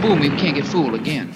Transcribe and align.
Fool 0.00 0.16
me, 0.16 0.28
can't 0.30 0.54
get 0.56 0.66
fooled 0.66 0.94
again. 0.94 1.30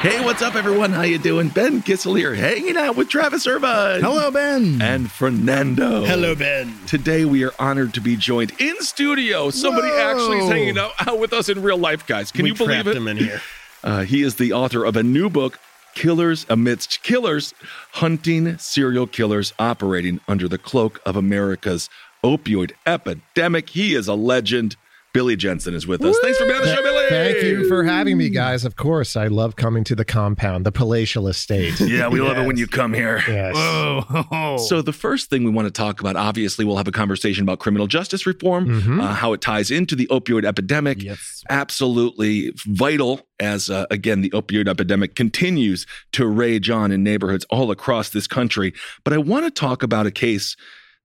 Hey, 0.00 0.24
what's 0.24 0.40
up, 0.40 0.54
everyone? 0.54 0.92
How 0.92 1.02
you 1.02 1.18
doing? 1.18 1.48
Ben 1.50 1.82
Kissel 1.82 2.14
here, 2.14 2.34
hanging 2.34 2.78
out 2.78 2.96
with 2.96 3.10
Travis 3.10 3.46
Irvine. 3.46 4.00
Hello, 4.00 4.30
Ben. 4.30 4.80
And 4.80 5.10
Fernando. 5.10 6.02
Hello, 6.04 6.34
Ben. 6.34 6.74
Today, 6.86 7.26
we 7.26 7.44
are 7.44 7.52
honored 7.58 7.92
to 7.94 8.00
be 8.00 8.16
joined 8.16 8.52
in 8.58 8.80
studio. 8.80 9.50
Somebody 9.50 9.88
Whoa. 9.88 10.10
actually 10.10 10.38
is 10.38 10.48
hanging 10.48 10.78
out, 10.78 10.92
out 11.06 11.18
with 11.18 11.34
us 11.34 11.50
in 11.50 11.60
real 11.60 11.76
life, 11.76 12.06
guys. 12.06 12.32
Can 12.32 12.44
we 12.44 12.50
you 12.50 12.56
believe 12.56 12.86
it? 12.86 12.96
him 12.96 13.08
in 13.08 13.16
here. 13.18 13.40
Uh, 13.84 14.04
he 14.04 14.22
is 14.22 14.36
the 14.36 14.52
author 14.52 14.84
of 14.84 14.94
a 14.94 15.02
new 15.02 15.28
book, 15.28 15.58
Killers 15.96 16.46
Amidst 16.48 17.02
Killers 17.02 17.52
Hunting 17.94 18.56
Serial 18.56 19.08
Killers 19.08 19.52
Operating 19.58 20.20
Under 20.28 20.46
the 20.46 20.56
Cloak 20.56 21.00
of 21.04 21.16
America's 21.16 21.90
Opioid 22.22 22.70
Epidemic. 22.86 23.70
He 23.70 23.96
is 23.96 24.06
a 24.06 24.14
legend. 24.14 24.76
Billy 25.12 25.36
Jensen 25.36 25.74
is 25.74 25.86
with 25.86 26.02
us. 26.02 26.16
Thanks 26.22 26.38
for 26.38 26.46
being 26.46 26.56
on 26.56 26.62
the 26.66 26.74
show, 26.74 26.82
Billy. 26.82 27.04
Thank 27.10 27.42
you 27.42 27.68
for 27.68 27.84
having 27.84 28.16
me, 28.16 28.30
guys. 28.30 28.64
Of 28.64 28.76
course, 28.76 29.14
I 29.14 29.26
love 29.26 29.56
coming 29.56 29.84
to 29.84 29.94
the 29.94 30.06
compound, 30.06 30.64
the 30.64 30.72
palatial 30.72 31.28
estate. 31.28 31.78
Yeah, 31.92 32.08
we 32.08 32.20
love 32.22 32.38
it 32.38 32.46
when 32.46 32.56
you 32.56 32.66
come 32.66 32.94
here. 32.94 33.22
Yes. 33.28 33.54
Whoa. 33.54 34.56
So, 34.56 34.80
the 34.80 34.92
first 34.94 35.28
thing 35.28 35.44
we 35.44 35.50
want 35.50 35.66
to 35.66 35.70
talk 35.70 36.00
about, 36.00 36.16
obviously, 36.16 36.64
we'll 36.64 36.78
have 36.78 36.88
a 36.88 36.92
conversation 36.92 37.42
about 37.42 37.58
criminal 37.58 37.86
justice 37.86 38.24
reform, 38.24 38.66
Mhm. 38.82 39.02
uh, 39.02 39.12
how 39.12 39.34
it 39.34 39.42
ties 39.42 39.70
into 39.70 39.94
the 39.94 40.06
opioid 40.06 40.44
epidemic. 40.46 41.02
yes. 41.02 41.42
Absolutely 41.50 42.52
vital 42.66 43.20
as, 43.38 43.68
uh, 43.68 43.84
again, 43.90 44.22
the 44.22 44.30
opioid 44.30 44.66
epidemic 44.68 45.14
continues 45.14 45.86
to 46.12 46.26
rage 46.26 46.70
on 46.70 46.90
in 46.90 47.02
neighborhoods 47.02 47.44
all 47.50 47.70
across 47.70 48.08
this 48.10 48.26
country. 48.26 48.72
But 49.04 49.12
I 49.12 49.18
want 49.18 49.44
to 49.44 49.50
talk 49.50 49.82
about 49.82 50.06
a 50.06 50.10
case 50.10 50.56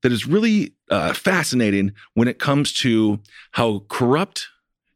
that 0.07 0.13
is 0.13 0.25
really 0.25 0.72
uh, 0.90 1.12
fascinating 1.12 1.91
when 2.13 2.29
it 2.29 2.40
comes 2.40 2.72
to 2.72 3.19
how 3.51 3.84
corrupt 3.90 4.47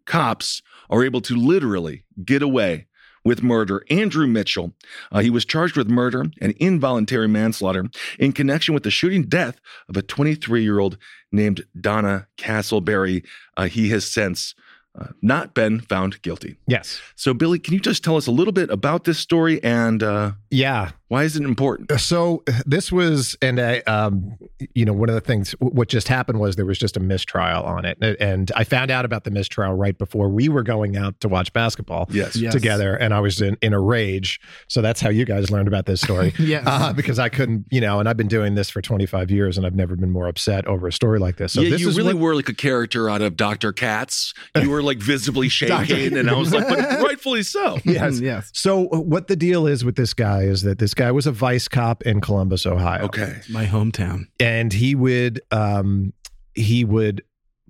cops 0.05 0.61
are 0.89 1.03
able 1.03 1.19
to 1.19 1.35
literally 1.35 2.05
get 2.23 2.41
away 2.41 2.87
with 3.25 3.43
murder. 3.43 3.83
Andrew 3.89 4.25
Mitchell, 4.25 4.73
uh, 5.11 5.19
he 5.19 5.29
was 5.29 5.43
charged 5.43 5.75
with 5.75 5.89
murder 5.89 6.27
and 6.39 6.53
involuntary 6.53 7.27
manslaughter 7.27 7.89
in 8.19 8.31
connection 8.31 8.73
with 8.73 8.83
the 8.83 8.89
shooting 8.89 9.23
death 9.23 9.59
of 9.89 9.97
a 9.97 10.01
23 10.01 10.63
year 10.63 10.79
old 10.79 10.97
named 11.29 11.65
Donna 11.77 12.27
Castleberry. 12.37 13.25
Uh, 13.57 13.65
he 13.65 13.89
has 13.89 14.09
since 14.09 14.55
uh, 14.99 15.07
not 15.21 15.53
been 15.53 15.79
found 15.79 16.21
guilty. 16.21 16.57
Yes. 16.67 16.99
So, 17.15 17.33
Billy, 17.33 17.59
can 17.59 17.73
you 17.73 17.79
just 17.79 18.03
tell 18.03 18.17
us 18.17 18.27
a 18.27 18.31
little 18.31 18.51
bit 18.53 18.69
about 18.69 19.05
this 19.05 19.17
story 19.19 19.63
and 19.63 20.03
uh, 20.03 20.31
Yeah. 20.49 20.91
why 21.07 21.23
is 21.23 21.35
it 21.37 21.43
important? 21.43 21.91
So 22.01 22.43
this 22.65 22.91
was, 22.91 23.37
and 23.41 23.59
I, 23.59 23.79
um, 23.81 24.37
you 24.75 24.83
know, 24.83 24.91
one 24.93 25.07
of 25.07 25.15
the 25.15 25.21
things, 25.21 25.51
what 25.59 25.87
just 25.87 26.07
happened 26.09 26.39
was 26.41 26.57
there 26.57 26.65
was 26.65 26.77
just 26.77 26.97
a 26.97 26.99
mistrial 26.99 27.63
on 27.63 27.85
it, 27.85 27.97
and 28.19 28.51
I 28.55 28.63
found 28.65 28.91
out 28.91 29.05
about 29.05 29.23
the 29.23 29.31
mistrial 29.31 29.73
right 29.75 29.97
before 29.97 30.27
we 30.29 30.49
were 30.49 30.63
going 30.63 30.97
out 30.97 31.19
to 31.21 31.29
watch 31.29 31.53
basketball. 31.53 32.07
Yes. 32.11 32.35
Yes. 32.35 32.51
Together, 32.53 32.95
and 32.95 33.13
I 33.13 33.19
was 33.21 33.41
in, 33.41 33.57
in 33.61 33.73
a 33.73 33.79
rage. 33.79 34.41
So 34.67 34.81
that's 34.81 34.99
how 34.99 35.09
you 35.09 35.23
guys 35.25 35.49
learned 35.49 35.67
about 35.69 35.85
this 35.85 36.01
story. 36.01 36.33
Yes. 36.39 36.63
Uh, 36.65 36.91
because 36.91 37.17
I 37.19 37.29
couldn't, 37.29 37.65
you 37.71 37.79
know, 37.79 37.99
and 37.99 38.09
I've 38.09 38.17
been 38.17 38.27
doing 38.27 38.55
this 38.55 38.69
for 38.69 38.81
25 38.81 39.31
years 39.31 39.57
and 39.57 39.65
I've 39.65 39.75
never 39.75 39.95
been 39.95 40.09
more 40.11 40.27
upset 40.27 40.65
over 40.65 40.87
a 40.87 40.91
story 40.91 41.19
like 41.19 41.37
this. 41.37 41.53
So 41.53 41.61
yeah, 41.61 41.69
this 41.69 41.81
you 41.81 41.87
is 41.89 41.97
really 41.97 42.13
what- 42.13 42.21
were 42.23 42.35
like 42.35 42.49
a 42.49 42.53
character 42.53 43.09
out 43.09 43.21
of 43.21 43.37
Dr. 43.37 43.71
Katz. 43.71 44.33
You 44.59 44.69
were 44.71 44.80
like 44.81 44.97
visibly 44.99 45.49
shaking, 45.59 46.17
and 46.17 46.29
I 46.29 46.33
was 46.35 46.53
like, 46.53 46.67
but 46.67 46.79
rightfully 47.03 47.43
so. 47.43 47.77
Yes. 47.85 48.19
yes. 48.19 48.49
So 48.53 48.87
uh, 48.89 48.99
what 48.99 49.27
the 49.27 49.35
deal 49.35 49.67
is 49.67 49.83
with 49.85 49.95
this 49.95 50.13
guy 50.13 50.43
is 50.43 50.61
that 50.63 50.79
this 50.79 50.93
guy 50.93 51.11
was 51.11 51.27
a 51.27 51.31
vice 51.31 51.67
cop 51.67 52.03
in 52.03 52.21
Columbus, 52.21 52.65
Ohio. 52.65 53.05
Okay. 53.05 53.41
My 53.49 53.65
hometown. 53.65 54.25
and 54.39 54.71
he 54.73 54.95
would 54.95 55.41
um 55.51 56.13
he 56.53 56.83
would 56.85 57.23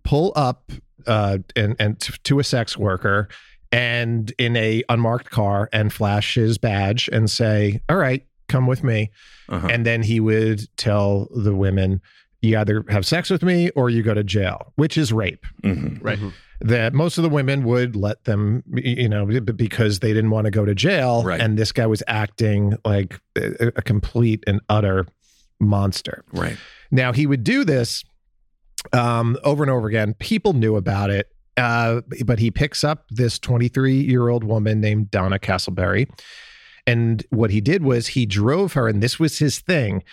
pull 0.04 0.34
up 0.36 0.72
uh 1.08 1.38
and 1.56 1.76
and 1.80 2.00
t- 2.00 2.14
to 2.24 2.40
a 2.40 2.44
sex 2.44 2.78
worker 2.78 3.28
and 3.72 4.34
in 4.38 4.56
a 4.56 4.84
unmarked 4.90 5.30
car 5.30 5.70
and 5.72 5.94
flash 5.94 6.36
his 6.36 6.58
badge 6.58 7.10
and 7.12 7.30
say 7.30 7.82
all 7.90 7.98
right 7.98 8.26
come 8.48 8.68
with 8.68 8.84
me 8.84 9.10
Uh-huh. 9.50 9.68
and 9.70 9.86
then 9.86 10.04
he 10.04 10.20
would 10.20 10.62
tell 10.78 11.28
the 11.36 11.56
women 11.56 12.02
you 12.42 12.58
either 12.58 12.84
have 12.90 13.06
sex 13.06 13.30
with 13.30 13.44
me 13.44 13.70
or 13.72 13.90
you 13.90 14.02
go 14.04 14.14
to 14.14 14.24
jail 14.24 14.74
which 14.76 14.98
is 14.98 15.14
rape 15.14 15.46
Mhm. 15.64 16.00
Right. 16.04 16.20
That 16.64 16.94
most 16.94 17.18
of 17.18 17.24
the 17.24 17.30
women 17.30 17.64
would 17.64 17.96
let 17.96 18.24
them 18.26 18.64
you 18.74 19.10
know 19.10 19.26
because 19.26 20.00
they 20.00 20.14
didn't 20.14 20.30
want 20.30 20.46
to 20.46 20.52
go 20.52 20.64
to 20.66 20.76
jail 20.76 21.24
Right. 21.24 21.42
and 21.42 21.58
this 21.58 21.72
guy 21.72 21.86
was 21.88 22.04
acting 22.08 22.76
like 22.86 23.20
a, 23.36 23.68
a 23.76 23.82
complete 23.82 24.44
and 24.48 24.62
utter 24.70 25.08
monster 25.60 26.24
Right. 26.34 26.58
now 26.92 27.14
he 27.14 27.26
would 27.26 27.44
do 27.44 27.64
this 27.64 28.04
um, 28.94 29.38
over 29.44 29.64
and 29.64 29.70
over 29.72 29.88
again. 29.88 30.16
People 30.16 30.54
knew 30.54 30.76
about 30.76 31.12
it, 31.12 31.28
uh, 31.56 32.02
but 32.26 32.40
he 32.40 32.50
picks 32.50 32.84
up 32.84 33.06
this 33.12 33.38
23 33.38 33.94
year 34.00 34.30
old 34.30 34.44
woman 34.44 34.82
named 34.82 35.12
Donna 35.12 35.38
Castleberry, 35.38 36.10
and 36.88 37.24
what 37.30 37.52
he 37.52 37.62
did 37.62 37.84
was 37.84 38.08
he 38.08 38.26
drove 38.26 38.74
her, 38.74 38.88
and 38.88 39.02
this 39.04 39.20
was 39.20 39.38
his 39.38 39.60
thing. 39.60 40.04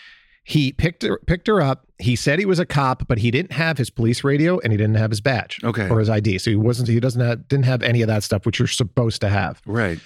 He 0.44 0.72
picked 0.72 1.03
her 1.03 1.19
picked 1.26 1.47
her 1.47 1.60
up. 1.60 1.87
He 1.99 2.16
said 2.16 2.38
he 2.38 2.47
was 2.47 2.59
a 2.59 2.65
cop, 2.66 3.06
but 3.09 3.19
he 3.19 3.31
didn't 3.31 3.53
have 3.53 3.76
his 3.76 3.91
police 3.91 4.22
radio 4.25 4.59
and 4.60 4.72
he 4.72 4.76
didn't 4.76 4.97
have 4.97 5.10
his 5.10 5.21
badge 5.21 5.59
Okay. 5.65 5.88
or 5.88 5.99
his 5.99 6.09
ID. 6.09 6.38
So 6.38 6.50
he 6.50 6.56
wasn't. 6.56 6.88
He 6.88 7.00
doesn't 7.00 7.21
have, 7.21 7.49
didn't 7.49 7.65
have 7.66 7.82
any 7.82 8.00
of 8.03 8.09
that 8.09 8.22
stuff, 8.22 8.47
which 8.47 8.59
you're 8.59 8.69
supposed 8.69 9.21
to 9.21 9.28
have 9.28 9.60
Right. 9.66 9.99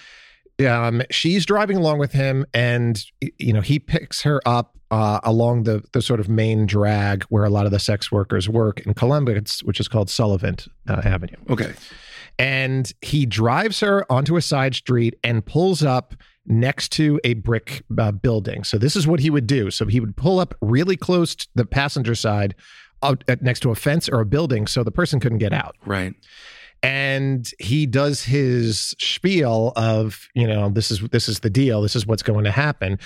um, 0.66 1.02
she's 1.10 1.44
driving 1.46 1.76
along 1.76 1.98
with 1.98 2.12
him, 2.12 2.44
and 2.54 3.04
you 3.38 3.52
know 3.52 3.60
he 3.60 3.78
picks 3.78 4.22
her 4.22 4.40
up 4.46 4.76
uh, 4.90 5.20
along 5.22 5.62
the 5.64 5.82
the 5.92 6.02
sort 6.02 6.18
of 6.18 6.28
main 6.28 6.66
drag 6.66 7.24
where 7.24 7.44
a 7.44 7.50
lot 7.50 7.66
of 7.66 7.70
the 7.72 7.78
sex 7.78 8.10
workers 8.10 8.48
work 8.48 8.80
in 8.80 8.94
Columbus, 8.94 9.62
which 9.62 9.78
is 9.80 9.86
called 9.88 10.10
Sullivan 10.10 10.56
uh, 10.88 11.02
Avenue. 11.04 11.36
Okay. 11.50 11.72
And 12.38 12.90
he 13.02 13.26
drives 13.26 13.80
her 13.80 14.10
onto 14.10 14.36
a 14.36 14.42
side 14.42 14.74
street 14.74 15.14
and 15.22 15.44
pulls 15.44 15.82
up 15.84 16.14
next 16.46 16.90
to 16.92 17.20
a 17.24 17.34
brick 17.34 17.82
uh, 17.98 18.12
building. 18.12 18.64
So 18.64 18.78
this 18.78 18.96
is 18.96 19.06
what 19.06 19.20
he 19.20 19.30
would 19.30 19.46
do. 19.46 19.70
So 19.70 19.86
he 19.86 20.00
would 20.00 20.16
pull 20.16 20.40
up 20.40 20.54
really 20.60 20.96
close 20.96 21.34
to 21.36 21.46
the 21.54 21.64
passenger 21.64 22.14
side, 22.14 22.54
out, 23.02 23.22
uh, 23.28 23.36
next 23.40 23.60
to 23.60 23.70
a 23.70 23.74
fence 23.74 24.08
or 24.08 24.20
a 24.20 24.26
building, 24.26 24.66
so 24.66 24.82
the 24.82 24.90
person 24.90 25.20
couldn't 25.20 25.38
get 25.38 25.52
out 25.52 25.76
Right. 25.86 26.14
and 26.82 27.48
he 27.58 27.86
does 27.86 28.24
his 28.24 28.94
spiel 28.98 29.72
of 29.76 30.28
you 30.34 30.46
know 30.46 30.68
this 30.68 30.90
is 30.90 31.00
this 31.10 31.28
is 31.28 31.40
the 31.40 31.50
deal 31.50 31.82
this 31.82 31.94
is 31.94 32.06
what's 32.06 32.22
going 32.22 32.44
to 32.44 32.50
happen 32.50 32.98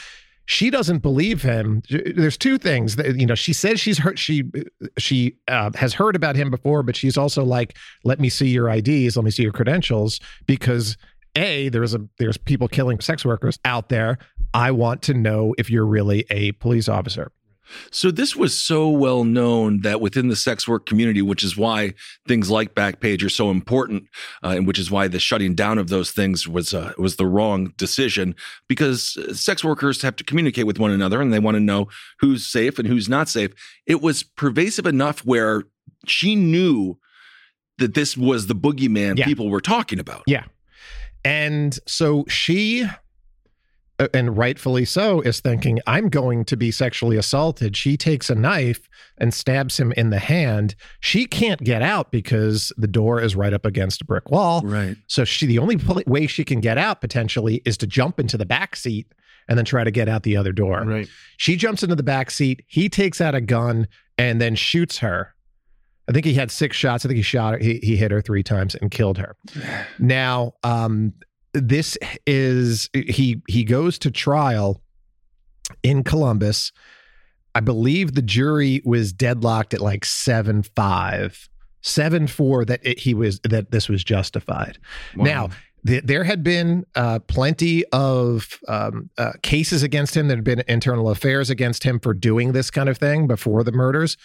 she 0.47 0.71
doesn't 0.71 0.99
believe 0.99 1.43
him 1.43 1.83
there's 1.91 2.37
two 2.39 2.57
things 2.57 2.97
that 2.97 3.17
you 3.19 3.27
know 3.27 3.35
she 3.35 3.53
says 3.53 3.81
she's 3.81 3.99
heard 3.99 4.19
she 4.19 4.45
she 4.97 5.37
uh, 5.49 5.71
has 5.75 5.93
heard 5.95 6.17
about 6.17 6.37
him 6.37 6.51
before 6.51 6.83
but 6.83 6.97
she's 6.97 7.19
also 7.19 7.45
like 7.45 7.77
let 8.05 8.19
me 8.21 8.29
see 8.29 8.49
your 8.49 8.71
ids 8.71 9.17
let 9.17 9.25
me 9.25 9.31
see 9.31 9.43
your 9.43 9.53
credentials 9.53 10.21
because 10.47 10.97
a 11.37 11.69
there's 11.69 11.95
a 11.95 12.01
there's 12.19 12.37
people 12.37 12.69
killing 12.69 13.01
sex 13.01 13.25
workers 13.25 13.59
out 13.65 13.89
there 13.89 14.19
i 14.55 14.71
want 14.71 15.03
to 15.03 15.15
know 15.15 15.55
if 15.59 15.71
you're 15.71 15.87
really 15.87 16.25
a 16.31 16.53
police 16.53 16.89
officer 16.89 17.31
So 17.91 18.13
this 18.13 18.37
was 18.37 18.57
so 18.57 18.89
well 18.89 19.25
known 19.25 19.81
that 19.81 20.01
within 20.01 20.29
the 20.29 20.37
sex 20.37 20.69
work 20.69 20.87
community, 20.87 21.21
which 21.21 21.43
is 21.43 21.57
why 21.57 21.95
things 22.29 22.49
like 22.49 22.77
Backpage 22.77 23.25
are 23.25 23.29
so 23.29 23.51
important, 23.51 24.05
uh, 24.45 24.51
and 24.57 24.69
which 24.69 24.79
is 24.79 24.89
why 24.89 25.09
the 25.09 25.19
shutting 25.19 25.57
down 25.57 25.77
of 25.77 25.89
those 25.89 26.13
things 26.13 26.47
was 26.47 26.73
uh, 26.73 26.93
was 26.97 27.17
the 27.17 27.27
wrong 27.27 27.73
decision, 27.77 28.37
because 28.69 29.19
sex 29.37 29.65
workers 29.65 30.03
have 30.03 30.15
to 30.15 30.23
communicate 30.23 30.65
with 30.65 30.79
one 30.79 30.93
another 30.93 31.21
and 31.21 31.33
they 31.33 31.41
want 31.41 31.57
to 31.57 31.61
know 31.61 31.89
who's 32.21 32.47
safe 32.47 32.79
and 32.79 32.87
who's 32.87 33.09
not 33.09 33.29
safe. 33.29 33.51
It 33.85 34.01
was 34.01 34.23
pervasive 34.23 34.87
enough 34.87 35.25
where 35.27 35.65
she 36.07 36.37
knew 36.37 36.99
that 37.79 37.95
this 37.95 38.17
was 38.17 38.47
the 38.47 38.55
boogeyman 38.55 39.19
Yeah. 39.19 39.25
people 39.25 39.51
were 39.51 39.61
talking 39.61 39.99
about. 39.99 40.23
Yeah. 40.29 40.45
And 41.27 41.79
so 41.87 42.25
she, 42.29 42.87
uh, 43.99 44.09
and 44.15 44.37
rightfully 44.37 44.85
so, 44.85 45.21
is 45.23 45.41
thinking, 45.41 45.81
I'm 45.87 46.09
going 46.09 46.45
to 46.45 46.57
be 46.57 46.71
sexually 46.71 47.17
assaulted. 47.17 47.77
She 47.77 47.97
takes 47.97 48.31
a 48.31 48.37
knife 48.37 48.89
and 49.19 49.35
stabs 49.35 49.79
him 49.79 49.93
in 49.97 50.11
the 50.11 50.21
hand. 50.21 50.77
She 51.01 51.27
can't 51.27 51.61
get 51.65 51.83
out 51.83 52.13
because 52.13 52.73
the 52.77 52.87
door 52.87 53.21
is 53.21 53.35
right 53.35 53.53
up 53.53 53.67
against 53.67 54.03
a 54.03 54.05
brick 54.05 54.31
wall. 54.31 54.63
Right. 54.63 54.97
So 55.09 55.25
she, 55.25 55.47
the 55.47 55.59
only 55.59 55.77
way 56.07 56.29
she 56.29 56.45
can 56.45 56.61
get 56.61 56.79
out 56.79 57.01
potentially 57.01 57.61
is 57.65 57.77
to 57.79 57.87
jump 57.87 58.21
into 58.21 58.39
the 58.39 58.47
back 58.47 58.77
seat 58.77 59.13
and 59.49 59.59
then 59.59 59.65
try 59.65 59.83
to 59.83 59.91
get 59.91 60.09
out 60.09 60.23
the 60.23 60.37
other 60.37 60.53
door. 60.53 60.85
Right. 60.85 61.09
She 61.39 61.57
jumps 61.57 61.83
into 61.83 61.97
the 61.97 62.03
back 62.03 62.31
seat. 62.31 62.65
He 62.69 62.89
takes 62.89 63.21
out 63.21 63.35
a 63.35 63.41
gun 63.41 63.89
and 64.17 64.41
then 64.41 64.55
shoots 64.55 64.99
her. 64.99 65.35
I 66.09 66.13
think 66.13 66.25
he 66.25 66.35
had 66.35 66.51
six 66.51 66.77
shots. 66.77 67.05
I 67.05 67.09
think 67.09 67.17
he 67.17 67.23
shot 67.23 67.55
her. 67.55 67.59
He, 67.59 67.79
he 67.83 67.97
hit 67.97 68.11
her 68.11 68.21
three 68.21 68.43
times 68.43 68.75
and 68.75 68.91
killed 68.91 69.19
her. 69.19 69.37
Now, 69.99 70.53
um, 70.63 71.15
this 71.53 71.97
is 72.27 72.91
he 72.93 73.43
he 73.49 73.65
goes 73.65 73.99
to 74.01 74.11
trial 74.11 74.83
in 75.83 76.05
Columbus. 76.05 76.71
I 77.55 77.61
believe 77.61 78.15
the 78.15 78.23
jury 78.23 78.83
was 78.85 79.13
deadlocked 79.13 79.73
at 79.73 79.81
like 79.81 80.05
seven 80.05 80.63
five, 80.63 81.49
seven 81.81 82.27
four 82.27 82.65
that 82.67 82.81
it, 82.83 82.99
he 82.99 83.15
was 83.15 83.41
that 83.41 83.71
this 83.71 83.89
was 83.89 84.05
justified. 84.05 84.79
Now, 85.17 85.49
there 85.83 86.25
had 86.25 86.43
been 86.43 86.85
uh, 86.95 87.21
plenty 87.21 87.85
of 87.87 88.59
um, 88.69 89.09
uh, 89.19 89.33
cases 89.43 89.83
against 89.83 90.17
him. 90.17 90.29
There 90.29 90.37
had 90.37 90.45
been 90.45 90.65
internal 90.69 91.09
affairs 91.11 91.49
against 91.49 91.85
him 91.85 92.01
for 92.01 92.13
doing 92.13 92.53
this 92.53 92.71
kind 92.71 92.89
of 92.89 92.99
thing 92.99 93.27
before 93.27 93.63
the 93.63 93.73
murders. 93.73 94.17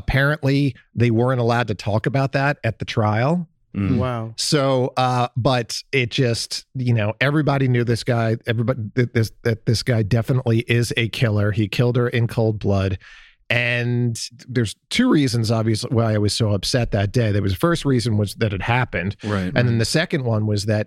Apparently, 0.00 0.74
they 0.94 1.10
weren't 1.10 1.40
allowed 1.40 1.68
to 1.68 1.74
talk 1.74 2.06
about 2.06 2.32
that 2.32 2.58
at 2.64 2.78
the 2.78 2.84
trial. 2.84 3.46
Mm. 3.76 3.98
Wow. 3.98 4.32
So, 4.36 4.92
uh, 4.96 5.28
but 5.36 5.80
it 5.92 6.10
just, 6.10 6.64
you 6.74 6.92
know, 6.92 7.12
everybody 7.20 7.68
knew 7.68 7.84
this 7.84 8.02
guy. 8.02 8.36
Everybody 8.46 8.80
that 8.94 9.14
this 9.14 9.30
that 9.44 9.66
this 9.66 9.82
guy 9.84 10.02
definitely 10.02 10.60
is 10.60 10.92
a 10.96 11.08
killer. 11.10 11.52
He 11.52 11.68
killed 11.68 11.96
her 11.96 12.08
in 12.08 12.26
cold 12.26 12.58
blood. 12.58 12.98
And 13.48 14.18
there's 14.48 14.76
two 14.90 15.10
reasons, 15.10 15.50
obviously, 15.50 15.90
why 15.92 16.14
I 16.14 16.18
was 16.18 16.32
so 16.32 16.50
upset 16.52 16.92
that 16.92 17.12
day. 17.12 17.32
There 17.32 17.42
was 17.42 17.52
the 17.52 17.58
first 17.58 17.84
reason 17.84 18.16
was 18.16 18.34
that 18.36 18.52
it 18.52 18.62
happened, 18.62 19.16
Right. 19.24 19.52
and 19.54 19.68
then 19.68 19.78
the 19.78 19.84
second 19.84 20.24
one 20.24 20.46
was 20.46 20.66
that 20.66 20.86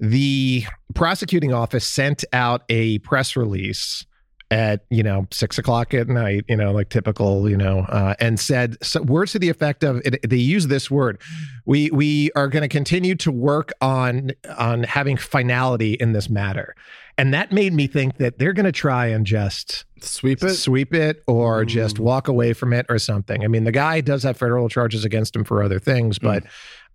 the 0.00 0.64
prosecuting 0.94 1.52
office 1.52 1.86
sent 1.86 2.24
out 2.32 2.62
a 2.68 2.98
press 3.00 3.36
release 3.36 4.04
at 4.50 4.84
you 4.90 5.02
know 5.02 5.26
six 5.30 5.58
o'clock 5.58 5.94
at 5.94 6.08
night, 6.08 6.44
you 6.48 6.56
know, 6.56 6.72
like 6.72 6.88
typical, 6.88 7.48
you 7.48 7.56
know, 7.56 7.80
uh, 7.88 8.14
and 8.18 8.40
said 8.40 8.76
so, 8.84 9.00
words 9.02 9.32
to 9.32 9.38
the 9.38 9.48
effect 9.48 9.84
of 9.84 10.02
it, 10.04 10.28
they 10.28 10.36
use 10.36 10.66
this 10.66 10.90
word: 10.90 11.20
we 11.66 11.90
we 11.90 12.30
are 12.34 12.48
going 12.48 12.62
to 12.62 12.68
continue 12.68 13.14
to 13.16 13.30
work 13.30 13.72
on 13.80 14.32
on 14.58 14.82
having 14.82 15.16
finality 15.16 15.94
in 15.94 16.12
this 16.12 16.28
matter, 16.28 16.74
and 17.16 17.32
that 17.32 17.52
made 17.52 17.72
me 17.72 17.86
think 17.86 18.16
that 18.18 18.38
they're 18.38 18.52
going 18.52 18.66
to 18.66 18.72
try 18.72 19.06
and 19.06 19.24
just 19.26 19.84
Sweep 20.00 20.42
it. 20.42 20.54
sweep 20.54 20.94
it 20.94 21.22
or 21.26 21.64
just 21.64 21.96
Mm. 21.96 22.00
walk 22.00 22.26
away 22.26 22.52
from 22.52 22.72
it 22.72 22.86
or 22.88 22.98
something. 22.98 23.44
I 23.44 23.48
mean, 23.48 23.64
the 23.64 23.72
guy 23.72 24.00
does 24.00 24.22
have 24.24 24.36
federal 24.36 24.68
charges 24.68 25.04
against 25.04 25.36
him 25.36 25.44
for 25.44 25.62
other 25.62 25.78
things, 25.78 26.18
but 26.18 26.42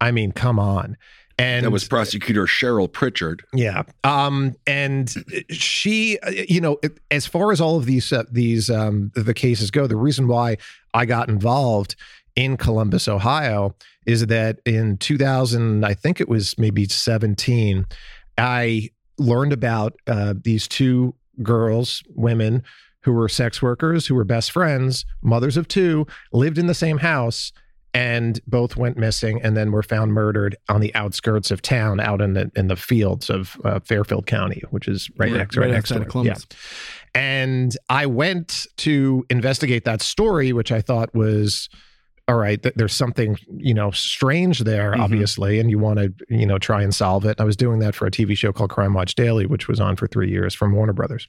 I 0.01 0.11
mean, 0.11 0.31
come 0.33 0.59
on. 0.59 0.97
And 1.37 1.65
that 1.65 1.71
was 1.71 1.85
prosecutor 1.87 2.45
Cheryl 2.45 2.91
Pritchard. 2.91 3.43
yeah. 3.53 3.83
Um 4.03 4.55
and 4.65 5.13
she 5.49 6.17
you 6.31 6.61
know 6.61 6.79
as 7.11 7.25
far 7.25 7.51
as 7.51 7.59
all 7.59 7.77
of 7.77 7.85
these 7.85 8.11
uh, 8.13 8.23
these 8.31 8.69
um 8.69 9.11
the 9.15 9.33
cases 9.33 9.69
go 9.71 9.85
the 9.87 9.97
reason 9.97 10.27
why 10.27 10.57
I 10.93 11.05
got 11.05 11.27
involved 11.27 11.95
in 12.35 12.57
Columbus 12.57 13.07
Ohio 13.07 13.75
is 14.05 14.27
that 14.27 14.59
in 14.65 14.97
2000 14.97 15.83
I 15.85 15.93
think 15.93 16.21
it 16.21 16.29
was 16.29 16.57
maybe 16.57 16.85
17 16.85 17.85
I 18.37 18.89
learned 19.17 19.53
about 19.53 19.95
uh 20.07 20.35
these 20.41 20.67
two 20.67 21.15
girls 21.43 22.01
women 22.15 22.63
who 23.01 23.11
were 23.11 23.27
sex 23.29 23.61
workers 23.61 24.07
who 24.07 24.15
were 24.15 24.23
best 24.23 24.51
friends 24.51 25.05
mothers 25.21 25.57
of 25.57 25.67
two 25.67 26.07
lived 26.31 26.57
in 26.57 26.67
the 26.67 26.73
same 26.73 26.99
house 26.99 27.51
and 27.95 28.39
both 28.45 28.75
went 28.75 28.97
missing 28.97 29.41
and 29.41 29.55
then 29.57 29.71
were 29.71 29.81
found 29.83 30.13
murdered 30.13 30.55
on 30.69 30.81
the 30.81 30.93
outskirts 30.95 31.49
of 31.49 31.61
town 31.61 31.99
out 31.99 32.21
in 32.21 32.33
the 32.33 32.51
in 32.55 32.67
the 32.67 32.75
fields 32.75 33.29
of 33.29 33.57
uh, 33.63 33.79
Fairfield 33.79 34.25
County 34.27 34.61
which 34.69 34.87
is 34.87 35.09
right 35.17 35.31
next 35.31 35.55
right 35.57 35.65
right 35.67 35.71
next 35.73 35.91
of 35.91 36.07
Columbus. 36.07 36.45
Yeah. 36.51 36.57
And 37.21 37.77
I 37.89 38.05
went 38.05 38.67
to 38.77 39.25
investigate 39.29 39.85
that 39.85 40.01
story 40.01 40.51
which 40.53 40.71
I 40.71 40.81
thought 40.81 41.15
was 41.15 41.69
all 42.27 42.35
right 42.35 42.61
th- 42.61 42.75
there's 42.75 42.93
something 42.93 43.37
you 43.55 43.73
know 43.73 43.91
strange 43.91 44.59
there 44.59 44.91
Mhm. 44.93 44.99
obviously 44.99 45.59
and 45.59 45.69
you 45.69 45.79
want 45.79 45.99
to 45.99 46.13
you 46.27 46.45
know 46.45 46.57
try 46.57 46.81
and 46.81 46.93
solve 46.93 47.23
it. 47.25 47.39
I 47.39 47.43
was 47.45 47.55
doing 47.55 47.79
that 47.79 47.95
for 47.95 48.05
a 48.05 48.11
TV 48.11 48.35
show 48.35 48.51
called 48.51 48.71
Crime 48.71 48.93
Watch 48.93 49.15
Daily 49.15 49.45
which 49.45 49.67
was 49.67 49.79
on 49.79 49.95
for 49.95 50.07
3 50.07 50.29
years 50.29 50.53
from 50.53 50.73
Warner 50.73 50.93
Brothers. 50.93 51.27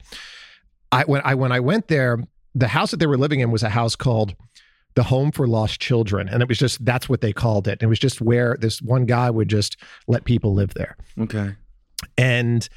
I 0.91 1.05
when 1.05 1.21
I 1.25 1.35
when 1.35 1.53
I 1.53 1.61
went 1.61 1.89
there 1.89 2.19
the 2.55 2.69
house 2.69 2.91
that 2.91 2.97
they 2.99 3.07
were 3.07 3.19
living 3.19 3.41
in 3.41 3.51
was 3.51 3.63
a 3.63 3.69
house 3.69 3.95
called 3.95 4.35
the 4.97 5.05
home 5.05 5.31
for 5.31 5.47
lost 5.47 5.81
children. 5.81 6.29
And 6.29 6.43
it 6.43 6.49
was 6.49 6.59
just 6.59 6.85
that's 6.85 7.09
what 7.09 7.21
they 7.21 7.33
called 7.33 7.69
it. 7.69 7.83
It 7.83 7.87
was 7.87 7.99
just 8.01 8.21
where 8.21 8.57
this 8.61 8.83
one 8.83 9.05
guy 9.07 9.31
would 9.31 9.49
just 9.49 9.77
let 10.09 10.25
people 10.25 10.53
live 10.55 10.75
there. 10.75 10.97
Okay. 11.21 11.55
and 12.19 12.69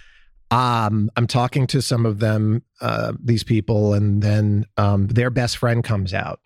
um 0.51 1.11
i'm 1.15 1.27
talking 1.27 1.67
to 1.67 1.79
some 1.81 2.05
of 2.07 2.17
them 2.19 2.63
uh 2.81 3.13
these 3.23 3.43
people 3.43 3.93
and 3.93 4.23
then 4.23 4.65
um 4.77 5.05
their 5.07 5.29
best 5.29 5.57
friend 5.57 5.83
comes 5.83 6.11
out 6.13 6.39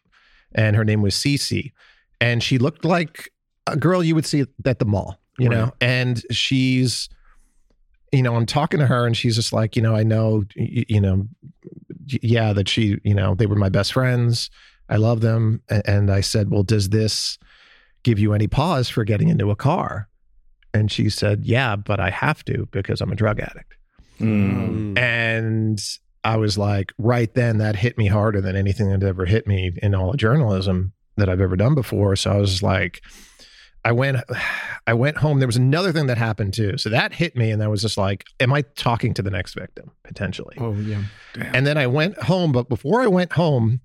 and 0.54 0.76
her 0.76 0.84
name 0.84 1.02
was 1.02 1.16
Cece. 1.16 1.72
And 2.20 2.44
she 2.44 2.58
looked 2.58 2.84
like 2.84 3.32
a 3.68 3.78
girl 3.78 4.04
you 4.04 4.14
would 4.16 4.26
see 4.26 4.44
at 4.66 4.80
the 4.80 4.86
mall 4.86 5.20
you 5.40 5.48
know? 5.50 5.72
And 5.82 6.22
she's 6.32 7.08
you 8.12 8.22
know 8.22 8.36
i'm 8.36 8.46
talking 8.46 8.80
to 8.80 8.86
her 8.88 9.06
and 9.08 9.16
she's 9.16 9.36
just 9.36 9.54
like 9.54 9.76
you 9.78 9.82
know 9.82 9.96
i 9.96 10.04
know 10.04 10.44
y- 10.58 10.86
you 10.90 11.00
know 11.02 11.28
yeah 12.22 12.52
that 12.54 12.68
she 12.68 13.00
you 13.04 13.16
know 13.16 13.34
they 13.36 13.46
were 13.46 13.56
my 13.56 13.70
best 13.70 13.94
friends 13.94 14.50
i 14.94 14.98
love 14.98 15.20
them 15.22 15.62
and 15.86 16.10
i 16.10 16.22
said 16.22 16.50
well 16.52 16.64
does 16.64 16.90
this 16.90 17.38
give 18.04 18.20
you 18.20 18.34
any 18.34 18.48
pause 18.48 18.88
for 18.90 19.04
getting 19.04 19.30
into 19.30 19.52
a 19.52 19.56
car 19.56 20.08
and 20.74 20.92
she 20.92 21.10
said 21.10 21.44
yeah 21.44 21.76
but 21.76 22.00
i 22.00 22.10
have 22.10 22.44
to 22.46 22.68
because 22.72 23.02
i'm 23.02 23.12
a 23.12 23.16
drug 23.16 23.40
addict 23.40 23.74
Mm. 24.20 24.98
and 24.98 25.80
I 26.24 26.38
was 26.38 26.58
like, 26.58 26.94
right 26.98 27.34
then, 27.34 27.58
that 27.58 27.76
hit 27.76 27.98
me 27.98 28.08
harder 28.08 28.40
than 28.42 28.56
anything 28.56 28.88
that 28.92 29.04
ever 29.04 29.26
hit 29.26 29.48
me 29.48 29.72
in 29.82 29.94
all 29.96 30.12
of 30.12 30.18
journalism 30.18 30.94
that 31.18 31.28
I've 31.28 31.42
ever 31.42 31.58
done 31.58 31.76
before. 31.76 32.16
So 32.16 32.32
I 32.32 32.38
was 32.38 32.64
like, 32.64 33.02
I 33.84 33.92
went, 33.92 34.18
I 34.88 34.94
went 34.94 35.18
home. 35.18 35.40
There 35.40 35.48
was 35.48 35.58
another 35.58 35.92
thing 35.92 36.06
that 36.08 36.18
happened 36.18 36.54
too. 36.54 36.78
So 36.78 36.90
that 36.90 37.12
hit 37.14 37.36
me, 37.36 37.50
and 37.52 37.62
I 37.62 37.68
was 37.68 37.82
just 37.82 37.98
like, 37.98 38.24
am 38.40 38.54
I 38.54 38.62
talking 38.76 39.14
to 39.16 39.22
the 39.22 39.32
next 39.32 39.56
victim 39.56 39.92
potentially? 40.04 40.56
Oh 40.60 40.74
yeah. 40.76 41.04
And 41.36 41.66
then 41.68 41.78
I 41.78 41.88
went 41.88 42.18
home, 42.22 42.52
but 42.52 42.70
before 42.70 43.02
I 43.02 43.08
went 43.08 43.34
home, 43.34 43.82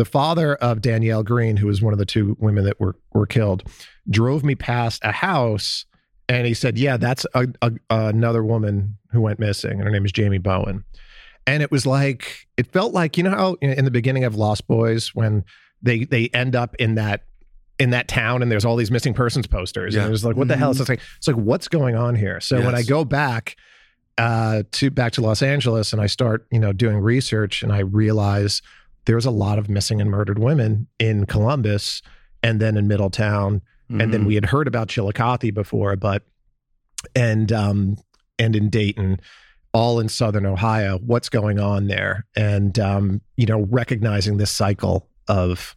the 0.00 0.06
father 0.06 0.54
of 0.56 0.80
Danielle 0.80 1.22
Green, 1.22 1.58
who 1.58 1.66
was 1.66 1.82
one 1.82 1.92
of 1.92 1.98
the 1.98 2.06
two 2.06 2.34
women 2.40 2.64
that 2.64 2.80
were 2.80 2.96
were 3.12 3.26
killed, 3.26 3.62
drove 4.08 4.42
me 4.42 4.54
past 4.54 5.02
a 5.04 5.12
house, 5.12 5.84
and 6.26 6.46
he 6.46 6.54
said, 6.54 6.78
"Yeah, 6.78 6.96
that's 6.96 7.26
a, 7.34 7.46
a, 7.60 7.72
another 7.90 8.42
woman 8.42 8.96
who 9.12 9.20
went 9.20 9.38
missing, 9.38 9.72
and 9.72 9.82
her 9.82 9.90
name 9.90 10.06
is 10.06 10.12
Jamie 10.12 10.38
Bowen." 10.38 10.84
And 11.46 11.62
it 11.62 11.70
was 11.70 11.84
like 11.84 12.46
it 12.56 12.66
felt 12.72 12.94
like 12.94 13.18
you 13.18 13.24
know 13.24 13.30
how 13.30 13.54
in 13.60 13.84
the 13.84 13.90
beginning 13.90 14.24
of 14.24 14.34
Lost 14.36 14.66
Boys 14.66 15.14
when 15.14 15.44
they 15.82 16.04
they 16.04 16.28
end 16.32 16.56
up 16.56 16.74
in 16.76 16.94
that 16.94 17.24
in 17.78 17.90
that 17.90 18.08
town 18.08 18.40
and 18.40 18.50
there's 18.50 18.64
all 18.64 18.76
these 18.76 18.90
missing 18.90 19.12
persons 19.12 19.46
posters 19.46 19.94
Yeah. 19.94 20.00
and 20.00 20.08
it 20.08 20.12
was 20.12 20.24
like 20.24 20.36
what 20.36 20.48
the 20.48 20.56
hell? 20.56 20.72
So 20.72 20.80
it's 20.80 20.88
like 20.88 21.00
it's 21.18 21.28
like 21.28 21.36
what's 21.36 21.68
going 21.68 21.94
on 21.94 22.14
here? 22.14 22.40
So 22.40 22.62
when 22.64 22.74
I 22.74 22.82
go 22.82 23.04
back 23.04 23.56
uh, 24.16 24.62
to 24.72 24.90
back 24.90 25.12
to 25.12 25.20
Los 25.20 25.42
Angeles 25.42 25.92
and 25.92 26.00
I 26.00 26.06
start, 26.06 26.46
you 26.50 26.58
know, 26.58 26.72
doing 26.72 26.96
research 26.98 27.62
and 27.62 27.70
I 27.72 27.80
realize 27.80 28.62
there's 29.06 29.26
a 29.26 29.30
lot 29.30 29.58
of 29.58 29.68
missing 29.68 30.00
and 30.00 30.10
murdered 30.10 30.38
women 30.38 30.86
in 30.98 31.26
Columbus 31.26 32.02
and 32.42 32.60
then 32.60 32.76
in 32.76 32.88
Middletown. 32.88 33.62
And 34.00 34.14
then 34.14 34.24
we 34.24 34.36
had 34.36 34.44
heard 34.44 34.68
about 34.68 34.88
Chillicothe 34.88 35.52
before, 35.52 35.96
but 35.96 36.22
and 37.16 37.50
um 37.50 37.96
and 38.38 38.54
in 38.54 38.70
Dayton, 38.70 39.20
all 39.74 39.98
in 39.98 40.08
southern 40.08 40.46
Ohio, 40.46 40.98
what's 40.98 41.28
going 41.28 41.58
on 41.58 41.88
there? 41.88 42.24
And 42.36 42.78
um, 42.78 43.20
you 43.36 43.46
know, 43.46 43.62
recognizing 43.62 44.36
this 44.36 44.50
cycle 44.52 45.08
of 45.26 45.76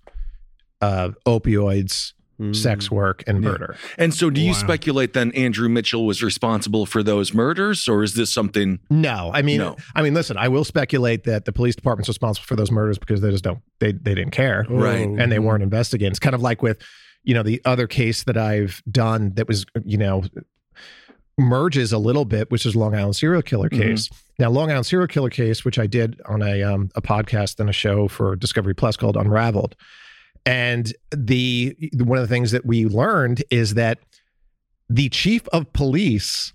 uh 0.82 1.10
opioids, 1.26 2.14
sex 2.52 2.90
work 2.92 3.24
and 3.28 3.42
murder. 3.42 3.76
And 3.98 4.14
so, 4.14 4.30
do 4.30 4.42
you 4.42 4.52
Wow. 4.52 4.58
speculate 4.58 5.14
then 5.14 5.32
Andrew 5.32 5.70
Mitchell 5.70 6.06
was 6.06 6.22
responsible 6.24 6.86
for 6.86 7.02
those 7.04 7.34
murders, 7.34 7.88
or 7.88 8.04
is 8.04 8.16
this 8.16 8.32
something? 8.34 8.80
No, 8.90 9.32
I 9.34 9.42
mean, 9.42 9.60
No. 9.60 9.78
I 9.96 10.02
mean, 10.02 10.14
listen, 10.14 10.38
I 10.38 10.48
will 10.48 10.64
speculate 10.66 11.24
that 11.26 11.46
the 11.46 11.52
police 11.54 11.76
department's 11.76 12.10
responsible 12.10 12.46
for 12.46 12.56
those 12.56 12.72
murders 12.72 12.98
because 12.98 13.22
they 13.22 13.32
just 13.32 13.44
don't, 13.44 13.60
they 13.80 13.92
they 13.94 14.16
didn't 14.16 14.32
care, 14.32 14.66
Right. 14.70 15.08
And 15.08 15.32
they 15.32 15.40
weren't 15.40 15.64
investigating. 15.64 16.12
It's 16.12 16.20
kind 16.20 16.36
of 16.36 16.42
like 16.42 16.62
with, 16.62 16.82
you 17.24 17.34
know, 17.34 17.44
the 17.44 17.62
other 17.66 17.88
case 17.88 18.24
that 18.24 18.36
I've 18.38 18.82
done 18.92 19.32
that 19.36 19.48
was, 19.48 19.66
you 19.86 19.98
know, 19.98 20.24
merges 21.40 21.92
a 21.92 21.98
little 21.98 22.26
bit, 22.26 22.52
which 22.52 22.66
is 22.66 22.76
Long 22.76 22.94
Island 22.96 23.16
serial 23.16 23.42
killer 23.42 23.70
Mhm. 23.70 23.78
case. 23.82 24.10
Now, 24.38 24.50
Long 24.50 24.70
Island 24.70 24.86
serial 24.86 25.08
killer 25.08 25.30
case, 25.30 25.66
which 25.66 25.80
I 25.80 25.88
did 25.88 26.22
on 26.28 26.42
a 26.42 26.62
um, 26.62 26.90
a 26.96 27.02
podcast 27.02 27.60
and 27.60 27.70
a 27.70 27.74
show 27.74 28.08
for 28.08 28.36
Discovery 28.36 28.76
Plus 28.76 28.98
called 28.98 29.18
Unraveled, 29.18 29.76
and 30.46 30.94
the 31.12 31.76
one 31.94 32.18
of 32.18 32.28
the 32.28 32.34
things 32.34 32.52
that 32.52 32.66
we 32.66 32.86
learned 32.86 33.44
is 33.50 33.76
that 33.76 34.00
the 34.90 35.10
chief 35.10 35.48
of 35.50 35.72
police 35.74 36.54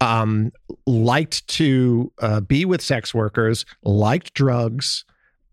um, 0.00 0.52
liked 0.86 1.46
to 1.48 2.12
uh, 2.20 2.40
be 2.40 2.64
with 2.64 2.82
sex 2.82 3.14
workers, 3.14 3.64
liked 3.82 4.34
drugs, 4.34 5.04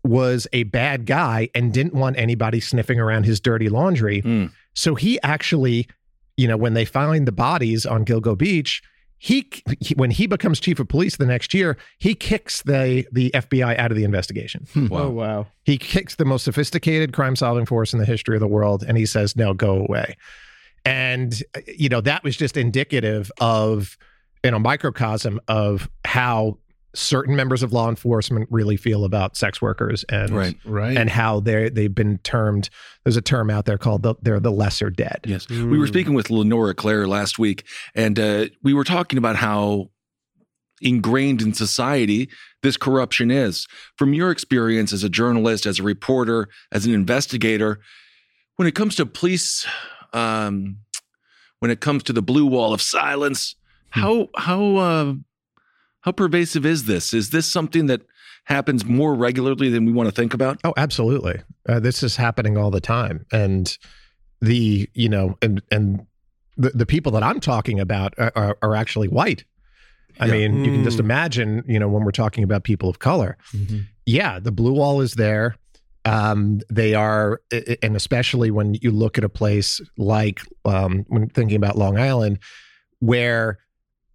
was 0.04 0.46
a 0.52 0.64
bad 0.64 1.06
guy, 1.06 1.48
and 1.54 1.72
didn't 1.72 1.94
want 1.94 2.18
anybody 2.18 2.60
sniffing 2.60 3.00
around 3.00 3.24
his 3.24 3.40
dirty 3.40 3.68
laundry. 3.68 4.20
Hmm. 4.20 4.46
So 4.74 4.94
he 4.94 5.20
actually, 5.22 5.86
you 6.36 6.48
know, 6.48 6.56
when 6.56 6.74
they 6.74 6.84
find 6.84 7.26
the 7.26 7.32
bodies 7.32 7.86
on 7.86 8.04
Gilgo 8.04 8.36
Beach, 8.36 8.82
he, 9.24 9.48
he 9.78 9.94
when 9.94 10.10
he 10.10 10.26
becomes 10.26 10.58
chief 10.58 10.80
of 10.80 10.88
police 10.88 11.16
the 11.16 11.26
next 11.26 11.54
year, 11.54 11.76
he 11.98 12.12
kicks 12.12 12.60
the 12.62 13.06
the 13.12 13.30
FBI 13.30 13.78
out 13.78 13.92
of 13.92 13.96
the 13.96 14.02
investigation. 14.02 14.66
Hmm. 14.72 14.86
Oh, 14.86 14.88
wow. 14.90 15.02
Oh 15.02 15.10
wow. 15.10 15.46
He 15.62 15.78
kicks 15.78 16.16
the 16.16 16.24
most 16.24 16.42
sophisticated 16.42 17.12
crime 17.12 17.36
solving 17.36 17.64
force 17.64 17.92
in 17.92 18.00
the 18.00 18.04
history 18.04 18.34
of 18.34 18.40
the 18.40 18.48
world 18.48 18.82
and 18.82 18.98
he 18.98 19.06
says, 19.06 19.36
no, 19.36 19.54
go 19.54 19.76
away. 19.76 20.16
And, 20.84 21.40
you 21.68 21.88
know, 21.88 22.00
that 22.00 22.24
was 22.24 22.36
just 22.36 22.56
indicative 22.56 23.30
of, 23.40 23.96
you 24.42 24.50
know, 24.50 24.58
microcosm 24.58 25.40
of 25.46 25.88
how 26.04 26.58
certain 26.94 27.34
members 27.34 27.62
of 27.62 27.72
law 27.72 27.88
enforcement 27.88 28.46
really 28.50 28.76
feel 28.76 29.04
about 29.04 29.36
sex 29.36 29.62
workers 29.62 30.04
and, 30.10 30.30
Right. 30.30 30.56
Right. 30.64 30.96
and 30.96 31.08
how 31.08 31.40
they're, 31.40 31.70
they've 31.70 31.94
been 31.94 32.18
termed, 32.18 32.68
there's 33.04 33.16
a 33.16 33.22
term 33.22 33.48
out 33.48 33.64
there 33.64 33.78
called 33.78 34.02
the, 34.02 34.14
they're 34.20 34.40
the 34.40 34.52
lesser 34.52 34.90
dead. 34.90 35.20
Yes. 35.24 35.48
We 35.48 35.78
were 35.78 35.86
speaking 35.86 36.14
with 36.14 36.28
Lenora 36.30 36.74
Claire 36.74 37.06
last 37.08 37.38
week, 37.38 37.64
and 37.94 38.18
uh, 38.18 38.46
we 38.62 38.74
were 38.74 38.84
talking 38.84 39.18
about 39.18 39.36
how 39.36 39.90
ingrained 40.82 41.40
in 41.40 41.54
society 41.54 42.28
this 42.62 42.76
corruption 42.76 43.30
is. 43.30 43.66
From 43.96 44.12
your 44.14 44.30
experience 44.30 44.92
as 44.92 45.04
a 45.04 45.08
journalist, 45.08 45.64
as 45.64 45.78
a 45.78 45.82
reporter, 45.82 46.48
as 46.72 46.84
an 46.86 46.92
investigator, 46.92 47.80
when 48.56 48.68
it 48.68 48.74
comes 48.74 48.96
to 48.96 49.06
police, 49.06 49.66
um, 50.12 50.78
when 51.60 51.70
it 51.70 51.80
comes 51.80 52.02
to 52.02 52.12
the 52.12 52.22
blue 52.22 52.44
wall 52.46 52.74
of 52.74 52.82
silence, 52.82 53.54
how 53.90 54.28
how 54.36 54.76
uh, 54.76 55.14
how 56.02 56.12
pervasive 56.12 56.64
is 56.66 56.84
this? 56.84 57.12
Is 57.14 57.30
this 57.30 57.50
something 57.50 57.86
that 57.86 58.02
happens 58.44 58.84
more 58.84 59.14
regularly 59.14 59.68
than 59.70 59.84
we 59.86 59.92
want 59.92 60.08
to 60.08 60.14
think 60.14 60.34
about? 60.34 60.58
Oh, 60.64 60.74
absolutely. 60.76 61.40
Uh, 61.68 61.80
this 61.80 62.02
is 62.02 62.16
happening 62.16 62.56
all 62.56 62.70
the 62.70 62.80
time, 62.80 63.24
and 63.32 63.76
the 64.40 64.88
you 64.94 65.08
know, 65.08 65.36
and 65.42 65.62
and 65.70 66.06
the 66.56 66.70
the 66.70 66.86
people 66.86 67.12
that 67.12 67.22
I'm 67.22 67.40
talking 67.40 67.80
about 67.80 68.14
are, 68.18 68.32
are, 68.36 68.58
are 68.62 68.74
actually 68.76 69.08
white. 69.08 69.44
I 70.20 70.26
Yeah. 70.26 70.32
mean, 70.48 70.64
you 70.64 70.70
can 70.72 70.84
just 70.84 70.98
Mm. 70.98 71.04
imagine, 71.04 71.62
you 71.66 71.78
know, 71.78 71.88
when 71.88 72.04
we're 72.04 72.10
talking 72.10 72.44
about 72.44 72.64
people 72.64 72.88
of 72.90 72.98
color. 72.98 73.38
Mhm. 73.54 73.84
Yeah, 74.04 74.38
the 74.40 74.52
blue 74.52 74.72
wall 74.74 75.00
is 75.00 75.14
there. 75.14 75.56
Um, 76.04 76.60
they 76.68 76.94
are, 76.94 77.40
i- 77.52 77.62
i- 77.68 77.76
and 77.82 77.94
especially 77.96 78.50
when 78.50 78.74
you 78.74 78.90
look 78.90 79.16
at 79.16 79.24
a 79.24 79.28
place 79.30 79.80
like 79.96 80.42
um, 80.66 81.04
when 81.08 81.28
thinking 81.28 81.56
about 81.56 81.78
Long 81.78 81.96
Island, 81.98 82.40
where 82.98 83.58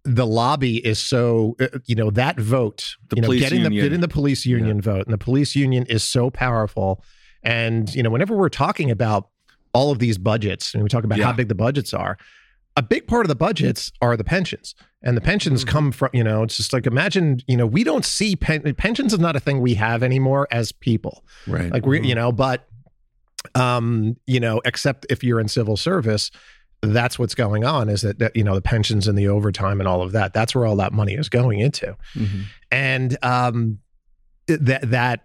the 0.04 0.26
lobby 0.26 0.76
is 0.86 0.98
so, 0.98 1.56
uh, 1.60 1.66
you 1.86 1.94
know, 1.94 2.10
that 2.10 2.38
vote, 2.40 2.96
The 3.10 3.16
you 3.16 3.22
know, 3.22 3.28
getting 3.32 3.62
the 3.62 3.70
getting 3.70 4.00
the 4.00 4.08
police 4.08 4.46
union 4.46 4.80
vote, 4.80 5.04
and 5.06 5.12
the 5.12 5.18
police 5.18 5.54
union 5.56 5.84
is 5.86 6.02
so 6.04 6.30
powerful. 6.30 7.02
And 7.42 7.92
you 7.94 8.02
know, 8.02 8.10
whenever 8.10 8.36
we're 8.36 8.48
talking 8.48 8.90
about 8.90 9.28
all 9.74 9.90
of 9.90 9.98
these 9.98 10.16
budgets, 10.18 10.72
and 10.74 10.82
we 10.82 10.88
talk 10.88 11.04
about 11.04 11.18
Yeah. 11.18 11.26
how 11.26 11.32
big 11.32 11.48
the 11.48 11.54
budgets 11.54 11.92
are, 11.92 12.16
a 12.76 12.82
big 12.82 13.06
part 13.06 13.24
of 13.26 13.28
the 13.28 13.34
budgets 13.36 13.92
are 14.00 14.16
the 14.16 14.24
pensions, 14.24 14.74
and 15.02 15.16
the 15.16 15.20
pensions 15.20 15.62
Mm-hmm. 15.64 15.70
come 15.72 15.92
from 15.92 16.10
you 16.12 16.24
know, 16.24 16.42
it's 16.44 16.56
just 16.56 16.72
like 16.72 16.86
imagine, 16.86 17.40
you 17.46 17.56
know, 17.56 17.66
we 17.66 17.84
don't 17.84 18.04
see 18.04 18.34
pen, 18.36 18.62
pensions 18.76 19.12
is 19.12 19.18
not 19.18 19.36
a 19.36 19.40
thing 19.40 19.60
we 19.60 19.74
have 19.74 20.02
anymore 20.02 20.48
as 20.50 20.72
people, 20.72 21.24
Right. 21.46 21.70
like 21.72 21.84
we, 21.86 22.00
you 22.06 22.14
know, 22.14 22.32
but 22.32 22.66
um, 23.54 24.16
you 24.26 24.40
know, 24.40 24.60
except 24.64 25.06
if 25.10 25.22
you're 25.22 25.40
in 25.40 25.48
civil 25.48 25.76
service. 25.76 26.30
That's 26.82 27.18
what's 27.18 27.34
going 27.34 27.64
on 27.64 27.88
is 27.88 28.02
that, 28.02 28.18
that 28.20 28.36
you 28.36 28.44
know 28.44 28.54
the 28.54 28.62
pensions 28.62 29.08
and 29.08 29.18
the 29.18 29.28
overtime 29.28 29.80
and 29.80 29.88
all 29.88 30.00
of 30.02 30.12
that. 30.12 30.32
That's 30.32 30.54
where 30.54 30.64
all 30.64 30.76
that 30.76 30.92
money 30.92 31.14
is 31.14 31.28
going 31.28 31.58
into 31.60 31.96
Mhm. 32.14 32.44
and 32.70 33.18
um 33.22 33.78
that 34.46 34.88
that 34.90 35.20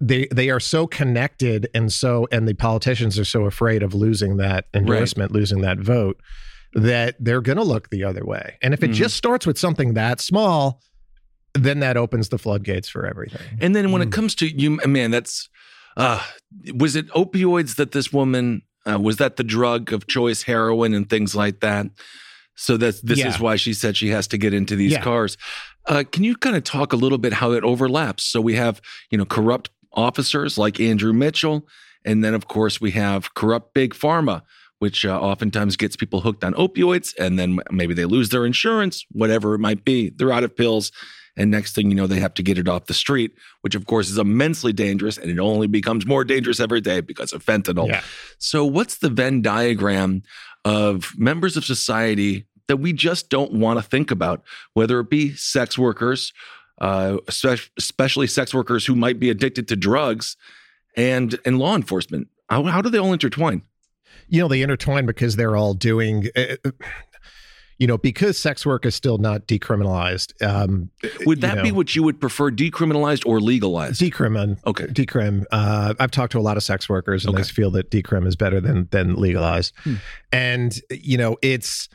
they 0.00 0.28
they 0.32 0.50
are 0.50 0.60
so 0.60 0.86
connected 0.86 1.68
and 1.74 1.92
so 1.92 2.28
and 2.30 2.46
the 2.46 2.54
politicians 2.54 3.18
are 3.18 3.24
so 3.24 3.44
afraid 3.46 3.82
of 3.82 3.92
losing 3.94 4.36
that 4.36 4.66
endorsement 4.72 5.32
losing 5.32 5.60
that 5.62 5.78
vote 5.78 6.20
that 6.74 7.16
they're 7.18 7.40
going 7.40 7.56
to 7.58 7.64
look 7.64 7.90
the 7.90 8.04
other 8.04 8.24
way 8.24 8.56
and 8.62 8.72
if 8.72 8.82
it 8.84 8.90
Mhm. 8.90 8.94
just 8.94 9.16
starts 9.16 9.46
with 9.46 9.58
something 9.58 9.94
that 9.94 10.20
small 10.20 10.80
then 11.54 11.80
that 11.80 11.96
opens 11.96 12.28
the 12.28 12.38
floodgates 12.38 12.88
for 12.88 13.04
everything 13.06 13.40
And 13.60 13.74
then 13.74 13.90
when 13.90 14.00
Mm. 14.00 14.06
it 14.06 14.12
comes 14.12 14.34
to 14.36 14.46
you, 14.46 14.78
man, 14.86 15.10
that's 15.10 15.48
uh, 15.96 16.22
was 16.74 16.94
it 16.94 17.08
opioids 17.08 17.74
that 17.76 17.90
this 17.90 18.12
woman 18.12 18.62
uh, 18.90 18.98
was 18.98 19.16
that 19.18 19.36
the 19.36 19.44
drug 19.44 19.92
of 19.92 20.06
choice, 20.06 20.42
heroin 20.42 20.94
and 20.94 21.08
things 21.10 21.34
like 21.34 21.60
that. 21.60 21.86
So 22.54 22.76
that's 22.76 23.00
this 23.02 23.18
Yeah. 23.18 23.28
is 23.28 23.38
why 23.38 23.56
she 23.56 23.72
said 23.74 23.96
she 23.96 24.08
has 24.08 24.26
to 24.28 24.38
get 24.38 24.52
into 24.52 24.74
these 24.76 24.92
Yeah. 24.92 25.02
cars. 25.02 25.36
Uh, 25.86 26.04
can 26.10 26.24
you 26.24 26.36
kind 26.36 26.56
of 26.56 26.64
talk 26.64 26.92
a 26.92 26.96
little 26.96 27.18
bit 27.18 27.32
how 27.34 27.52
it 27.52 27.64
overlaps? 27.64 28.24
So 28.24 28.40
we 28.40 28.54
have 28.54 28.80
you 29.10 29.18
know 29.18 29.24
corrupt 29.24 29.70
officers 29.92 30.58
like 30.58 30.80
Andrew 30.80 31.12
Mitchell, 31.12 31.66
and 32.04 32.22
then 32.24 32.34
of 32.34 32.48
course 32.48 32.80
we 32.80 32.90
have 32.92 33.34
corrupt 33.34 33.74
big 33.74 33.94
pharma. 33.94 34.42
Which 34.80 35.04
uh, 35.04 35.18
oftentimes 35.20 35.76
gets 35.76 35.96
people 35.96 36.20
hooked 36.20 36.44
on 36.44 36.54
opioids, 36.54 37.12
and 37.18 37.36
then 37.36 37.58
maybe 37.72 37.94
they 37.94 38.04
lose 38.04 38.28
their 38.28 38.46
insurance, 38.46 39.04
whatever 39.10 39.56
it 39.56 39.58
might 39.58 39.84
be. 39.84 40.10
They're 40.10 40.30
out 40.32 40.44
of 40.44 40.56
pills, 40.56 40.92
and 41.38 41.50
next 41.50 41.74
thing 41.74 41.88
you 41.88 41.94
know, 41.94 42.06
they 42.06 42.18
have 42.18 42.34
to 42.34 42.42
get 42.42 42.58
it 42.58 42.68
off 42.68 42.86
the 42.86 42.94
street, 42.94 43.32
which 43.62 43.74
of 43.74 43.86
course 43.86 44.10
is 44.10 44.18
immensely 44.18 44.72
dangerous, 44.72 45.16
and 45.16 45.30
it 45.30 45.38
only 45.38 45.68
becomes 45.68 46.04
more 46.04 46.24
dangerous 46.24 46.58
every 46.58 46.80
day 46.80 47.00
because 47.00 47.32
of 47.32 47.44
fentanyl. 47.44 47.88
Yeah. 47.88 48.02
So, 48.38 48.64
what's 48.64 48.98
the 48.98 49.08
Venn 49.08 49.40
diagram 49.40 50.24
of 50.64 51.14
members 51.16 51.56
of 51.56 51.64
society 51.64 52.46
that 52.66 52.78
we 52.78 52.92
just 52.92 53.30
don't 53.30 53.52
want 53.52 53.78
to 53.78 53.82
think 53.82 54.10
about, 54.10 54.42
whether 54.74 54.98
it 55.00 55.08
be 55.08 55.34
sex 55.34 55.78
workers, 55.78 56.32
uh, 56.80 57.18
especially 57.28 58.26
sex 58.26 58.52
workers 58.52 58.84
who 58.84 58.96
might 58.96 59.20
be 59.20 59.30
addicted 59.30 59.68
to 59.68 59.76
drugs, 59.76 60.36
and 60.96 61.38
and 61.44 61.58
law 61.58 61.76
enforcement? 61.76 62.28
How, 62.50 62.64
how 62.64 62.82
do 62.82 62.90
they 62.90 62.98
all 62.98 63.12
intertwine? 63.12 63.62
you 64.28 64.40
know 64.40 64.48
they 64.48 64.62
intertwine 64.62 65.06
because 65.06 65.36
they're 65.36 65.56
all 65.56 65.74
doing 65.74 66.28
uh, 66.36 66.56
you 67.78 67.86
know 67.86 67.96
because 67.98 68.36
sex 68.38 68.66
work 68.66 68.84
is 68.84 68.94
still 68.94 69.18
not 69.18 69.46
decriminalized 69.46 70.32
um 70.44 70.90
Would 71.26 71.38
you 71.38 71.48
that 71.48 71.62
be 71.62 71.70
what 71.72 71.94
you 71.94 72.02
would 72.02 72.20
prefer, 72.20 72.50
decriminalized 72.50 73.24
or 73.26 73.40
legalized? 73.40 74.00
decrim 74.00 74.58
Okay. 74.66 74.86
decrim 74.86 75.44
uh 75.52 75.94
i've 76.00 76.10
talked 76.10 76.32
to 76.32 76.38
a 76.38 76.40
lot 76.42 76.56
of 76.56 76.62
sex 76.62 76.88
workers 76.88 77.24
and 77.24 77.34
Okay. 77.34 77.42
they 77.42 77.48
feel 77.48 77.70
that 77.72 77.90
decrim 77.90 78.26
is 78.26 78.36
better 78.36 78.60
than 78.60 78.88
than 78.90 79.14
legalized 79.14 79.72
Hmm. 79.84 79.94
and 80.32 80.80
you 80.90 81.16
know 81.18 81.36
it's 81.42 81.88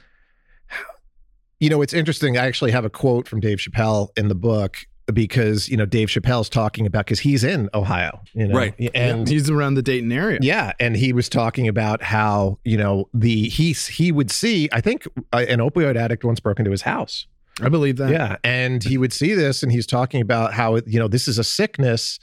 you 1.59 1.69
know 1.69 1.81
it's 1.81 1.93
interesting 1.93 2.37
i 2.37 2.45
actually 2.45 2.71
have 2.71 2.85
a 2.85 2.89
quote 2.89 3.27
from 3.27 3.39
dave 3.39 3.57
chappelle 3.59 4.09
in 4.17 4.27
the 4.27 4.35
book 4.35 4.77
because 5.13 5.67
you 5.69 5.75
know 5.75 5.85
dave 5.85 6.07
chappelle's 6.07 6.47
talking 6.49 6.85
about 6.85 7.05
because 7.05 7.19
he's 7.19 7.43
in 7.43 7.69
ohio 7.73 8.21
you 8.33 8.47
know 8.47 8.55
Right. 8.57 8.73
and 8.95 9.27
he's 9.27 9.49
around 9.49 9.73
the 9.73 9.81
Dayton 9.81 10.11
area. 10.11 10.39
yeah, 10.41 10.71
and 10.79 10.95
he 10.95 11.11
was 11.11 11.27
talking 11.27 11.67
about 11.67 12.01
how 12.01 12.57
you 12.63 12.77
know 12.77 13.09
the 13.13 13.49
he 13.49 13.73
he 13.73 14.11
would 14.11 14.31
see. 14.31 14.69
I 14.71 14.79
think 14.81 15.05
uh, 15.33 15.45
an 15.49 15.59
opioid 15.59 15.95
addict 15.97 16.23
once 16.23 16.39
broke 16.39 16.59
into 16.59 16.71
his 16.71 16.83
house. 16.83 17.27
I 17.61 17.69
believe 17.69 17.97
that. 17.97 18.09
Yeah, 18.11 18.37
and 18.43 18.83
he 18.83 18.97
would 18.97 19.13
see 19.13 19.33
this, 19.33 19.61
and 19.61 19.71
he's 19.71 19.85
talking 19.85 20.21
about 20.21 20.53
how 20.53 20.75
you 20.85 20.99
know 20.99 21.07
this 21.07 21.27
is 21.27 21.37
a 21.37 21.43
sickness. 21.43 22.19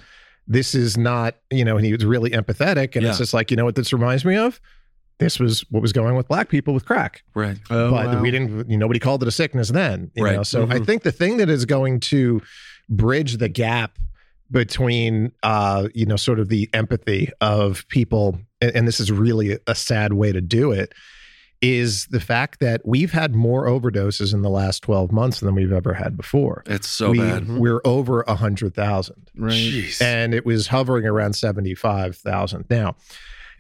This 0.49 0.75
is 0.75 0.97
not 0.97 1.37
you 1.51 1.65
know, 1.65 1.77
and 1.77 1.85
he 1.85 1.93
was 1.93 2.05
really 2.05 2.31
empathetic, 2.31 2.95
and 2.97 3.03
Yeah. 3.05 3.11
it's 3.11 3.19
just 3.19 3.35
like 3.35 3.51
you 3.51 3.57
know 3.57 3.65
what 3.65 3.75
this 3.75 3.93
reminds 3.93 4.25
me 4.25 4.37
of. 4.37 4.61
This 5.19 5.39
was 5.39 5.61
what 5.71 5.83
was 5.83 5.93
going 5.93 6.09
on 6.09 6.17
with 6.17 6.29
black 6.29 6.49
people 6.49 6.73
with 6.73 6.87
crack, 6.87 7.23
Right. 7.35 7.59
Oh, 7.69 7.91
but 7.91 8.07
wow. 8.07 8.23
we 8.23 8.31
didn't. 8.31 8.71
You 8.71 8.79
know, 8.79 8.87
nobody 8.87 8.99
called 9.01 9.23
it 9.23 9.29
a 9.29 9.31
sickness 9.31 9.69
then. 9.69 10.11
You 10.15 10.25
Right. 10.25 10.37
know, 10.37 10.43
so 10.43 10.63
I 10.63 10.79
Mhm. 10.79 10.87
think 10.87 11.03
the 11.03 11.13
thing 11.13 11.37
that 11.37 11.51
is 11.51 11.67
going 11.67 12.01
to 12.01 12.41
bridge 12.91 13.39
the 13.39 13.49
gap 13.49 13.99
between 14.51 15.31
uh 15.43 15.89
you 15.95 16.05
know 16.05 16.17
sort 16.17 16.41
of 16.41 16.49
the 16.49 16.69
empathy 16.73 17.31
of 17.41 17.87
people 17.89 18.39
and, 18.61 18.75
and 18.75 18.89
this 18.89 18.99
is 19.01 19.13
really 19.13 19.59
a 19.67 19.75
sad 19.75 20.13
way 20.13 20.33
to 20.33 20.41
do 20.41 20.73
it 20.73 20.93
is 21.63 22.07
the 22.07 22.19
fact 22.21 22.59
that 22.61 22.81
we've 22.87 23.13
had 23.13 23.35
more 23.35 23.67
overdoses 23.67 24.33
in 24.33 24.41
the 24.43 24.49
last 24.49 24.83
12 24.83 25.13
months 25.13 25.41
than 25.41 25.55
we've 25.55 25.73
ever 25.73 25.93
had 25.93 26.17
before 26.17 26.63
It's 26.67 26.89
so 26.89 27.11
we, 27.11 27.19
bad. 27.19 27.49
we're 27.49 27.83
over 27.85 28.23
a 28.23 28.35
hundred 28.35 28.75
thousand 28.75 29.31
Right. 29.37 29.53
Jeez. 29.53 30.01
and 30.03 30.35
it 30.35 30.45
was 30.47 30.67
hovering 30.69 31.05
around 31.07 31.35
75,000 31.35 32.65
now 32.71 32.97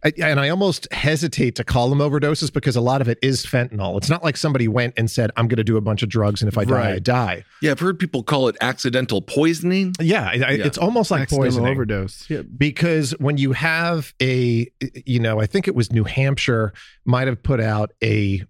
I, 0.04 0.12
and 0.22 0.40
I 0.40 0.48
almost 0.48 0.90
hesitate 0.92 1.56
to 1.56 1.64
call 1.64 1.90
them 1.90 1.98
overdoses 1.98 2.52
because 2.52 2.74
a 2.76 2.80
lot 2.80 3.00
of 3.00 3.08
it 3.08 3.18
is 3.22 3.44
fentanyl. 3.44 3.96
It's 3.98 4.08
not 4.08 4.24
like 4.24 4.36
somebody 4.36 4.66
went 4.68 4.94
and 4.96 5.10
said, 5.10 5.30
"I'm 5.36 5.46
going 5.48 5.58
to 5.58 5.64
do 5.64 5.76
a 5.76 5.80
bunch 5.80 6.02
of 6.02 6.08
drugs, 6.08 6.40
and 6.42 6.48
if 6.50 6.56
I 6.56 6.64
die, 6.64 6.92
I 6.94 6.98
die." 6.98 7.44
Yeah, 7.60 7.72
I've 7.72 7.80
heard 7.80 7.98
people 7.98 8.22
call 8.22 8.48
it 8.48 8.56
accidental 8.60 9.20
poisoning. 9.20 9.92
Yeah, 10.00 10.24
I- 10.24 10.28
I- 10.30 10.32
Yeah. 10.32 10.66
it's 10.66 10.78
almost 10.78 11.10
like 11.10 11.22
Accidental 11.22 11.44
poisoning. 11.46 11.70
overdose. 11.72 12.24
Yeah. 12.28 12.42
because 12.56 13.12
when 13.18 13.36
you 13.36 13.52
have 13.52 14.14
a 14.22 14.66
you 15.06 15.18
know 15.20 15.40
i 15.40 15.46
think 15.46 15.66
it 15.68 15.74
was 15.74 15.92
new 15.92 16.04
hampshire 16.04 16.72
might 17.04 17.26
have 17.28 17.42
put 17.42 17.60
out 17.60 17.92
a 18.02 18.42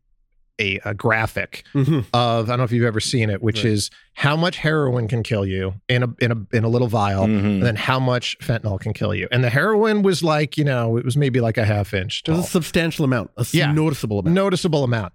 a, 0.61 0.79
a 0.85 0.95
graphic 0.95 1.64
Mhm. 1.75 2.05
of 2.12 2.47
i 2.49 2.52
don't 2.52 2.59
know 2.59 2.64
if 2.64 2.73
you've 2.73 2.85
ever 2.85 3.00
seen 3.00 3.31
it 3.31 3.43
which 3.43 3.64
Right. 3.64 3.73
is 3.73 3.90
how 4.14 4.37
much 4.37 4.59
heroin 4.59 5.09
can 5.09 5.23
kill 5.23 5.47
you 5.47 5.75
in 5.88 6.02
a 6.02 6.09
in 6.21 6.31
a 6.33 6.57
in 6.57 6.64
a 6.64 6.69
little 6.69 6.88
vial 6.88 7.25
Mhm. 7.26 7.38
and 7.45 7.62
then 7.62 7.76
how 7.76 7.99
much 7.99 8.37
fentanyl 8.40 8.79
can 8.79 8.93
kill 8.93 9.14
you 9.14 9.26
and 9.33 9.43
the 9.43 9.50
heroin 9.50 10.02
was 10.02 10.23
like 10.23 10.57
you 10.59 10.64
know 10.64 10.97
it 10.97 11.05
was 11.05 11.17
maybe 11.17 11.40
like 11.40 11.57
a 11.59 11.64
half 11.64 11.95
inch 11.95 12.23
There's 12.25 12.37
tall. 12.38 12.45
a 12.45 12.49
substantial 12.49 13.05
amount, 13.05 13.31
a 13.37 13.47
Yeah. 13.52 13.73
noticeable 13.73 14.19
amount. 14.21 14.35
noticeable 14.35 14.85
amount 14.85 15.12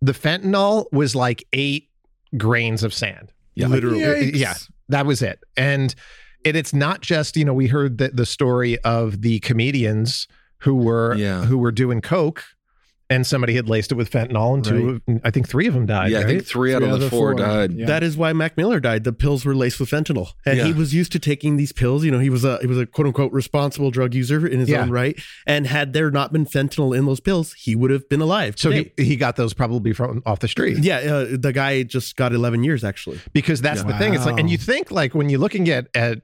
the 0.00 0.12
fentanyl 0.12 0.86
was 0.92 1.14
like 1.14 1.44
eight 1.52 1.88
grains 2.36 2.82
of 2.82 2.92
sand 2.92 3.32
Yeah. 3.54 3.68
Literally. 3.68 4.00
Yikes. 4.00 4.36
Yeah, 4.36 4.54
that 4.88 5.06
was 5.06 5.22
it. 5.22 5.38
And 5.56 5.94
and 6.44 6.56
it's 6.56 6.72
not 6.74 7.00
just 7.00 7.36
you 7.36 7.44
know 7.44 7.54
we 7.54 7.66
heard 7.66 7.98
the, 7.98 8.08
the 8.08 8.26
story 8.26 8.78
of 8.80 9.22
the 9.22 9.40
comedians 9.40 10.28
who 10.60 10.74
were 10.74 11.14
Yeah. 11.16 11.44
who 11.44 11.58
were 11.58 11.72
doing 11.72 12.00
coke, 12.00 12.44
and 13.08 13.26
somebody 13.26 13.54
had 13.54 13.68
laced 13.68 13.92
it 13.92 13.94
with 13.94 14.10
fentanyl, 14.10 14.54
and 14.54 14.64
two, 14.64 15.00
I 15.24 15.30
think 15.30 15.48
three 15.48 15.66
of 15.68 15.74
them 15.74 15.86
died. 15.86 16.10
yeah, 16.10 16.18
I 16.18 16.24
think 16.24 16.38
right? 16.40 16.46
three 16.46 16.74
out 16.74 16.82
Three 16.82 16.90
of 16.90 17.00
the 17.00 17.08
four, 17.10 17.34
died. 17.34 17.72
Yeah. 17.72 17.86
That 17.86 18.02
is 18.02 18.16
why 18.16 18.32
Mac 18.32 18.56
Miller 18.56 18.80
died. 18.80 19.04
The 19.04 19.12
pills 19.12 19.44
were 19.44 19.54
laced 19.54 19.78
with 19.78 19.88
fentanyl, 19.90 20.28
and 20.44 20.58
he 20.60 20.72
was 20.72 20.92
used 20.92 21.12
to 21.12 21.18
taking 21.18 21.56
these 21.56 21.72
pills. 21.72 22.04
You 22.04 22.10
know, 22.10 22.18
he 22.18 22.30
was 22.30 22.44
a 22.44 22.58
he 22.60 22.66
was 22.66 22.78
a 22.78 22.86
quote 22.86 23.06
unquote 23.06 23.32
responsible 23.32 23.90
drug 23.90 24.14
user 24.14 24.46
in 24.46 24.60
his 24.60 24.68
Yeah. 24.68 24.82
own 24.82 24.90
right. 24.90 25.16
And 25.46 25.66
had 25.66 25.92
there 25.92 26.10
not 26.10 26.32
been 26.32 26.46
fentanyl 26.46 26.96
in 26.96 27.06
those 27.06 27.20
pills, 27.20 27.52
he 27.52 27.76
would 27.76 27.90
have 27.90 28.08
been 28.08 28.20
alive. 28.20 28.54
so 28.58 28.70
he, 28.70 28.90
he 28.96 29.16
got 29.16 29.36
those 29.36 29.54
probably 29.54 29.92
from 29.92 30.22
off 30.26 30.40
the 30.40 30.48
street. 30.48 30.78
yeah, 30.82 30.98
uh, 30.98 31.26
the 31.38 31.52
guy 31.52 31.82
just 31.84 32.16
got 32.16 32.32
11 32.32 32.64
years 32.64 32.82
actually. 32.84 33.20
because 33.32 33.60
that's 33.60 33.82
the 33.84 33.96
thing. 33.98 34.14
It's 34.14 34.26
like, 34.26 34.38
and 34.40 34.50
you 34.50 34.58
think 34.58 34.90
like 34.90 35.14
when 35.14 35.28
you're 35.28 35.40
looking 35.40 35.68
at 35.68 35.88
at 35.94 36.22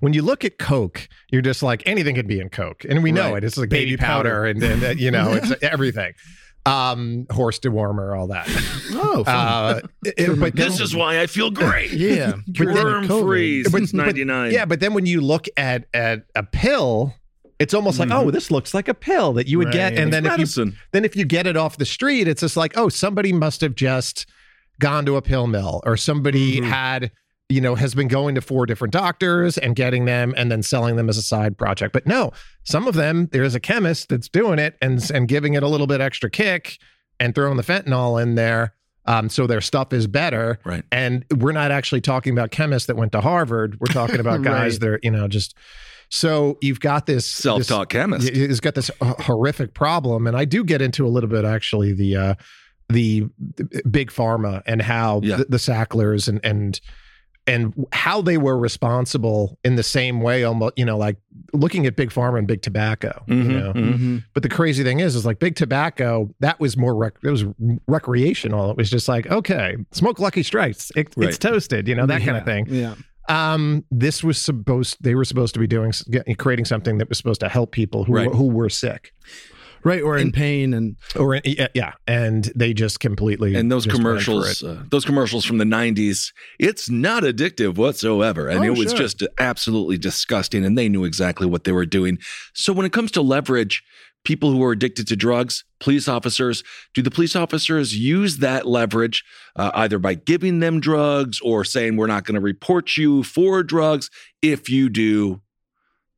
when 0.00 0.12
you 0.12 0.22
look 0.22 0.44
at 0.44 0.58
Coke, 0.58 1.08
you're 1.30 1.42
just 1.42 1.62
like 1.62 1.82
anything 1.86 2.14
could 2.14 2.26
be 2.28 2.40
in 2.40 2.48
Coke, 2.50 2.84
and 2.88 3.02
we 3.02 3.12
know 3.12 3.32
Right. 3.32 3.42
it. 3.42 3.46
It's 3.46 3.56
like 3.56 3.68
baby, 3.68 3.92
Baby 3.92 3.96
powder, 3.98 4.28
powder. 4.30 4.44
and, 4.46 4.62
and 4.62 4.84
uh, 4.84 4.88
you 4.90 5.10
know 5.10 5.32
it's 5.32 5.52
everything. 5.62 6.12
Um, 6.66 7.26
horse 7.30 7.58
dewormer, 7.58 8.16
all 8.16 8.26
that. 8.28 8.46
Oh, 8.92 9.24
Uh, 9.26 9.80
it- 10.04 10.38
but 10.38 10.54
This 10.54 10.76
then- 10.76 10.82
is 10.84 10.94
why 10.94 11.18
I 11.20 11.26
feel 11.26 11.50
great. 11.50 11.90
Yeah. 11.90 12.34
But 12.46 12.74
then- 12.74 12.84
Worm 12.84 13.08
free 13.08 13.64
since 13.64 13.94
'99. 13.94 14.52
Yeah, 14.52 14.66
but 14.66 14.80
then 14.80 14.92
when 14.92 15.06
you 15.06 15.20
look 15.22 15.46
at 15.56 15.86
at 15.94 16.24
a 16.34 16.42
pill, 16.42 17.14
it's 17.58 17.72
almost 17.72 17.98
like, 17.98 18.10
oh, 18.10 18.30
this 18.30 18.50
looks 18.50 18.74
like 18.74 18.88
a 18.88 18.94
pill 18.94 19.32
that 19.34 19.46
you 19.46 19.56
would 19.58 19.72
get, 19.72 19.92
Right. 19.92 19.98
and 20.00 20.12
then 20.12 20.26
if 20.26 20.56
you 20.56 20.72
then 20.92 21.04
if 21.06 21.16
you 21.16 21.24
get 21.24 21.46
it 21.46 21.56
off 21.56 21.78
the 21.78 21.86
street, 21.86 22.28
it's 22.28 22.42
just 22.42 22.56
like, 22.58 22.72
oh, 22.76 22.88
somebody 22.90 23.32
must 23.32 23.62
have 23.62 23.74
just 23.74 24.26
gone 24.78 25.04
to 25.06 25.16
a 25.16 25.22
pill 25.22 25.46
mill, 25.46 25.80
or 25.84 25.96
somebody 25.96 26.60
had, 26.62 27.10
you 27.50 27.60
know, 27.60 27.74
has 27.74 27.94
been 27.94 28.08
going 28.08 28.34
to 28.36 28.40
four 28.40 28.64
different 28.64 28.92
doctors 28.92 29.58
and 29.58 29.76
getting 29.76 30.06
them, 30.06 30.32
and 30.36 30.50
then 30.50 30.62
selling 30.62 30.96
them 30.96 31.08
as 31.10 31.18
a 31.18 31.22
side 31.22 31.58
project. 31.58 31.92
But 31.92 32.06
no, 32.06 32.32
some 32.64 32.86
of 32.88 32.94
them 32.94 33.28
there's 33.32 33.54
a 33.54 33.60
chemist 33.60 34.08
that's 34.08 34.28
doing 34.28 34.58
it 34.58 34.76
and 34.80 35.10
and 35.12 35.28
giving 35.28 35.54
it 35.54 35.62
a 35.62 35.68
little 35.68 35.86
bit 35.86 36.00
extra 36.00 36.30
kick 36.30 36.78
and 37.18 37.34
throwing 37.34 37.56
the 37.58 37.62
fentanyl 37.62 38.22
in 38.22 38.36
there. 38.36 38.74
Um, 39.06 39.28
so 39.28 39.46
their 39.46 39.60
stuff 39.60 39.92
is 39.92 40.06
better. 40.06 40.58
Right. 40.64 40.84
And 40.92 41.24
we're 41.38 41.52
not 41.52 41.70
actually 41.70 42.00
talking 42.02 42.32
about 42.32 42.50
chemists 42.50 42.86
that 42.86 42.96
went 42.96 43.12
to 43.12 43.20
Harvard. 43.20 43.78
We're 43.80 43.92
talking 43.92 44.20
about 44.20 44.42
guys 44.44 44.74
Right. 44.74 44.80
that 44.80 44.88
are, 44.88 45.00
you 45.02 45.10
know, 45.10 45.26
just 45.26 45.56
so 46.10 46.58
you've 46.60 46.80
got 46.80 47.06
this 47.06 47.26
Self-taught 47.26 47.88
this- 47.88 47.92
chemist. 48.00 48.28
It's 48.28 48.60
got 48.60 48.74
this 48.74 48.90
horrific 49.00 49.74
problem, 49.74 50.26
and 50.26 50.36
I 50.36 50.44
do 50.44 50.64
get 50.64 50.82
into 50.82 51.06
a 51.06 51.08
little 51.08 51.30
bit 51.30 51.44
actually 51.44 51.92
the 51.92 52.16
uh, 52.16 52.34
the 52.88 53.28
big 53.90 54.10
pharma 54.10 54.62
and 54.66 54.82
how 54.82 55.20
Yeah. 55.22 55.36
the, 55.36 55.44
the 55.50 55.58
Sacklers 55.58 56.28
and 56.28 56.40
and 56.44 56.80
and 57.50 57.86
how 57.92 58.22
they 58.22 58.38
were 58.38 58.56
responsible 58.58 59.58
in 59.64 59.76
the 59.76 59.82
same 59.82 60.20
way, 60.20 60.44
almost 60.44 60.78
you 60.78 60.84
know, 60.84 60.96
like 60.96 61.16
looking 61.52 61.84
at 61.86 61.96
big 61.96 62.10
pharma 62.10 62.38
and 62.38 62.46
big 62.46 62.62
tobacco. 62.62 63.22
You 63.26 63.34
Mhm, 63.34 63.46
know, 63.48 63.72
mhm. 63.72 63.92
Mm-hmm. 63.94 64.16
but 64.34 64.42
the 64.42 64.48
crazy 64.48 64.84
thing 64.84 65.00
is, 65.00 65.14
is 65.16 65.26
like 65.26 65.38
big 65.38 65.56
tobacco. 65.56 66.32
That 66.40 66.60
was 66.60 66.76
more 66.76 66.94
rec- 66.94 67.18
it 67.24 67.30
was 67.30 67.44
recreational. 67.86 68.70
It 68.70 68.76
was 68.76 68.90
just 68.90 69.08
like 69.08 69.26
okay, 69.30 69.76
smoke 69.92 70.18
Lucky 70.18 70.42
Strikes. 70.42 70.90
It, 70.96 71.08
Right. 71.16 71.28
It's 71.28 71.38
toasted, 71.38 71.88
you 71.88 71.94
know 71.94 72.06
that 72.06 72.22
kind 72.22 72.36
of 72.36 72.44
thing. 72.44 72.66
Yeah. 72.68 72.94
Um, 73.28 73.84
this 73.90 74.24
was 74.24 74.38
supposed 74.40 74.96
they 75.00 75.14
were 75.14 75.24
supposed 75.24 75.54
to 75.54 75.60
be 75.60 75.66
doing 75.66 75.92
creating 76.38 76.64
something 76.64 76.98
that 76.98 77.08
was 77.08 77.18
supposed 77.18 77.40
to 77.40 77.48
help 77.48 77.70
people 77.72 78.04
who 78.04 78.14
Right. 78.14 78.28
who 78.32 78.48
were 78.48 78.68
sick 78.68 79.12
Right. 79.82 80.02
Or 80.02 80.18
in 80.18 80.30
pain 80.32 80.74
and 80.74 80.96
or 81.18 81.36
in, 81.36 81.42
yeah, 81.44 81.68
yeah, 81.74 81.92
and 82.06 82.44
they 82.54 82.74
just 82.74 83.00
completely 83.00 83.54
and 83.54 83.70
those 83.72 83.84
just 83.86 84.02
went 84.02 84.20
for 84.20 84.24
commercials, 84.24 84.62
it. 84.62 84.68
uh, 84.68 84.82
those 84.90 85.04
commercials 85.04 85.44
from 85.44 85.58
the 85.58 85.64
'90s, 85.64 86.32
it's 86.58 86.90
not 86.90 87.22
addictive 87.22 87.76
whatsoever, 87.76 88.48
and 88.48 88.60
Oh, 88.60 88.64
it 88.64 88.70
was 88.70 88.90
sure. 88.90 88.98
just 88.98 89.22
absolutely 89.38 89.96
disgusting. 89.96 90.64
And 90.64 90.76
they 90.76 90.88
knew 90.88 91.04
exactly 91.04 91.46
what 91.46 91.64
they 91.64 91.72
were 91.72 91.86
doing. 91.86 92.18
So 92.52 92.72
when 92.72 92.84
it 92.84 92.92
comes 92.92 93.10
to 93.12 93.22
leverage, 93.22 93.82
people 94.24 94.50
who 94.50 94.62
are 94.62 94.72
addicted 94.72 95.08
to 95.08 95.16
drugs, 95.16 95.64
police 95.80 96.06
officers, 96.08 96.62
do 96.92 97.00
the 97.00 97.10
police 97.10 97.34
officers 97.34 97.96
use 97.96 98.36
that 98.38 98.66
leverage 98.66 99.24
uh, 99.56 99.70
either 99.74 99.98
by 99.98 100.12
giving 100.12 100.60
them 100.60 100.78
drugs 100.80 101.40
or 101.40 101.64
saying 101.64 101.96
we're 101.96 102.06
not 102.06 102.24
going 102.24 102.34
to 102.34 102.40
report 102.40 102.98
you 102.98 103.22
for 103.22 103.62
drugs 103.62 104.10
if 104.42 104.68
you 104.68 104.90
do 104.90 105.40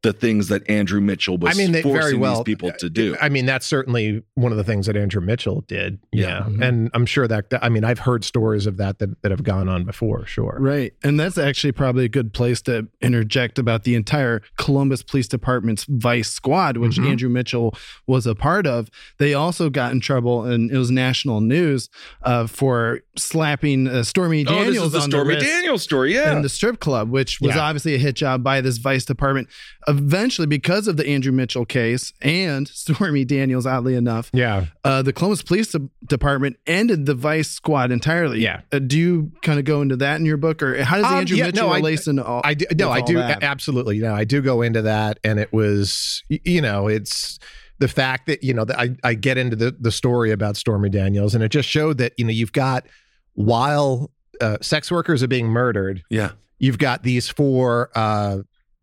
the 0.03 0.13
things 0.13 0.49
that 0.49 0.69
Andrew 0.69 1.01
Mitchell 1.01 1.39
was 1.39 1.55
I 1.57 1.59
mean, 1.63 1.71
they 1.73 1.83
forcing 1.83 2.01
very 2.01 2.15
well 2.17 2.37
these 2.43 2.55
people 2.55 2.73
to 2.73 2.91
do? 2.91 3.17
I 3.21 3.29
mean, 3.29 3.47
that's 3.47 3.67
certainly 3.67 4.23
one 4.35 4.51
of 4.51 4.59
the 4.59 4.65
things 4.65 4.87
that 4.87 4.97
Andrew 4.97 5.21
Mitchell 5.21 5.63
did. 5.69 5.99
Yeah. 6.13 6.49
Yeah, 6.49 6.67
and 6.67 6.91
I'm 6.95 7.07
sure 7.07 7.29
that 7.29 7.47
I 7.63 7.69
mean, 7.69 7.85
I've 7.85 8.01
heard 8.01 8.25
stories 8.25 8.67
of 8.67 8.77
that 8.79 8.99
that, 8.99 9.21
that 9.23 9.31
have 9.31 9.43
gone 9.45 9.69
on 9.69 9.85
before. 9.85 10.27
Sure, 10.27 10.57
Right. 10.59 10.93
And 11.05 11.19
that's 11.21 11.39
actually 11.39 11.73
probably 11.73 12.05
a 12.05 12.09
good 12.09 12.33
place 12.33 12.61
to 12.63 12.89
interject 13.01 13.59
about 13.59 13.85
the 13.85 13.95
entire 13.95 14.43
Columbus 14.57 15.03
Police 15.03 15.29
Department's 15.29 15.85
Vice 15.89 16.31
Squad, 16.31 16.77
which 16.79 16.97
Mhm. 16.97 17.11
Andrew 17.11 17.29
Mitchell 17.29 17.77
was 18.07 18.27
a 18.27 18.35
part 18.35 18.67
of. 18.67 18.89
They 19.19 19.35
also 19.35 19.71
got 19.71 19.93
in 19.93 20.01
trouble, 20.01 20.45
and 20.45 20.71
it 20.71 20.79
was 20.79 20.91
national 20.91 21.41
news 21.41 21.89
uh, 22.23 22.47
for 22.47 23.01
slapping 23.17 23.87
uh, 23.89 24.03
Stormy 24.03 24.45
oh, 24.47 24.53
Daniels 24.53 24.75
this 24.75 24.85
is 24.85 24.93
the 24.93 24.99
on 25.01 25.11
Stormy 25.11 25.35
the 25.35 25.41
wrist 25.41 25.47
Daniels 25.47 25.83
story. 25.83 26.15
Yeah, 26.15 26.35
in 26.37 26.43
the 26.43 26.49
strip 26.49 26.81
club, 26.81 27.11
which 27.11 27.41
was 27.41 27.55
Yeah. 27.55 27.63
obviously 27.63 27.95
a 27.95 27.99
hit 27.99 28.17
job 28.17 28.43
by 28.43 28.61
this 28.61 28.79
Vice 28.79 29.05
Department. 29.05 29.49
Eventually, 29.97 30.47
because 30.47 30.89
of 30.89 30.97
the 30.97 31.07
Andrew 31.07 31.33
Mitchell 31.33 31.65
case 31.65 32.13
and 32.21 32.67
Stormy 32.83 33.25
Daniels, 33.25 33.67
oddly 33.67 33.95
enough, 33.95 34.31
Yeah, 34.33 34.67
uh, 34.85 35.03
the 35.03 35.13
Columbus 35.13 35.43
Police 35.43 35.75
Department 36.07 36.57
ended 36.67 37.07
the 37.07 37.15
Vice 37.15 37.51
Squad 37.51 37.91
entirely. 37.93 38.41
Yeah. 38.41 38.63
Uh, 38.73 38.79
do 38.81 38.99
you 38.99 39.33
kind 39.43 39.59
of 39.59 39.65
go 39.65 39.83
into 39.83 39.97
that 39.97 40.19
in 40.19 40.27
your 40.27 40.37
book, 40.37 40.63
or 40.63 40.83
how 40.83 40.97
does 40.97 41.07
Um, 41.07 41.15
Andrew 41.15 41.37
yeah, 41.37 41.47
Mitchell 41.47 41.67
no, 41.69 41.73
I- 41.73 41.77
relate 41.77 42.07
into 42.07 42.25
all? 42.25 42.41
I 42.45 42.55
do. 42.55 42.67
No, 42.77 42.89
with 42.89 42.97
I 42.99 43.01
do 43.03 43.15
that? 43.19 43.43
a- 43.43 43.45
absolutely. 43.47 43.99
No, 43.99 44.15
I 44.15 44.25
do 44.25 44.41
go 44.43 44.63
into 44.63 44.83
that, 44.83 45.19
and 45.25 45.39
it 45.39 45.53
was, 45.53 46.23
you 46.29 46.61
know, 46.61 46.89
it's 46.89 47.39
the 47.79 47.89
fact 47.89 48.27
that 48.27 48.45
you 48.45 48.55
know 48.55 48.65
that 48.65 48.79
I 48.79 48.97
I 49.03 49.15
get 49.15 49.37
into 49.39 49.57
the 49.57 49.75
the 49.79 49.91
story 49.91 50.31
about 50.31 50.57
Stormy 50.57 50.89
Daniels, 50.89 51.35
and 51.35 51.43
it 51.43 51.49
just 51.51 51.69
showed 51.69 51.99
that 51.99 52.13
you 52.17 52.25
know 52.25 52.31
you've 52.31 52.53
got 52.53 52.87
while 53.35 54.11
uh, 54.41 54.59
sex 54.61 54.91
workers 54.91 55.23
are 55.23 55.29
being 55.29 55.47
murdered, 55.47 56.03
yeah. 56.11 56.33
you've 56.59 56.79
got 56.79 57.03
these 57.03 57.29
four 57.29 57.91
uh, 57.95 58.39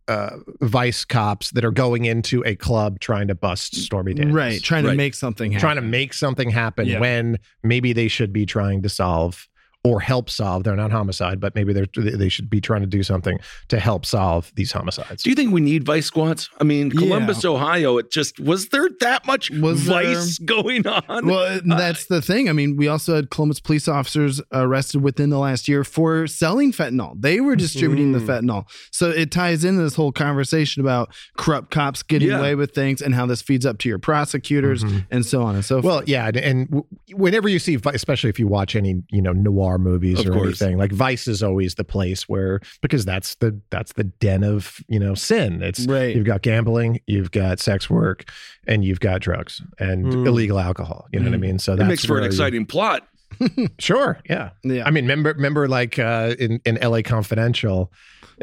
uh, 0.10 0.38
vice 0.62 1.06
cops 1.06 1.52
that 1.52 1.64
are 1.64 1.72
going 1.72 2.06
into 2.06 2.44
a 2.46 2.56
club 2.56 3.00
trying 3.00 3.28
to 3.28 3.36
bust 3.36 3.76
Stormy 3.76 4.14
Daniels, 4.14 4.36
Right, 4.36 4.62
trying 4.64 4.86
Right. 4.86 4.92
to 4.92 4.98
make 4.98 5.14
something 5.14 5.52
happen. 5.52 5.62
trying 5.62 5.76
to 5.76 5.82
make 5.82 6.14
something 6.14 6.50
happen 6.50 6.88
Yeah. 6.88 7.00
when 7.00 7.38
maybe 7.64 7.94
they 7.94 8.08
should 8.08 8.34
be 8.34 8.46
trying 8.46 8.82
to 8.82 8.90
solve 8.90 9.48
or 9.84 10.02
help 10.02 10.30
solve. 10.30 10.64
They're 10.64 10.76
not 10.76 10.92
homicide, 10.92 11.40
but 11.40 11.56
maybe 11.56 11.72
they're 11.72 11.88
they 11.96 12.28
should 12.28 12.50
be 12.50 12.60
trying 12.60 12.82
to 12.82 12.88
do 12.88 13.02
something 13.02 13.40
to 13.70 13.80
help 13.80 14.06
solve 14.06 14.52
these 14.56 14.72
homicides. 14.74 15.24
Do 15.24 15.30
you 15.30 15.36
think 15.36 15.54
we 15.54 15.62
need 15.62 15.86
vice 15.86 16.06
squads? 16.06 16.50
I 16.60 16.66
mean, 16.66 16.92
Columbus, 16.92 17.46
Ohio, 17.46 17.98
it 17.98 18.12
just 18.12 18.40
was 18.40 18.70
there 18.70 18.90
that 19.00 19.26
much 19.26 19.50
Was 19.52 19.86
there- 19.86 20.04
vice 20.04 20.38
going 20.40 20.86
on? 20.86 21.26
Well, 21.26 21.46
and 21.46 21.72
that's 21.72 22.08
the 22.08 22.22
thing. 22.22 22.50
I 22.50 22.54
mean, 22.54 22.76
we 22.76 22.88
also 22.88 23.16
had 23.16 23.30
Columbus 23.30 23.60
police 23.62 23.88
officers 23.88 24.42
arrested 24.52 25.02
within 25.02 25.30
the 25.30 25.40
last 25.40 25.68
year 25.68 25.84
for 25.84 26.28
selling 26.28 26.72
fentanyl. 26.74 27.14
They 27.18 27.40
were 27.40 27.56
distributing 27.56 28.12
the 28.12 28.20
mm. 28.20 28.28
fentanyl. 28.28 28.66
So 28.92 29.10
it 29.10 29.32
ties 29.32 29.64
into 29.64 29.82
this 29.82 29.96
whole 29.96 30.12
conversation 30.12 30.82
about 30.82 31.14
corrupt 31.38 31.72
cops 31.72 32.04
getting 32.04 32.30
Yeah. 32.30 32.40
away 32.40 32.56
with 32.56 32.74
things 32.74 33.02
and 33.02 33.16
how 33.16 33.26
this 33.26 33.42
feeds 33.42 33.66
up 33.66 33.78
to 33.80 33.90
your 33.90 34.00
prosecutors 34.00 34.84
mm-hmm. 34.84 35.00
and 35.12 35.26
so 35.26 35.42
on 35.44 35.56
and 35.56 35.64
so 35.64 35.82
forth. 35.82 35.86
Well, 35.86 36.04
yeah, 36.06 36.28
and, 36.28 36.38
and 36.38 36.68
w- 36.68 36.86
whenever 37.14 37.48
you 37.48 37.60
see, 37.60 37.78
especially 37.94 38.30
if 38.30 38.40
you 38.40 38.48
watch 38.48 38.76
any 38.76 39.04
you 39.10 39.22
know 39.22 39.32
noir 39.32 39.69
movies 39.78 40.20
Of 40.20 40.28
or 40.28 40.32
course. 40.34 40.62
anything, 40.62 40.78
like 40.78 40.92
Vice 40.92 41.28
is 41.28 41.44
always 41.44 41.76
the 41.76 41.84
place 41.84 42.28
where 42.28 42.60
because 42.82 43.06
that's 43.06 43.36
the 43.36 43.60
that's 43.70 43.94
the 43.94 44.06
den 44.06 44.44
of 44.44 44.80
you 44.88 45.00
know 45.00 45.14
sin. 45.14 45.62
It's 45.62 45.86
Right. 45.86 46.16
You've 46.16 46.26
got 46.26 46.42
gambling, 46.42 47.02
you've 47.08 47.32
got 47.32 47.60
sex 47.60 47.90
work, 47.90 48.30
and 48.68 48.84
you've 48.84 49.00
got 49.00 49.22
drugs 49.22 49.62
and 49.80 50.06
Mm. 50.06 50.26
illegal 50.28 50.60
alcohol. 50.60 51.08
You 51.14 51.20
know 51.20 51.26
what 51.26 51.36
I 51.36 51.38
Mm. 51.38 51.42
mean? 51.42 51.60
So 51.60 51.76
that 51.76 51.86
makes 51.86 52.06
for 52.06 52.14
an 52.14 52.22
where 52.22 52.22
you- 52.24 52.28
exciting 52.28 52.66
plot. 52.66 53.08
Sure. 53.80 54.20
Yeah. 54.30 54.50
yeah. 54.64 54.86
I 54.86 54.92
mean, 54.92 55.04
remember, 55.06 55.34
remember, 55.34 55.68
like 55.68 56.00
uh, 56.00 56.36
in 56.40 56.60
in 56.66 56.78
L.A. 56.80 57.04
Confidential, 57.04 57.92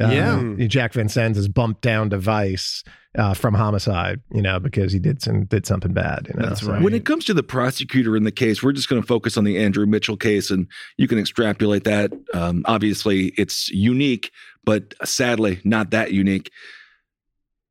uh, 0.01 0.09
Yeah. 0.09 0.67
Jack 0.67 0.93
Vincennes 0.93 1.37
is 1.37 1.49
bumped 1.49 1.83
down 1.83 2.11
to 2.11 2.19
Vice, 2.19 2.85
uh, 3.17 3.35
from 3.35 3.55
homicide, 3.55 4.21
you 4.33 4.43
know, 4.43 4.59
because 4.61 4.93
he 4.93 4.99
did 4.99 5.23
some 5.23 5.45
did 5.47 5.67
something 5.67 5.93
bad. 5.93 6.29
You 6.29 6.41
know? 6.41 6.49
That's 6.49 6.61
So- 6.61 6.73
right. 6.73 6.83
When 6.83 6.95
it 6.95 7.05
comes 7.05 7.25
to 7.27 7.35
the 7.35 7.43
prosecutor 7.43 8.17
in 8.17 8.25
the 8.25 8.33
case, 8.33 8.63
we're 8.63 8.73
just 8.73 8.89
going 8.89 9.01
to 9.01 9.07
focus 9.07 9.37
on 9.37 9.45
the 9.45 9.59
Andrew 9.59 9.87
Mitchell 9.87 10.17
case, 10.17 10.51
and 10.51 10.67
you 10.97 11.09
can 11.09 11.19
extrapolate 11.19 11.85
that. 11.85 12.13
Um, 12.35 12.63
obviously, 12.67 13.29
it's 13.37 13.69
unique, 13.71 14.31
but 14.65 14.95
sadly, 15.05 15.61
not 15.65 15.91
that 15.91 16.13
unique. 16.13 16.51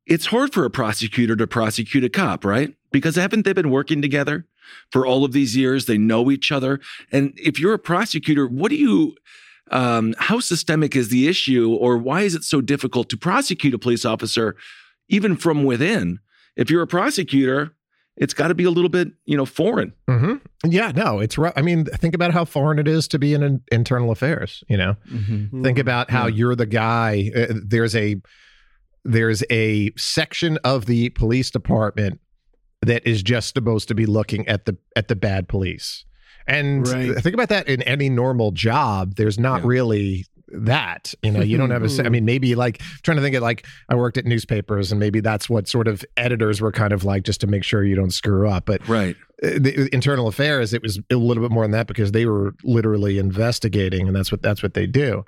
It's 0.06 0.26
hard 0.26 0.52
for 0.52 0.64
a 0.64 0.70
prosecutor 0.70 1.34
to 1.36 1.46
prosecute 1.46 2.04
a 2.04 2.08
cop, 2.08 2.44
right? 2.44 2.74
Because 2.92 3.16
haven't 3.16 3.44
they 3.44 3.52
been 3.52 3.70
working 3.70 4.00
together 4.00 4.46
for 4.90 5.04
all 5.04 5.24
of 5.24 5.32
these 5.32 5.56
years? 5.56 5.86
They 5.86 5.98
know 5.98 6.30
each 6.30 6.52
other. 6.52 6.80
And 7.10 7.32
if 7.36 7.58
you're 7.58 7.74
a 7.74 7.78
prosecutor, 7.78 8.46
what 8.46 8.70
do 8.70 8.76
you, 8.76 9.16
um, 9.72 10.14
how 10.18 10.38
systemic 10.38 10.94
is 10.94 11.08
the 11.08 11.26
issue, 11.26 11.74
or 11.74 11.98
why 11.98 12.22
is 12.22 12.36
it 12.36 12.44
so 12.44 12.60
difficult 12.60 13.08
to 13.10 13.16
prosecute 13.16 13.74
a 13.74 13.78
police 13.78 14.04
officer, 14.04 14.54
even 15.08 15.36
from 15.36 15.64
within? 15.64 16.18
If 16.56 16.70
you're 16.70 16.82
a 16.82 16.86
prosecutor, 16.86 17.72
it's 18.16 18.32
got 18.32 18.48
to 18.48 18.54
be 18.54 18.64
a 18.64 18.70
little 18.70 18.88
bit, 18.88 19.08
you 19.26 19.36
know, 19.36 19.44
foreign. 19.44 19.92
Mhm. 20.08 20.40
Yeah, 20.64 20.90
no, 20.94 21.20
it's 21.20 21.36
rough. 21.36 21.52
I 21.54 21.62
mean, 21.62 21.84
think 21.84 22.14
about 22.14 22.32
how 22.32 22.44
foreign 22.46 22.78
it 22.78 22.88
is 22.88 23.06
to 23.08 23.18
be 23.18 23.34
in 23.34 23.42
an 23.42 23.62
internal 23.70 24.10
affairs. 24.10 24.64
You 24.70 24.78
know, 24.78 24.96
Mhm. 25.12 25.62
think 25.62 25.78
about 25.78 26.10
how 26.10 26.26
Yeah. 26.26 26.34
you're 26.36 26.54
the 26.56 26.66
guy. 26.66 27.30
Uh, 27.36 27.54
there's 27.64 27.94
a 27.94 28.16
there's 29.08 29.44
a 29.50 29.92
section 29.96 30.58
of 30.64 30.86
the 30.86 31.10
police 31.10 31.48
department 31.50 32.18
that 32.82 33.06
is 33.06 33.22
just 33.22 33.54
supposed 33.54 33.86
to 33.86 33.94
be 33.94 34.04
looking 34.04 34.48
at 34.48 34.64
the 34.64 34.76
at 34.96 35.06
the 35.08 35.14
bad 35.14 35.46
police. 35.48 36.04
And 36.48 36.88
Right. 36.88 37.14
think 37.18 37.34
about 37.34 37.48
that 37.50 37.68
in 37.68 37.82
any 37.82 38.08
normal 38.08 38.50
job. 38.50 39.14
There's 39.16 39.38
not 39.38 39.60
Yeah. 39.60 39.68
really 39.68 40.26
that 40.48 41.12
you 41.22 41.30
know 41.30 41.40
you 41.40 41.58
don't 41.58 41.70
have 41.70 41.82
a 41.82 42.04
i 42.04 42.08
mean 42.08 42.24
maybe 42.24 42.54
like 42.54 42.80
trying 43.02 43.16
to 43.16 43.22
think 43.22 43.34
of 43.34 43.42
like 43.42 43.66
i 43.88 43.94
worked 43.96 44.16
at 44.16 44.24
newspapers 44.24 44.92
and 44.92 45.00
maybe 45.00 45.18
that's 45.20 45.50
what 45.50 45.66
sort 45.66 45.88
of 45.88 46.04
editors 46.16 46.60
were 46.60 46.70
kind 46.70 46.92
of 46.92 47.02
like 47.04 47.24
just 47.24 47.40
to 47.40 47.46
make 47.48 47.64
sure 47.64 47.82
you 47.84 47.96
don't 47.96 48.12
screw 48.12 48.48
up 48.48 48.64
but 48.66 48.86
Right. 48.88 49.16
uh, 49.42 49.58
the 49.58 49.88
internal 49.92 50.28
affairs 50.28 50.72
it 50.72 50.82
was 50.82 51.00
a 51.10 51.16
little 51.16 51.42
bit 51.42 51.50
more 51.50 51.64
than 51.64 51.72
that 51.72 51.88
because 51.88 52.12
they 52.12 52.26
were 52.26 52.54
literally 52.62 53.18
investigating 53.18 54.06
and 54.06 54.14
that's 54.14 54.30
what 54.30 54.40
that's 54.40 54.62
what 54.62 54.74
they 54.74 54.86
do 54.86 55.24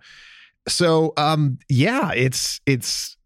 so 0.69 1.13
um 1.17 1.59
yeah 1.69 2.13
it's 2.13 2.61
it's 2.67 3.17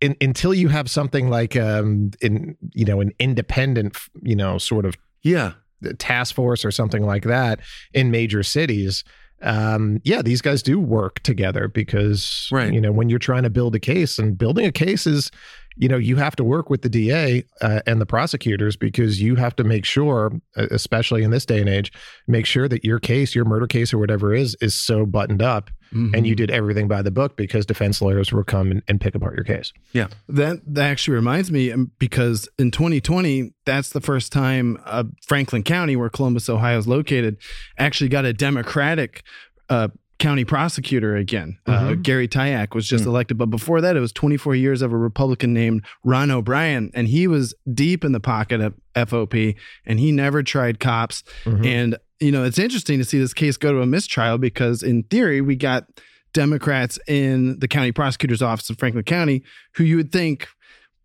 in, 0.00 0.16
until 0.20 0.54
you 0.54 0.68
have 0.68 0.88
something 0.90 1.28
like 1.28 1.56
um 1.56 2.10
in 2.22 2.56
you 2.72 2.84
know 2.84 3.00
an 3.00 3.12
independent 3.18 3.96
you 4.22 4.36
know 4.36 4.56
sort 4.58 4.84
of 4.86 4.94
Yeah. 5.22 5.52
task 5.98 6.34
force 6.34 6.64
or 6.64 6.70
something 6.70 7.04
like 7.04 7.24
that 7.24 7.60
in 7.92 8.10
major 8.10 8.42
cities 8.42 9.04
um 9.42 10.00
yeah 10.04 10.20
these 10.20 10.42
guys 10.42 10.62
do 10.62 10.80
work 10.80 11.20
together 11.20 11.68
because 11.68 12.48
Right. 12.50 12.72
you 12.72 12.80
know 12.80 12.90
when 12.92 13.08
you're 13.08 13.18
trying 13.20 13.44
to 13.44 13.50
build 13.50 13.74
a 13.74 13.80
case 13.80 14.18
and 14.18 14.36
building 14.36 14.66
a 14.66 14.72
case 14.72 15.06
is 15.06 15.30
you 15.78 15.88
know 15.88 15.96
you 15.96 16.16
have 16.16 16.36
to 16.36 16.44
work 16.44 16.68
with 16.68 16.82
the 16.82 16.88
DA 16.88 17.44
uh, 17.60 17.80
and 17.86 18.00
the 18.00 18.06
prosecutors 18.06 18.76
because 18.76 19.20
you 19.20 19.36
have 19.36 19.56
to 19.56 19.64
make 19.64 19.84
sure 19.84 20.32
uh, 20.56 20.66
especially 20.70 21.22
in 21.22 21.30
this 21.30 21.46
day 21.46 21.60
and 21.60 21.68
age 21.68 21.92
make 22.26 22.46
sure 22.46 22.68
that 22.68 22.84
your 22.84 22.98
case 22.98 23.34
your 23.34 23.44
murder 23.44 23.66
case 23.66 23.94
or 23.94 23.98
whatever 23.98 24.34
is 24.34 24.56
is 24.60 24.74
so 24.74 25.06
buttoned 25.06 25.42
up 25.42 25.70
and 26.14 26.26
you 26.26 26.34
did 26.34 26.50
everything 26.50 26.86
by 26.86 27.00
the 27.00 27.10
book 27.10 27.34
because 27.34 27.64
defense 27.64 28.02
lawyers 28.02 28.30
will 28.30 28.44
come 28.44 28.70
and, 28.70 28.82
and 28.88 29.00
pick 29.00 29.14
apart 29.14 29.34
your 29.34 29.44
case 29.44 29.72
Yeah. 29.92 30.08
That 30.28 30.60
that 30.74 30.90
actually 30.90 31.14
reminds 31.14 31.50
me 31.50 31.72
um, 31.72 31.90
because 31.98 32.48
in 32.58 32.70
2020, 32.70 33.52
that's 33.64 33.90
the 33.90 34.00
first 34.00 34.32
time 34.32 34.78
uh, 34.84 35.04
Franklin 35.26 35.62
County, 35.62 35.96
where 35.96 36.08
Columbus, 36.08 36.48
Ohio 36.48 36.78
is 36.78 36.86
located, 36.86 37.38
actually 37.78 38.08
got 38.08 38.24
a 38.24 38.32
Democratic 38.32 39.22
uh, 39.68 39.88
county 40.18 40.44
prosecutor 40.44 41.14
again. 41.16 41.58
Uh, 41.66 41.94
Gary 41.94 42.26
Tyack 42.28 42.74
was 42.74 42.88
just 42.88 43.04
elected, 43.06 43.38
but 43.38 43.46
before 43.46 43.80
that, 43.80 43.96
it 43.96 44.00
was 44.00 44.12
24 44.12 44.54
years 44.56 44.82
of 44.82 44.92
a 44.92 44.96
Republican 44.96 45.54
named 45.54 45.84
Ron 46.04 46.30
O'Brien, 46.30 46.90
and 46.94 47.06
he 47.08 47.26
was 47.28 47.54
deep 47.72 48.04
in 48.04 48.12
the 48.12 48.20
pocket 48.20 48.60
of 48.60 48.74
FOP, 48.96 49.54
and 49.86 50.00
he 50.00 50.10
never 50.12 50.42
tried 50.42 50.80
cops. 50.80 51.22
And 51.46 51.96
you 52.20 52.32
know, 52.32 52.42
it's 52.42 52.58
interesting 52.58 52.98
to 52.98 53.04
see 53.04 53.18
this 53.20 53.32
case 53.32 53.56
go 53.56 53.72
to 53.72 53.80
a 53.80 53.86
mistrial 53.86 54.38
because, 54.38 54.82
in 54.82 55.04
theory, 55.04 55.40
we 55.40 55.54
got 55.54 55.84
Democrats 56.32 56.98
in 57.06 57.58
the 57.60 57.68
county 57.68 57.92
prosecutor's 57.92 58.42
office 58.42 58.68
in 58.68 58.74
Franklin 58.76 59.04
County 59.04 59.42
who 59.76 59.84
you 59.84 59.96
would 59.96 60.10
think 60.12 60.48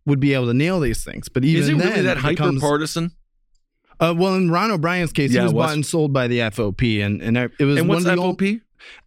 would 0.06 0.20
be 0.20 0.34
able 0.34 0.48
to 0.48 0.54
nail 0.54 0.80
these 0.80 1.04
things. 1.04 1.30
But 1.30 1.46
even 1.46 1.62
Is 1.62 1.70
it 1.70 1.78
then, 1.78 1.88
really 1.90 2.02
that 2.02 2.18
hyper 2.18 2.32
becomes- 2.34 2.62
partisan? 2.62 3.12
Uh, 4.00 4.14
well, 4.18 4.36
in 4.36 4.50
Ron 4.50 4.72
O'Brien's 4.72 5.14
case, 5.14 5.32
Yeah, 5.32 5.42
he 5.42 5.44
was, 5.46 5.54
was. 5.54 5.66
bought 5.68 5.74
and 5.76 5.86
sold 5.86 6.12
by 6.12 6.28
the 6.28 6.40
FOP, 6.40 7.00
and 7.06 7.22
and 7.22 7.38
it 7.38 7.52
was 7.64 7.78
And 7.78 7.88
one 7.88 7.98
what's 7.98 8.06
of 8.08 8.16
the 8.16 8.22
old- 8.22 8.38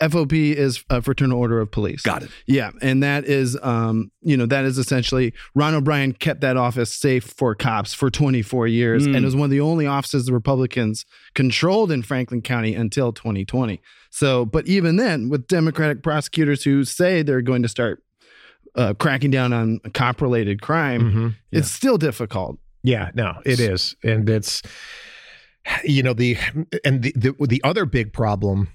FOP? 0.01 0.33
Is 0.55 0.85
a 0.91 1.01
Fraternal 1.03 1.39
Order 1.39 1.61
of 1.61 1.71
Police. 1.71 2.03
Got 2.03 2.23
it. 2.25 2.31
Yeah, 2.47 2.71
and 2.83 3.03
that 3.03 3.25
is, 3.25 3.59
um, 3.63 4.11
you 4.23 4.37
know, 4.37 4.47
that 4.47 4.65
is 4.65 4.79
essentially 4.79 5.33
Ron 5.55 5.75
O'Brien 5.75 6.13
kept 6.13 6.41
that 6.43 6.57
office 6.57 6.93
safe 6.93 7.25
for 7.25 7.55
cops 7.55 7.95
for 7.95 8.11
24 8.11 8.67
years, 8.67 9.07
Mm. 9.07 9.17
and 9.17 9.17
it 9.17 9.25
was 9.25 9.37
one 9.37 9.45
of 9.47 9.51
the 9.51 9.61
only 9.61 9.87
offices 9.87 10.27
the 10.27 10.33
Republicans 10.33 11.05
controlled 11.35 11.91
in 11.93 12.03
Franklin 12.03 12.43
County 12.43 12.75
until 12.75 13.13
2020. 13.13 13.81
So, 14.11 14.45
but 14.45 14.67
even 14.67 14.97
then, 14.97 15.29
with 15.29 15.47
Democratic 15.47 16.03
prosecutors 16.03 16.65
who 16.65 16.85
say 16.85 17.23
they're 17.23 17.43
going 17.43 17.63
to 17.63 17.69
start 17.69 18.03
uh, 18.75 18.93
cracking 18.95 19.31
down 19.31 19.53
on 19.55 19.79
cop-related 19.95 20.61
crime, 20.61 21.01
Mhm. 21.13 21.35
it's 21.51 21.71
still 21.71 21.97
difficult. 21.99 22.59
Yeah, 22.83 23.11
no, 23.15 23.35
it 23.47 23.59
is, 23.59 23.97
and 24.05 24.29
it's 24.29 24.63
you 25.85 26.03
know 26.03 26.13
the 26.13 26.37
and 26.85 27.03
the 27.03 27.13
the, 27.17 27.47
the 27.47 27.61
other 27.65 27.85
big 27.85 28.13
problem 28.13 28.69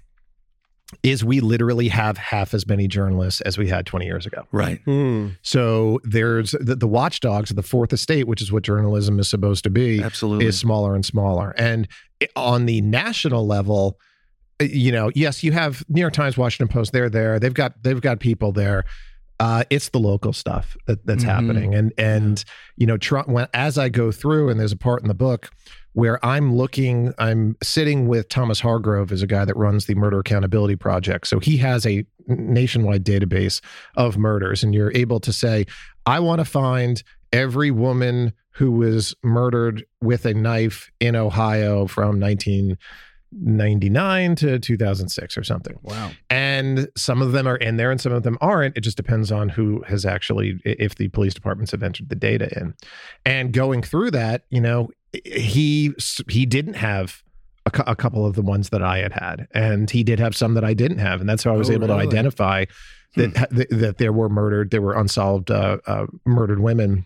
is 1.04 1.24
we 1.24 1.40
literally 1.40 1.88
have 1.88 2.18
half 2.18 2.54
as 2.54 2.68
many 2.68 2.88
journalists 2.88 3.42
as 3.42 3.58
we 3.58 3.68
had 3.70 3.86
20 3.86 4.06
years 4.06 4.26
ago. 4.26 4.46
Right. 4.52 4.80
Hmm. 4.86 5.30
So 5.42 6.00
there's 6.04 6.52
the, 6.52 6.76
the 6.76 6.88
watchdogs 6.88 7.50
of 7.50 7.56
the 7.56 7.64
fourth 7.64 7.94
estate, 7.94 8.28
which 8.28 8.42
is 8.42 8.52
what 8.52 8.64
journalism 8.64 9.20
is 9.20 9.30
supposed 9.30 9.64
to 9.64 9.70
be, 9.70 10.02
Absolutely. 10.04 10.46
is 10.48 10.60
smaller 10.60 10.94
and 10.96 11.06
smaller. 11.06 11.54
And 11.58 11.88
on 12.36 12.66
the 12.66 12.82
national 12.82 13.48
level, 13.48 13.98
uh, 14.60 14.66
you 14.66 14.92
know, 14.92 15.12
yes, 15.16 15.44
you 15.44 15.52
have 15.54 15.84
New 15.90 16.02
York 16.02 16.14
Times, 16.14 16.38
Washington 16.38 16.72
Post. 16.72 16.92
They're 16.92 17.10
there. 17.10 17.40
They've 17.40 17.54
got 17.54 17.82
they've 17.84 18.02
got 18.02 18.20
people 18.20 18.52
there. 18.52 18.84
Uh, 19.40 19.64
it's 19.72 19.90
the 19.90 19.98
local 19.98 20.34
stuff 20.34 20.78
that, 20.86 21.04
that's 21.08 21.24
Mhm. 21.24 21.28
happening, 21.28 21.74
and 21.74 21.92
and 21.98 22.44
you 22.78 22.86
know, 22.86 22.96
Trump. 22.98 23.28
When 23.28 23.48
as 23.56 23.80
I 23.80 23.90
go 23.90 24.12
through, 24.12 24.50
and 24.50 24.60
there's 24.60 24.72
a 24.72 24.78
part 24.78 25.02
in 25.02 25.08
the 25.08 25.16
book 25.16 25.50
where 25.94 26.24
I'm 26.26 26.56
looking, 26.56 27.14
I'm 27.18 27.58
sitting 27.62 28.08
with 28.08 28.30
Thomas 28.30 28.60
Hargrove, 28.62 29.12
is 29.12 29.22
a 29.22 29.28
guy 29.28 29.46
that 29.46 29.58
runs 29.58 29.86
the 29.86 29.96
Murder 29.96 30.20
Accountability 30.20 30.76
Project. 30.76 31.28
So 31.28 31.40
he 31.40 31.58
has 31.58 31.86
a 31.86 32.06
nationwide 32.28 33.04
database 33.04 33.62
of 33.98 34.18
murders, 34.18 34.64
and 34.64 34.74
you're 34.74 34.94
able 34.94 35.20
to 35.20 35.34
say, 35.34 35.66
I 36.06 36.20
want 36.20 36.40
to 36.40 36.46
find 36.46 37.04
every 37.34 37.72
woman 37.72 38.34
who 38.52 38.72
was 38.72 39.16
murdered 39.24 39.86
with 40.02 40.26
a 40.26 40.34
knife 40.34 40.92
in 41.00 41.16
Ohio 41.16 41.88
from 41.88 42.20
1999 43.32 44.36
to 44.36 44.60
2006 44.60 45.38
or 45.38 45.44
something. 45.44 45.80
Wow. 45.82 46.12
And 46.30 46.90
some 46.96 47.22
of 47.22 47.32
them 47.32 47.48
are 47.48 47.56
in 47.56 47.78
there 47.78 47.92
and 47.92 48.00
some 48.00 48.12
of 48.12 48.24
them 48.24 48.38
aren't. 48.42 48.78
It 48.78 48.82
just 48.82 48.98
depends 48.98 49.32
on 49.32 49.50
who 49.50 49.82
has 49.88 50.06
actually, 50.06 50.60
if 50.66 50.96
the 50.96 51.08
police 51.10 51.34
departments 51.34 51.72
have 51.72 51.84
entered 51.84 52.10
the 52.10 52.16
data 52.16 52.50
in. 52.60 52.74
And 53.26 53.54
going 53.54 53.82
through 53.84 54.12
that, 54.12 54.44
you 54.50 54.62
know, 54.62 54.90
he 55.26 55.94
he 56.30 56.46
didn't 56.46 56.76
have 56.76 57.22
a, 57.66 57.72
cou- 57.72 57.84
a 57.86 57.96
couple 57.96 58.26
of 58.26 58.36
the 58.36 58.42
ones 58.42 58.70
that 58.70 58.82
I 58.82 59.00
had 59.00 59.12
had, 59.12 59.48
and 59.54 59.90
he 59.90 60.04
did 60.04 60.20
have 60.20 60.36
some 60.36 60.54
that 60.54 60.64
I 60.64 60.74
didn't 60.74 61.00
have, 61.00 61.20
and 61.20 61.30
that's 61.30 61.44
how 61.44 61.54
I 61.54 61.58
was 61.58 61.70
Oh, 61.70 61.74
able 61.74 61.88
to 61.88 61.94
identify 61.94 62.66
that 63.18 63.34
that, 63.52 63.68
that 63.70 63.98
there 63.98 64.14
were 64.14 64.30
murdered, 64.30 64.72
there 64.72 64.82
were 64.82 64.94
unsolved 64.94 65.52
uh, 65.52 65.80
uh, 65.86 66.08
murdered 66.26 66.60
women 66.60 67.06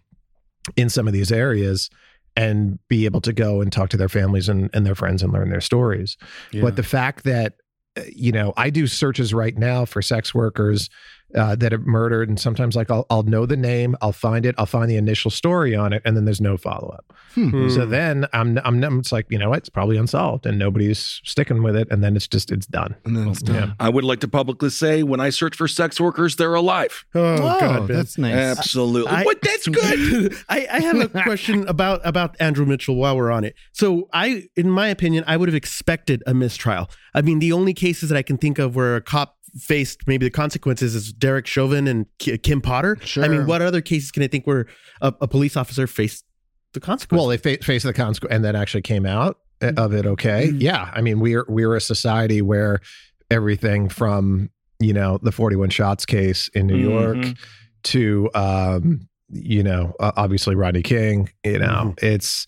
in 0.76 0.90
some 0.90 1.08
of 1.08 1.14
these 1.14 1.32
areas. 1.32 1.90
And 2.38 2.80
be 2.90 3.06
able 3.06 3.22
to 3.22 3.32
go 3.32 3.62
and 3.62 3.72
talk 3.72 3.90
to 3.90 3.98
their 3.98 4.10
families 4.10 4.50
and, 4.50 4.70
and 4.74 4.86
their 4.86 4.94
friends 4.94 5.24
and 5.24 5.32
learn 5.32 5.50
their 5.50 5.62
stories. 5.62 6.18
But 6.64 6.76
the 6.76 6.84
fact 6.84 7.24
that, 7.24 7.54
uh, 7.98 8.02
you 8.14 8.34
know, 8.34 8.54
I 8.58 8.70
do 8.70 8.88
searches 8.88 9.34
right 9.34 9.58
now 9.58 9.86
for 9.86 10.02
sex 10.02 10.36
workers 10.36 10.90
uh, 11.36 11.56
that 11.56 11.72
have 11.72 11.86
murdered, 11.86 12.30
and 12.30 12.40
sometimes 12.40 12.76
like 12.76 12.90
I'll, 12.90 13.06
I'll 13.10 13.24
know 13.24 13.46
the 13.46 13.58
name, 13.58 13.96
I'll 14.02 14.12
find 14.12 14.46
it, 14.46 14.56
I'll 14.58 14.66
find 14.66 14.90
the 14.90 14.96
initial 14.98 15.30
story 15.32 15.76
on 15.76 15.94
it, 15.94 16.02
and 16.06 16.16
then 16.16 16.26
there's 16.26 16.42
no 16.42 16.58
follow 16.58 16.90
up. 16.90 17.14
Hmm. 17.34 17.70
So 17.70 17.86
then 17.86 18.26
I'm, 18.34 18.58
I'm, 18.64 18.82
it's 19.00 19.12
like, 19.12 19.26
you 19.30 19.38
know 19.38 19.50
what, 19.50 19.60
it's 19.60 19.70
probably 19.70 19.98
unsolved, 19.98 20.46
and 20.46 20.58
nobody's 20.58 21.20
sticking 21.24 21.62
with 21.64 21.76
it, 21.76 21.88
and 21.92 22.04
then 22.04 22.16
it's 22.16 22.28
just, 22.28 22.52
it's 22.52 22.66
done. 22.66 22.96
And 23.06 23.16
then 23.18 23.28
it's 23.30 23.42
done. 23.42 23.56
Yeah. 23.56 23.74
I 23.80 23.90
would 23.90 24.04
like 24.06 24.20
to 24.22 24.28
publicly 24.28 24.70
say 24.70 25.04
when 25.04 25.20
I 25.20 25.30
search 25.30 25.56
for 25.58 25.68
sex 25.68 26.00
workers, 26.00 26.38
they're 26.38 26.54
alive. 26.56 27.06
Oh, 27.14 27.34
Oh, 27.36 27.60
God, 27.60 27.88
Ben. 27.88 27.98
that's 27.98 28.18
nice. 28.18 28.34
Absolutely. 28.58 29.12
I- 29.12 29.24
what? 29.24 29.42
That's 29.42 29.68
good. 29.68 30.36
I, 30.50 30.68
I 30.72 30.80
have 30.80 31.00
a 31.00 31.10
question 31.10 31.68
about 31.68 32.02
about 32.04 32.36
Andrew 32.40 32.66
Mitchell 32.66 32.96
while 32.96 33.16
we're 33.18 33.32
on 33.32 33.44
it. 33.44 33.56
So 33.74 34.08
I, 34.14 34.48
in 34.56 34.70
my 34.70 34.88
opinion, 34.88 35.24
I 35.28 35.38
would 35.38 35.48
have 35.50 35.56
expected 35.56 36.24
a 36.26 36.34
mistrial. 36.34 36.90
I 37.14 37.22
mean, 37.22 37.40
the 37.40 37.52
only 37.52 37.74
cases 37.74 38.10
that 38.10 38.18
I 38.18 38.22
can 38.22 38.38
think 38.38 38.58
of 38.60 38.76
where 38.76 38.96
a 38.96 39.02
cop 39.02 39.35
faced 39.58 40.02
maybe 40.08 40.26
the 40.26 40.32
consequences 40.32 40.96
is 40.96 41.14
Derek 41.14 41.48
Chauvin 41.48 41.88
and 41.88 42.06
Kim 42.20 42.62
Potter. 42.62 42.98
I 43.18 43.28
mean, 43.28 43.46
what 43.48 43.62
other 43.62 43.82
cases 43.82 44.12
can 44.12 44.24
I 44.24 44.28
think 44.28 44.46
where 44.46 44.68
a, 45.02 45.14
a 45.22 45.28
police 45.28 45.56
officer 45.56 45.88
faced 45.88 46.26
the 46.74 46.80
consequences? 46.80 47.22
Well, 47.22 47.28
they 47.30 47.38
fa- 47.38 47.64
faced 47.64 47.86
the 47.86 47.94
consequence 47.94 48.34
and 48.34 48.44
then 48.44 48.56
actually 48.56 48.82
came 48.82 49.06
out 49.06 49.38
uh, 49.62 49.72
of 49.78 49.94
it 49.94 50.06
okay. 50.06 50.50
Mm. 50.52 50.62
Yeah. 50.62 50.92
I 50.94 51.02
mean, 51.02 51.20
we're, 51.20 51.46
we're 51.48 51.76
a 51.76 51.82
society 51.82 52.42
where 52.42 52.82
everything 53.32 53.88
from, 53.90 54.50
you 54.80 54.94
know, 54.94 55.20
the 55.24 55.32
41 55.32 55.70
shots 55.70 56.06
case 56.06 56.50
in 56.54 56.68
New 56.68 56.78
York 56.78 57.18
Mhm. 57.18 57.38
to 57.84 58.30
um 58.36 59.08
you 59.30 59.64
know, 59.64 59.92
uh, 60.00 60.12
obviously 60.16 60.54
Rodney 60.54 60.84
King. 60.84 61.30
You 61.44 61.58
know, 61.58 61.96
it's 61.98 62.46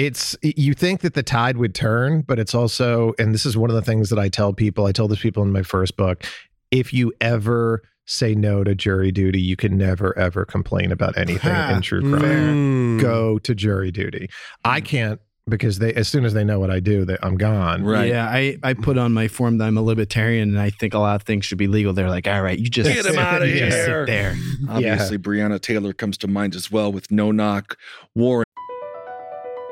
it's 0.00 0.34
you 0.42 0.72
think 0.72 1.02
that 1.02 1.12
the 1.12 1.22
tide 1.22 1.58
would 1.58 1.74
turn, 1.74 2.22
but 2.22 2.38
it's 2.38 2.54
also, 2.54 3.12
and 3.18 3.34
this 3.34 3.44
is 3.44 3.54
one 3.54 3.68
of 3.68 3.76
the 3.76 3.82
things 3.82 4.08
that 4.08 4.18
I 4.18 4.30
tell 4.30 4.54
people. 4.54 4.86
I 4.86 4.92
tell 4.92 5.08
this 5.08 5.20
people 5.20 5.42
in 5.42 5.52
my 5.52 5.62
first 5.62 5.98
book. 5.98 6.24
If 6.70 6.94
you 6.94 7.12
ever 7.20 7.82
say 8.06 8.34
no 8.34 8.64
to 8.64 8.74
jury 8.74 9.12
duty, 9.12 9.42
you 9.42 9.56
can 9.56 9.76
never 9.76 10.16
ever 10.18 10.46
complain 10.46 10.90
about 10.90 11.18
anything 11.18 11.54
in 11.54 11.82
true 11.82 12.00
crime. 12.00 12.98
Mm. 12.98 13.00
Go 13.00 13.38
to 13.40 13.54
jury 13.54 13.90
duty. 13.90 14.30
I 14.64 14.80
can't 14.80 15.20
because 15.48 15.80
they 15.80 15.92
as 15.92 16.08
soon 16.08 16.24
as 16.24 16.32
they 16.32 16.44
know 16.44 16.58
what 16.58 16.70
I 16.70 16.80
do, 16.80 17.04
they, 17.04 17.18
I'm 17.22 17.36
gone. 17.36 17.84
Right. 17.84 18.08
Yeah, 18.08 18.26
I, 18.26 18.56
I 18.62 18.72
put 18.72 18.96
on 18.96 19.12
my 19.12 19.28
form 19.28 19.58
that 19.58 19.66
I'm 19.66 19.76
a 19.76 19.82
libertarian 19.82 20.48
and 20.48 20.60
I 20.60 20.70
think 20.70 20.94
a 20.94 20.98
lot 20.98 21.16
of 21.16 21.24
things 21.24 21.44
should 21.44 21.58
be 21.58 21.66
legal. 21.66 21.92
They're 21.92 22.08
like, 22.08 22.26
all 22.26 22.40
right, 22.40 22.58
you 22.58 22.70
just 22.70 22.90
Get 22.90 23.04
them 23.04 23.18
out 23.18 23.42
of 23.42 23.48
you 23.48 23.58
just 23.58 23.76
here." 23.76 24.06
sit 24.06 24.12
there. 24.12 24.36
Obviously, 24.70 25.18
Breonna 25.18 25.60
Taylor 25.60 25.92
comes 25.92 26.16
to 26.18 26.28
mind 26.28 26.54
as 26.54 26.70
well 26.70 26.90
with 26.90 27.10
No 27.10 27.32
Knock 27.32 27.76
Warrant. 28.14 28.46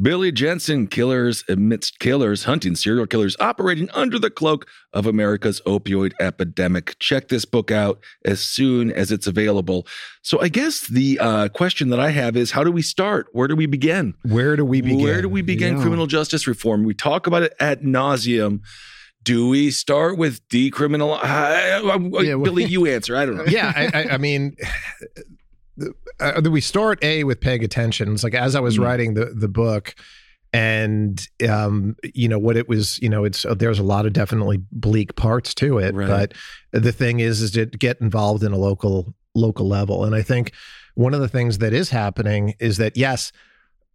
Billy 0.00 0.32
Jensen, 0.32 0.88
killers 0.88 1.44
amidst 1.48 2.00
killers, 2.00 2.44
hunting 2.44 2.74
serial 2.74 3.06
killers 3.06 3.36
operating 3.38 3.88
under 3.90 4.18
the 4.18 4.28
cloak 4.30 4.66
of 4.92 5.06
America's 5.06 5.60
opioid 5.66 6.12
epidemic. 6.18 6.98
Check 6.98 7.28
this 7.28 7.44
book 7.44 7.70
out 7.70 8.00
as 8.24 8.40
soon 8.40 8.90
as 8.90 9.12
it's 9.12 9.28
available. 9.28 9.86
So, 10.22 10.40
I 10.40 10.48
guess 10.48 10.88
the 10.88 11.18
uh, 11.20 11.48
question 11.50 11.90
that 11.90 12.00
I 12.00 12.10
have 12.10 12.36
is 12.36 12.50
how 12.50 12.64
do 12.64 12.72
we 12.72 12.82
start? 12.82 13.28
Where 13.32 13.46
do 13.46 13.54
we 13.54 13.66
begin? 13.66 14.14
Where 14.24 14.56
do 14.56 14.64
we 14.64 14.80
begin? 14.80 14.98
Where 15.00 15.22
do 15.22 15.28
we 15.28 15.42
begin 15.42 15.76
Yeah. 15.76 15.82
criminal 15.82 16.08
justice 16.08 16.48
reform? 16.48 16.82
We 16.82 16.94
talk 16.94 17.28
about 17.28 17.44
it 17.44 17.54
at 17.60 17.82
nauseum. 17.82 18.60
Do 19.22 19.48
we 19.48 19.70
start 19.70 20.18
with 20.18 20.46
decriminal? 20.48 21.14
Uh, 21.22 21.22
Yeah, 21.22 22.34
well- 22.34 22.42
Billy, 22.42 22.64
you 22.68 22.86
answer. 22.86 23.16
I 23.16 23.26
don't 23.26 23.36
know. 23.36 23.44
yeah, 23.46 23.72
I, 23.74 24.00
I, 24.02 24.14
I 24.14 24.18
mean, 24.18 24.56
uh, 26.20 26.40
we 26.50 26.60
start 26.60 27.02
a 27.02 27.24
with 27.24 27.40
paying 27.40 27.64
attention. 27.64 28.12
It's 28.12 28.24
like 28.24 28.34
as 28.34 28.54
I 28.54 28.60
was 28.60 28.78
Mm. 28.78 28.84
writing 28.84 29.14
the 29.14 29.26
the 29.26 29.48
book, 29.48 29.94
and 30.52 31.26
um, 31.48 31.96
you 32.14 32.28
know 32.28 32.38
what 32.38 32.56
it 32.56 32.68
was. 32.68 32.98
You 33.02 33.08
know, 33.08 33.24
it's 33.24 33.44
there's 33.56 33.78
a 33.78 33.82
lot 33.82 34.06
of 34.06 34.12
definitely 34.12 34.62
bleak 34.72 35.16
parts 35.16 35.54
to 35.54 35.78
it, 35.78 35.94
Right. 35.94 36.08
but 36.72 36.82
the 36.82 36.92
thing 36.92 37.20
is, 37.20 37.42
is 37.42 37.50
to 37.52 37.66
get 37.66 38.00
involved 38.00 38.42
in 38.42 38.52
a 38.52 38.58
local 38.58 39.14
local 39.34 39.66
level, 39.68 40.04
and 40.04 40.14
I 40.14 40.22
think 40.22 40.52
one 40.94 41.12
of 41.14 41.20
the 41.20 41.28
things 41.28 41.58
that 41.58 41.72
is 41.72 41.90
happening 41.90 42.54
is 42.60 42.76
that 42.78 42.96
yes. 42.96 43.32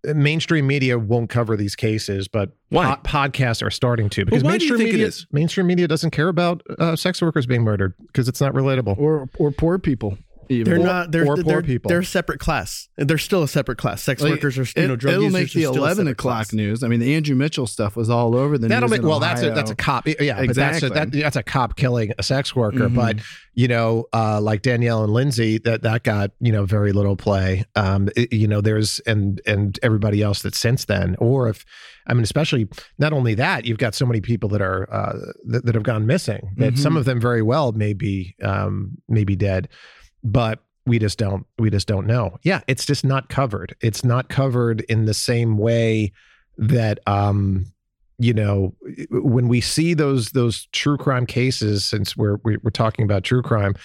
Mainstream 0.05 0.65
media 0.65 0.97
won't 0.97 1.29
cover 1.29 1.57
these 1.57 1.75
cases, 1.75 2.29
but 2.29 2.55
Why? 2.69 2.95
po- 2.95 3.01
podcasts 3.01 3.61
are 3.61 3.69
starting 3.69 4.07
to 4.11 4.23
because 4.23 4.45
why 4.45 4.51
mainstream 4.51 4.79
media 4.79 5.09
mainstream 5.33 5.67
media 5.67 5.89
doesn't 5.89 6.11
care 6.11 6.29
about 6.29 6.61
uh, 6.79 6.95
sex 6.95 7.21
workers 7.21 7.45
being 7.45 7.63
murdered 7.63 7.93
because 8.07 8.29
it's 8.29 8.39
not 8.39 8.53
relatable. 8.53 8.97
Or 8.97 9.29
or 9.39 9.51
poor 9.51 9.77
people. 9.77 10.17
Even. 10.49 10.73
They're 10.73 10.83
not. 10.83 11.11
They're, 11.11 11.25
they're, 11.25 11.43
poor 11.43 11.61
people. 11.61 11.89
They're 11.89 11.99
a 11.99 12.05
separate 12.05 12.39
class. 12.39 12.89
They're 12.97 13.17
still 13.17 13.43
a 13.43 13.47
separate 13.47 13.77
class. 13.77 14.01
Sex 14.01 14.21
Like, 14.21 14.31
workers 14.31 14.57
are, 14.57 14.65
you 14.81 14.87
know, 14.87 14.93
it, 14.95 14.99
drug 14.99 15.13
it'll 15.15 15.29
make 15.29 15.51
the 15.53 15.65
are 15.65 15.69
still 15.71 15.75
a 15.75 15.87
11 15.87 16.07
o'clock 16.07 16.35
class. 16.47 16.53
news. 16.53 16.83
I 16.83 16.87
mean, 16.87 16.99
the 16.99 17.15
Andrew 17.15 17.35
Mitchell 17.35 17.67
stuff 17.67 17.95
was 17.95 18.09
all 18.09 18.35
over 18.35 18.57
the 18.57 18.67
That'll 18.67 18.89
news. 18.89 18.99
make 18.99 19.07
well. 19.07 19.19
That's 19.19 19.41
a 19.41 19.51
that's 19.51 19.71
a 19.71 19.75
cop. 19.75 20.07
Yeah, 20.07 20.45
but 20.45 20.55
that's 20.55 20.83
a, 20.83 20.87
Exactly. 20.87 20.89
that, 20.89 21.11
that's 21.11 21.35
a 21.35 21.43
cop 21.43 21.75
killing 21.77 22.11
a 22.17 22.23
sex 22.23 22.55
worker. 22.55 22.89
Mhm. 22.89 22.95
But 22.95 23.17
you 23.53 23.67
know, 23.67 24.05
uh, 24.13 24.39
like 24.41 24.61
Danielle 24.61 25.03
and 25.03 25.11
Lindsay, 25.13 25.57
that 25.59 25.81
that 25.83 26.03
got 26.03 26.31
you 26.39 26.51
know 26.51 26.65
very 26.65 26.91
little 26.91 27.15
play. 27.15 27.65
Um, 27.75 28.09
it- 28.15 28.33
you 28.33 28.47
know, 28.47 28.61
there's 28.61 28.99
and 29.01 29.41
and 29.45 29.77
everybody 29.83 30.21
else 30.21 30.41
that 30.43 30.55
since 30.55 30.85
then, 30.85 31.15
or 31.19 31.47
if 31.49 31.65
I 32.07 32.13
mean, 32.13 32.23
especially 32.23 32.67
not 32.97 33.13
only 33.13 33.35
that, 33.35 33.65
you've 33.65 33.77
got 33.77 33.93
so 33.93 34.05
many 34.05 34.19
people 34.21 34.49
that 34.49 34.61
are 34.61 34.91
uh, 34.91 35.13
that, 35.47 35.65
that 35.65 35.75
have 35.75 35.83
gone 35.83 36.05
missing. 36.07 36.51
That 36.57 36.73
Mhm. 36.73 36.77
some 36.79 36.97
of 36.97 37.05
them 37.05 37.19
very 37.21 37.41
well 37.41 37.71
may 37.71 37.93
be 37.93 38.35
um, 38.43 38.97
may 39.07 39.23
be 39.25 39.35
dead, 39.35 39.67
but 40.23 40.59
we 40.85 40.97
just 40.99 41.17
don't 41.17 41.45
we 41.57 41.69
just 41.69 41.87
don't 41.87 42.07
know. 42.07 42.37
Yeah, 42.43 42.61
it's 42.67 42.85
just 42.85 43.05
not 43.05 43.29
covered. 43.29 43.75
It's 43.81 44.03
not 44.03 44.29
covered 44.29 44.81
in 44.81 45.05
the 45.05 45.13
same 45.13 45.57
way 45.57 46.11
that 46.57 46.99
um 47.07 47.65
you 48.17 48.33
know 48.33 48.75
when 49.11 49.47
we 49.47 49.61
see 49.61 49.93
those 49.93 50.31
those 50.31 50.67
true 50.73 50.97
crime 50.97 51.25
cases 51.25 51.85
since 51.85 52.17
we're 52.17 52.37
we- 52.43 52.57
we're 52.57 52.69
talking 52.69 53.05
about 53.05 53.23
true 53.23 53.41
crime 53.41 53.75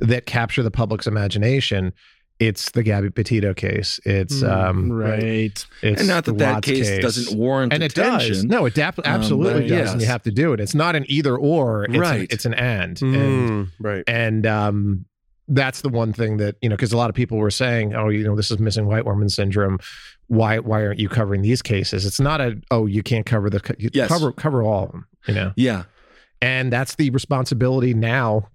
that 0.00 0.26
capture 0.26 0.62
the 0.64 0.70
public's 0.70 1.06
imagination 1.06 1.92
it's 2.40 2.72
the 2.72 2.82
Gabby 2.82 3.10
Petito 3.10 3.54
case 3.54 4.00
it's 4.04 4.42
Mm, 4.42 4.50
um 4.68 4.92
right. 4.92 5.64
it's 5.82 6.00
and 6.00 6.08
not 6.08 6.24
that 6.24 6.32
the 6.32 6.38
that 6.38 6.54
Watts 6.54 6.66
case, 6.66 6.88
case. 6.88 7.02
doesn't 7.02 7.38
warrant 7.38 7.72
and 7.72 7.84
it 7.84 7.92
attention. 7.96 8.28
does 8.32 8.44
no 8.44 8.66
it 8.66 8.74
dap- 8.74 8.98
absolutely 9.04 9.68
but 9.68 9.68
does 9.68 9.92
and 9.92 10.00
you 10.00 10.08
have 10.08 10.22
to 10.24 10.32
do 10.32 10.52
it 10.52 10.58
it's 10.58 10.74
not 10.74 10.96
an 10.96 11.04
either 11.08 11.36
or 11.36 11.84
it's 11.84 11.96
Right. 11.96 12.20
an, 12.22 12.26
it's 12.30 12.44
an 12.46 12.54
and 12.54 13.00
and 13.00 13.12
Mm, 13.50 13.68
right. 13.78 14.02
and 14.08 14.44
um 14.44 15.04
that's 15.48 15.82
the 15.82 15.88
one 15.88 16.12
thing 16.12 16.38
that 16.38 16.56
you 16.62 16.68
know 16.68 16.74
because 16.76 16.92
a 16.92 16.96
lot 16.96 17.10
of 17.10 17.14
people 17.16 17.36
were 17.38 17.50
saying 17.50 17.94
oh 17.94 18.08
you 18.08 18.24
know 18.24 18.34
this 18.34 18.50
is 18.50 18.58
missing 18.58 18.86
white 18.86 19.04
woman 19.04 19.28
syndrome 19.28 19.78
why 20.28 20.58
why 20.58 20.84
aren't 20.84 20.98
you 20.98 21.08
covering 21.08 21.42
these 21.42 21.60
cases 21.60 22.06
it's 22.06 22.18
not 22.20 22.40
a 22.40 22.58
oh 22.70 22.86
you 22.86 23.02
can't 23.02 23.26
cover 23.26 23.50
the 23.50 23.60
you 23.78 23.90
Yes. 23.92 24.08
cover 24.08 24.32
cover 24.32 24.62
all 24.62 24.84
of 24.84 24.92
them 24.92 25.06
you 25.28 25.34
know 25.34 25.52
Yeah. 25.56 25.82
and 26.40 26.72
that's 26.72 26.94
the 26.94 27.10
responsibility 27.10 27.92
now 27.92 28.48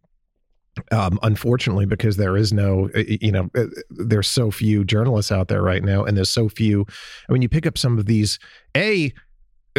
um 0.91 1.19
unfortunately 1.23 1.85
because 1.85 2.17
there 2.17 2.35
is 2.37 2.51
no 2.53 2.89
uh, 2.95 3.03
you 3.05 3.31
know 3.31 3.49
uh, 3.55 3.65
there's 3.89 4.27
so 4.27 4.49
few 4.49 4.83
journalists 4.83 5.31
out 5.31 5.47
there 5.47 5.61
right 5.61 5.83
now 5.83 6.03
and 6.03 6.15
there's 6.17 6.29
so 6.29 6.49
few 6.49 6.85
I 7.29 7.33
mean 7.33 7.41
you 7.43 7.49
pick 7.49 7.67
up 7.67 7.77
some 7.77 7.99
of 7.99 8.05
these 8.07 8.39
a 8.75 9.11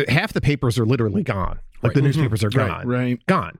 half 0.09 0.33
the 0.33 0.41
papers 0.41 0.79
are 0.79 0.87
literally 0.87 1.23
gone 1.23 1.59
like 1.83 1.95
the 1.95 2.01
Right. 2.03 2.07
newspapers 2.07 2.45
are 2.45 2.51
Right, 2.51 2.69
gone 2.69 2.87
right. 2.87 3.27
gone 3.27 3.59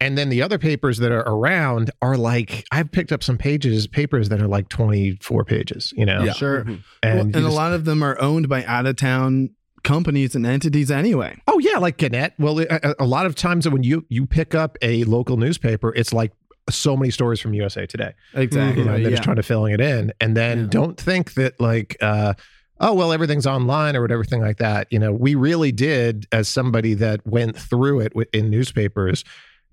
and 0.00 0.16
then 0.16 0.28
the 0.28 0.42
other 0.42 0.58
papers 0.58 0.98
that 0.98 1.10
are 1.12 1.22
around 1.26 1.90
are 2.02 2.16
like 2.16 2.64
I've 2.70 2.90
picked 2.92 3.12
up 3.12 3.22
some 3.22 3.36
pages 3.38 3.86
papers 3.86 4.28
that 4.28 4.40
are 4.40 4.48
like 4.48 4.68
24 4.68 5.44
pages 5.44 5.92
you 5.96 6.04
know 6.06 6.22
Yeah. 6.24 6.32
Sure. 6.32 6.64
Mhm. 6.64 6.82
and, 7.02 7.14
Well, 7.14 7.20
and 7.20 7.34
you 7.36 7.46
a 7.46 7.48
lot 7.48 7.72
of 7.72 7.84
them 7.84 8.02
are 8.02 8.20
owned 8.20 8.48
by 8.48 8.64
out 8.64 8.86
of 8.86 8.96
town 8.96 9.50
companies 9.84 10.34
and 10.34 10.44
entities 10.44 10.90
anyway. 10.90 11.36
Oh 11.46 11.58
yeah, 11.60 11.78
like 11.78 11.96
Gannett. 11.98 12.34
Well, 12.38 12.60
a, 12.60 12.94
a 12.98 13.06
lot 13.06 13.26
of 13.26 13.34
times 13.34 13.68
when 13.68 13.82
you 13.84 14.04
you 14.08 14.26
pick 14.26 14.54
up 14.54 14.76
a 14.82 15.04
local 15.04 15.36
newspaper, 15.36 15.94
it's 15.94 16.12
like 16.12 16.32
so 16.68 16.96
many 16.96 17.10
stories 17.10 17.40
from 17.40 17.54
USA 17.54 17.86
Today. 17.86 18.12
Exactly. 18.34 18.82
You 18.82 18.86
know, 18.86 18.92
they're 18.94 19.02
yeah. 19.02 19.10
just 19.10 19.22
trying 19.22 19.36
to 19.36 19.42
filling 19.42 19.72
it 19.72 19.80
in, 19.80 20.12
and 20.20 20.36
then 20.36 20.58
Yeah. 20.62 20.66
don't 20.70 20.98
think 21.00 21.34
that 21.34 21.60
like. 21.60 21.96
uh 22.00 22.34
Oh 22.80 22.94
well, 22.94 23.12
everything's 23.12 23.44
online 23.46 23.96
or 23.96 24.02
whatever, 24.02 24.22
thing 24.22 24.40
like 24.40 24.58
that. 24.58 24.86
You 24.92 25.00
know, 25.00 25.12
we 25.12 25.34
really 25.34 25.72
did, 25.72 26.28
as 26.30 26.46
somebody 26.48 26.94
that 26.94 27.26
went 27.26 27.56
through 27.58 27.98
it 28.00 28.12
in 28.32 28.50
newspapers. 28.50 29.24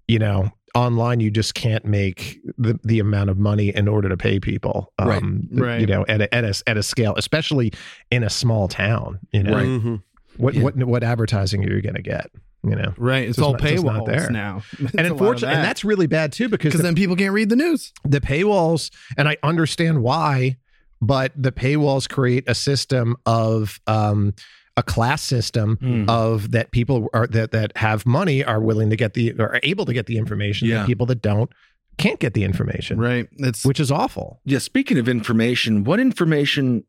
You 0.08 0.20
know, 0.20 0.50
online 0.76 1.20
you 1.20 1.32
just 1.32 1.56
can't 1.56 1.86
make 1.86 2.40
the, 2.58 2.80
the 2.84 3.00
amount 3.00 3.30
of 3.30 3.38
money 3.40 3.70
in 3.70 3.88
order 3.88 4.10
to 4.10 4.18
pay 4.18 4.40
people. 4.40 4.94
Right, 5.00 5.22
Um, 5.24 5.48
right. 5.52 5.80
You 5.82 5.88
know, 5.88 6.06
at 6.08 6.22
a, 6.22 6.34
at 6.36 6.44
a 6.44 6.64
at 6.68 6.78
a 6.78 6.84
scale, 6.84 7.14
especially 7.18 7.72
in 8.12 8.24
a 8.24 8.30
small 8.30 8.68
town. 8.68 9.20
You 9.32 9.44
know, 9.44 9.54
Right. 9.56 9.66
Mhm. 9.68 10.04
what 10.38 10.54
Yeah. 10.54 10.64
what 10.64 10.76
what 10.76 11.04
advertising 11.04 11.64
are 11.66 11.74
you 11.74 11.82
going 11.82 11.96
to 11.96 12.02
get? 12.02 12.30
You 12.64 12.76
know, 12.76 12.94
Right. 12.98 13.28
It's 13.28 13.38
Just 13.38 13.46
all 13.46 13.52
not- 13.54 13.62
just 13.62 13.84
not 13.86 14.02
paywalls 14.04 14.06
there. 14.08 14.30
now. 14.32 14.64
and 14.98 15.08
unfortunately, 15.08 15.56
and 15.56 15.64
that's 15.64 15.84
really 15.86 16.08
bad 16.08 16.32
too 16.32 16.50
because 16.50 16.70
because 16.70 16.80
the, 16.82 16.84
then 16.88 16.96
people 16.96 17.16
can't 17.16 17.34
read 17.34 17.50
the 17.50 17.56
news. 17.56 17.94
the 18.04 18.20
paywalls, 18.22 18.90
and 19.18 19.28
I 19.30 19.38
understand 19.44 20.02
why, 20.04 20.58
but 21.02 21.32
the 21.36 21.52
paywalls 21.52 22.10
create 22.10 22.44
a 22.48 22.56
system 22.56 23.16
of 23.26 23.80
um, 23.88 24.34
a 24.78 24.84
class 24.84 25.22
system 25.22 25.78
Mm. 25.82 26.10
of 26.10 26.52
that 26.52 26.72
people 26.72 27.08
are 27.14 27.28
that 27.28 27.52
that 27.52 27.76
have 27.78 28.06
money 28.06 28.44
are 28.44 28.60
willing 28.60 28.90
to 28.90 28.96
get 28.96 29.14
the 29.14 29.34
are 29.40 29.60
able 29.64 29.86
to 29.86 29.94
get 29.94 30.06
the 30.06 30.18
information. 30.18 30.68
Yeah. 30.68 30.80
and 30.80 30.88
people 30.88 31.06
that 31.08 31.22
don't 31.22 31.50
can't 31.98 32.20
get 32.20 32.34
the 32.34 32.44
information, 32.44 32.98
Right. 33.00 33.28
It's 33.38 33.66
which 33.66 33.80
is 33.80 33.90
awful. 33.90 34.42
Yeah. 34.44 34.60
Speaking 34.60 34.98
of 34.98 35.08
information, 35.08 35.86
what 35.86 36.00
information 36.00 36.84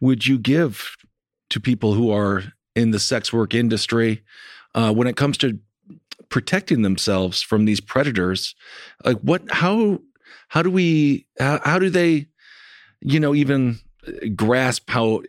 would 0.00 0.26
you 0.26 0.38
give 0.38 0.96
to 1.50 1.60
people 1.60 1.92
who 1.94 2.10
are 2.10 2.44
in 2.74 2.90
the 2.92 2.98
sex 3.00 3.32
work 3.32 3.54
industry 3.54 4.22
uh, 4.74 4.92
when 4.94 5.06
it 5.08 5.16
comes 5.16 5.36
to 5.38 5.58
protecting 6.28 6.82
themselves 6.82 7.42
from 7.42 7.64
these 7.64 7.80
predators. 7.80 8.54
Like 9.04 9.18
what? 9.18 9.42
How? 9.50 10.00
How 10.48 10.62
do 10.62 10.70
we? 10.70 11.26
How, 11.38 11.60
how 11.64 11.78
do 11.78 11.90
they? 11.90 12.26
You 13.00 13.18
know, 13.20 13.34
even 13.34 13.78
grasp 14.34 14.88
how 14.90 15.22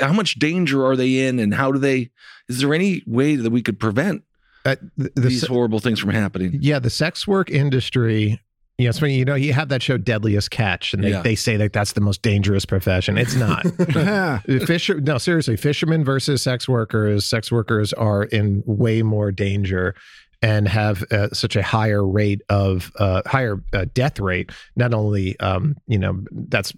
how 0.00 0.12
much 0.12 0.34
danger 0.38 0.84
are 0.86 0.96
they 0.96 1.26
in, 1.26 1.38
and 1.38 1.54
how 1.54 1.72
do 1.72 1.78
they? 1.78 2.10
Is 2.48 2.58
there 2.60 2.74
any 2.74 3.02
way 3.06 3.36
that 3.36 3.50
we 3.50 3.62
could 3.62 3.78
prevent 3.78 4.24
Uh, 4.64 4.76
the, 4.96 5.10
the 5.14 5.20
these 5.28 5.40
se- 5.42 5.46
horrible 5.46 5.78
things 5.80 5.98
from 6.00 6.10
happening? 6.10 6.58
yeah, 6.60 6.78
the 6.78 6.90
sex 6.90 7.26
work 7.26 7.50
industry. 7.50 8.40
Yes, 8.78 9.02
when 9.02 9.10
you 9.10 9.26
know 9.26 9.34
you 9.34 9.52
have 9.52 9.68
that 9.68 9.82
show 9.82 9.98
Deadliest 9.98 10.50
Catch, 10.50 10.94
and 10.94 11.04
they, 11.04 11.10
Yeah. 11.10 11.20
they 11.20 11.34
say 11.34 11.58
that 11.58 11.74
that's 11.74 11.92
the 11.92 12.00
most 12.00 12.22
dangerous 12.22 12.64
profession. 12.64 13.18
It's 13.18 13.34
not. 13.34 13.66
Fisher, 14.66 15.00
no, 15.00 15.18
seriously, 15.18 15.56
fishermen 15.56 16.02
versus 16.02 16.40
sex 16.42 16.66
workers. 16.66 17.26
Sex 17.26 17.52
workers 17.52 17.92
are 17.92 18.24
in 18.24 18.62
way 18.64 19.02
more 19.02 19.30
danger 19.32 19.94
and 20.42 20.66
have 20.66 21.04
uh, 21.10 21.28
such 21.34 21.56
a 21.56 21.62
higher 21.62 22.06
rate 22.06 22.40
of 22.48 22.90
uh, 22.98 23.20
higher 23.26 23.62
uh, 23.74 23.84
death 23.92 24.18
rate. 24.18 24.50
Not 24.76 24.94
only, 24.94 25.38
um, 25.40 25.76
you 25.86 25.98
know, 25.98 26.22
that's 26.30 26.72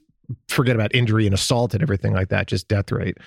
forget 0.48 0.74
about 0.76 0.94
injury 0.94 1.26
and 1.26 1.34
assault 1.34 1.74
and 1.74 1.82
everything 1.82 2.12
like 2.12 2.28
that, 2.28 2.46
just 2.46 2.68
death 2.68 2.90
rate. 2.92 3.18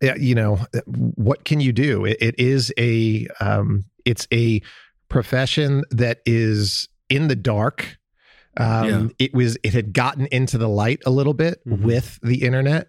Yeah, 0.00 0.14
you 0.16 0.34
know, 0.34 0.58
what 0.86 1.44
can 1.44 1.60
you 1.60 1.72
do? 1.72 2.04
It, 2.04 2.16
it 2.20 2.38
is 2.38 2.72
a, 2.78 3.26
um, 3.40 3.84
it's 4.04 4.26
a 4.32 4.62
profession 5.08 5.84
that 5.90 6.20
is 6.24 6.88
in 7.08 7.28
the 7.28 7.36
dark. 7.36 7.98
Um, 8.56 8.84
Yeah. 8.88 9.08
It 9.18 9.34
was, 9.34 9.58
it 9.62 9.74
had 9.74 9.92
gotten 9.92 10.26
into 10.26 10.58
the 10.58 10.68
light 10.68 11.02
a 11.06 11.10
little 11.10 11.34
bit 11.34 11.60
Mm-hmm. 11.66 11.84
with 11.84 12.18
the 12.22 12.42
internet, 12.42 12.88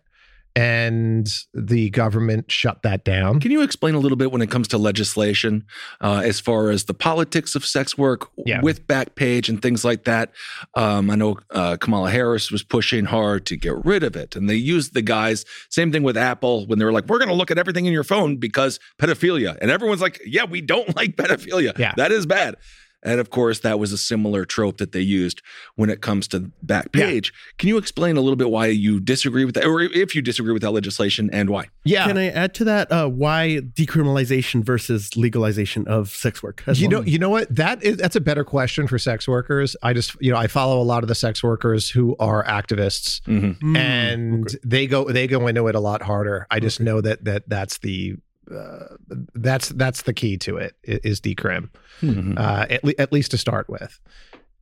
and 0.56 1.28
the 1.54 1.90
government 1.92 2.52
shut 2.52 2.84
that 2.84 3.04
down. 3.04 3.40
Can 3.40 3.52
you 3.52 3.62
explain 3.62 3.96
a 3.96 4.00
little 4.00 4.18
bit 4.18 4.32
when 4.32 4.42
it 4.42 4.50
comes 4.52 4.68
to 4.70 4.78
legislation, 4.78 5.66
uh, 6.02 6.22
as 6.24 6.40
far 6.40 6.70
as 6.70 6.86
the 6.86 6.94
politics 6.94 7.56
of 7.56 7.66
sex 7.66 7.98
work 7.98 8.30
Yeah. 8.46 8.62
with 8.62 8.86
Backpage 8.88 9.50
and 9.50 9.62
things 9.62 9.86
like 9.86 10.04
that? 10.06 10.32
Um, 10.76 11.10
I 11.10 11.16
know 11.16 11.38
uh, 11.52 11.78
Kamala 11.78 12.12
Harris 12.12 12.52
was 12.52 12.64
pushing 12.64 13.06
hard 13.06 13.46
to 13.48 13.56
get 13.58 13.74
rid 13.86 14.04
of 14.04 14.16
it, 14.16 14.36
and 14.36 14.50
they 14.50 14.56
used 14.56 14.94
the 14.94 15.02
guys. 15.02 15.46
Same 15.70 15.92
thing 15.92 16.04
with 16.04 16.18
Apple 16.18 16.66
when 16.68 16.80
they 16.80 16.86
were 16.86 16.92
like, 16.92 17.08
"We're 17.08 17.20
going 17.20 17.30
to 17.30 17.36
look 17.36 17.52
at 17.52 17.58
everything 17.58 17.86
in 17.86 17.94
your 17.94 18.04
phone 18.04 18.38
because 18.38 18.80
pedophilia," 19.00 19.58
and 19.62 19.72
everyone's 19.72 20.02
like, 20.02 20.20
"Yeah, 20.26 20.44
we 20.46 20.62
don't 20.62 20.96
like 20.96 21.16
pedophilia. 21.16 21.78
Yeah. 21.78 21.94
that 21.98 22.12
is 22.12 22.26
bad." 22.26 22.56
And 23.04 23.20
of 23.20 23.30
course, 23.30 23.60
that 23.60 23.80
was 23.80 23.92
a 23.92 23.98
similar 23.98 24.46
trope 24.46 24.78
that 24.78 24.92
they 24.92 25.02
used 25.02 25.42
when 25.76 25.90
it 25.90 26.02
comes 26.02 26.28
to 26.30 26.52
Backpage. 26.66 27.32
Can 27.58 27.70
you 27.70 27.78
explain 27.78 28.18
a 28.18 28.22
little 28.22 28.36
bit 28.36 28.50
why 28.50 28.68
you 28.68 29.00
disagree 29.00 29.46
with 29.46 29.56
that, 29.56 29.66
or 29.66 29.82
if 29.82 30.14
you 30.16 30.22
disagree 30.22 30.54
with 30.54 30.62
that 30.62 30.72
legislation, 30.72 31.30
and 31.34 31.50
why? 31.50 31.70
Yeah. 31.84 32.06
Can 32.06 32.18
I 32.18 32.30
add 32.30 32.54
to 32.56 32.64
that? 32.66 32.92
Uh, 32.92 33.08
why 33.08 33.62
decriminalization 33.74 34.64
versus 34.64 35.16
legalization 35.18 35.88
of 35.88 36.10
sex 36.10 36.44
work? 36.44 36.64
as 36.68 36.82
you 36.82 36.90
well? 36.90 37.02
know, 37.02 37.08
you 37.08 37.20
know 37.20 37.30
what? 37.30 37.54
That 37.56 37.84
is 37.84 37.98
that's 37.98 38.16
a 38.16 38.22
better 38.22 38.44
question 38.44 38.88
for 38.88 39.00
sex 39.00 39.28
workers. 39.28 39.76
I 39.82 39.94
just, 39.94 40.16
you 40.22 40.32
know, 40.32 40.38
I 40.38 40.48
follow 40.48 40.82
a 40.82 40.84
lot 40.84 41.04
of 41.04 41.08
the 41.08 41.16
sex 41.16 41.44
workers 41.44 41.90
who 41.90 42.16
are 42.20 42.44
activists, 42.46 43.22
Mm-hmm. 43.22 43.76
Mm, 43.76 43.78
and 43.78 44.58
they 44.64 44.88
go 44.88 45.06
they 45.06 45.28
go 45.28 45.48
into 45.48 45.68
it 45.68 45.76
a 45.76 45.80
lot 45.80 46.02
harder. 46.02 46.48
I 46.50 46.60
just 46.60 46.80
know 46.80 47.02
that 47.02 47.24
that 47.26 47.48
that's 47.48 47.78
the 47.80 48.18
uh, 48.52 48.96
that's 49.36 49.70
that's 49.70 50.04
the 50.04 50.14
key 50.14 50.38
to 50.38 50.58
it 50.58 50.76
is 50.84 50.98
i- 50.98 51.08
is 51.08 51.22
decrim, 51.22 51.70
Mhm. 52.02 52.38
uh, 52.38 52.66
at, 52.70 52.84
le- 52.84 52.94
at 53.00 53.12
least 53.14 53.32
to 53.32 53.38
start 53.38 53.70
with. 53.70 54.00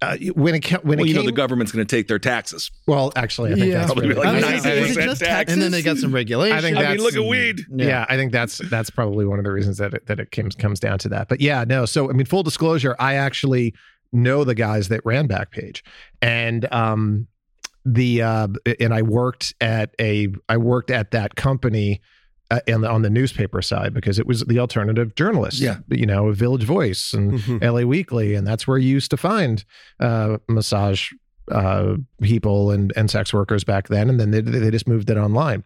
Uh, 0.01 0.15
when 0.33 0.55
it 0.55 0.61
ca- 0.61 0.79
when 0.81 0.97
well, 0.97 1.05
it 1.05 1.09
you 1.09 1.13
came, 1.15 1.23
know 1.23 1.29
the 1.29 1.35
government's 1.35 1.73
going 1.73 1.85
to 1.85 1.95
take 1.95 2.07
their 2.07 2.19
taxes. 2.19 2.71
well, 2.87 3.11
actually, 3.17 3.51
I 3.51 3.55
think 3.55 3.65
Yeah. 3.67 3.79
that's 3.79 3.87
Probably 3.87 4.07
really- 4.07 4.19
like 4.19 4.27
I 4.27 4.33
was 4.35 4.43
I 4.43 4.47
gonna 4.47 4.51
think- 4.51 4.63
say, 4.63 4.69
ninety 4.79 4.87
percent 4.95 5.09
just 5.09 5.21
tax. 5.21 5.51
and 5.53 5.61
then 5.61 5.71
they 5.71 5.81
got 5.81 5.97
some 5.97 6.13
regulations. 6.13 6.57
I 6.57 6.61
think 6.61 6.77
I 6.77 6.91
mean, 6.91 6.99
look 7.01 7.15
at 7.17 7.25
weed. 7.25 7.65
Yeah. 7.75 8.05
I 8.07 8.15
think 8.15 8.31
that's 8.31 8.59
that's 8.69 8.89
probably 8.89 9.25
one 9.25 9.39
of 9.39 9.43
the 9.45 9.51
reasons 9.51 9.77
that 9.79 9.93
it, 9.93 10.05
that 10.05 10.19
it 10.21 10.31
comes 10.31 10.55
comes 10.55 10.79
down 10.79 10.99
to 10.99 11.09
that. 11.09 11.27
But 11.27 11.41
yeah, 11.41 11.65
no. 11.67 11.85
So 11.85 12.09
I 12.09 12.13
mean, 12.13 12.25
full 12.25 12.43
disclosure, 12.43 12.95
I 12.97 13.15
actually 13.15 13.73
know 14.13 14.45
the 14.45 14.55
guys 14.55 14.87
that 14.87 15.01
ran 15.03 15.27
Backpage, 15.27 15.81
and 16.21 16.65
um, 16.73 17.27
the 17.85 18.21
uh, 18.21 18.47
and 18.79 18.93
I 18.93 19.01
worked 19.01 19.53
at 19.59 19.93
a 19.99 20.29
I 20.47 20.55
worked 20.57 20.91
at 20.91 21.11
that 21.11 21.35
company. 21.35 21.99
Uh, 22.51 22.59
and 22.67 22.83
on 22.83 23.03
the 23.03 23.09
newspaper 23.11 23.61
side, 23.61 23.93
because 23.93 24.17
it 24.17 24.25
was 24.25 24.41
the 24.45 24.57
alternative 24.57 25.13
journalists. 25.13 25.61
Yeah. 25.61 25.77
you 25.89 26.07
know, 26.07 26.31
Village 26.31 26.63
Voice 26.63 27.13
and 27.13 27.33
Mhm. 27.33 27.61
LA 27.63 27.85
Weekly, 27.85 28.33
and 28.33 28.47
that's 28.47 28.67
where 28.67 28.79
you 28.79 28.89
used 28.89 29.11
to 29.11 29.17
find 29.17 29.63
uh, 29.99 30.37
massage 30.47 31.11
uh, 31.51 31.95
people 32.21 32.71
and 32.71 32.91
and 32.95 33.09
sex 33.11 33.33
workers 33.33 33.63
back 33.63 33.87
then, 33.87 34.09
and 34.09 34.19
then 34.19 34.31
they 34.31 34.41
they 34.41 34.71
just 34.71 34.87
moved 34.87 35.09
it 35.09 35.17
online. 35.17 35.63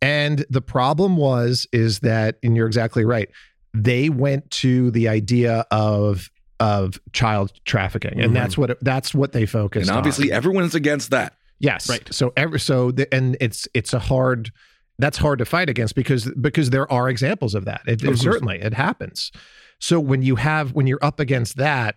And 0.00 0.44
the 0.50 0.60
problem 0.62 1.16
was 1.16 1.66
is 1.72 2.00
that, 2.00 2.36
and 2.42 2.56
you're 2.56 2.66
exactly 2.66 3.04
right. 3.04 3.28
They 3.74 4.08
went 4.08 4.50
to 4.62 4.90
the 4.90 5.08
idea 5.08 5.64
of 5.70 6.30
of 6.60 7.00
child 7.12 7.52
trafficking, 7.64 8.20
and 8.20 8.30
Mhm. 8.32 8.34
that's 8.34 8.58
what 8.58 8.78
that's 8.84 9.14
what 9.14 9.32
they 9.32 9.46
focused. 9.46 9.88
And 9.88 9.96
obviously, 9.96 10.30
on. 10.30 10.36
everyone's 10.36 10.74
against 10.74 11.10
that. 11.10 11.34
yes, 11.58 11.88
Right. 11.88 12.06
So 12.12 12.32
every 12.36 12.60
so 12.60 12.90
the, 12.90 13.12
and 13.14 13.36
it's 13.40 13.66
it's 13.74 13.92
a 13.94 13.98
hard 13.98 14.50
that's 14.98 15.18
hard 15.18 15.38
to 15.40 15.44
fight 15.44 15.68
against 15.68 15.94
because 15.94 16.30
because 16.40 16.70
there 16.70 16.90
are 16.92 17.08
examples 17.08 17.54
of 17.54 17.64
that. 17.64 17.80
It, 17.86 18.02
it 18.02 18.10
Mhm. 18.10 18.18
certainly 18.18 18.60
it 18.60 18.74
happens. 18.74 19.32
So 19.80 19.98
when 19.98 20.22
you 20.22 20.36
have 20.36 20.72
when 20.72 20.86
you're 20.86 21.02
up 21.04 21.18
against 21.20 21.56
that, 21.56 21.96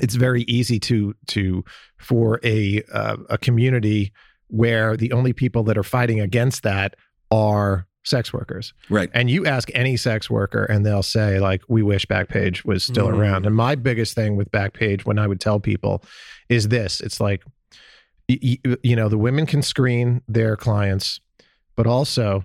it's 0.00 0.14
very 0.14 0.42
easy 0.42 0.78
to 0.80 1.14
to 1.28 1.64
for 1.98 2.40
a 2.44 2.82
uh, 2.92 3.16
a 3.30 3.38
community 3.38 4.12
where 4.48 4.96
the 4.96 5.12
only 5.12 5.32
people 5.32 5.62
that 5.64 5.76
are 5.76 5.82
fighting 5.82 6.20
against 6.20 6.62
that 6.62 6.94
are 7.30 7.86
sex 8.04 8.32
workers. 8.32 8.72
Right. 8.88 9.10
And 9.12 9.28
you 9.28 9.44
ask 9.46 9.68
any 9.74 9.96
sex 9.96 10.30
worker 10.30 10.64
and 10.64 10.86
they'll 10.86 11.02
say 11.02 11.40
like 11.40 11.62
we 11.68 11.82
wish 11.82 12.06
Backpage 12.06 12.64
was 12.64 12.84
still 12.84 13.08
Mm. 13.08 13.18
around. 13.18 13.46
And 13.46 13.54
my 13.56 13.74
biggest 13.74 14.14
thing 14.14 14.36
with 14.36 14.48
Backpage 14.52 15.04
when 15.04 15.18
I 15.18 15.26
would 15.26 15.40
tell 15.40 15.58
people 15.58 16.04
is 16.48 16.68
this, 16.68 17.00
it's 17.00 17.20
like 17.20 17.42
you 18.28 18.96
know, 18.96 19.08
the 19.08 19.18
women 19.18 19.46
can 19.46 19.62
screen 19.62 20.20
their 20.28 20.56
clients, 20.56 21.20
but 21.76 21.86
also 21.86 22.44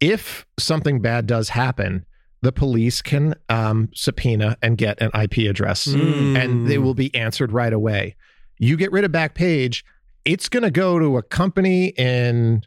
if 0.00 0.46
something 0.58 1.00
bad 1.00 1.26
does 1.26 1.48
happen, 1.50 2.04
the 2.42 2.52
police 2.52 3.02
can 3.02 3.34
um, 3.48 3.88
subpoena 3.94 4.56
and 4.62 4.78
get 4.78 5.00
an 5.02 5.10
IP 5.20 5.48
address 5.50 5.86
Mm. 5.88 6.36
and 6.38 6.68
they 6.68 6.78
will 6.78 6.94
be 6.94 7.12
answered 7.14 7.50
right 7.52 7.72
away. 7.72 8.14
You 8.58 8.76
get 8.76 8.92
rid 8.92 9.04
of 9.04 9.10
Backpage, 9.10 9.82
it's 10.24 10.48
going 10.48 10.62
to 10.62 10.70
go 10.70 10.98
to 11.00 11.16
a 11.16 11.22
company 11.22 11.86
in, 11.96 12.62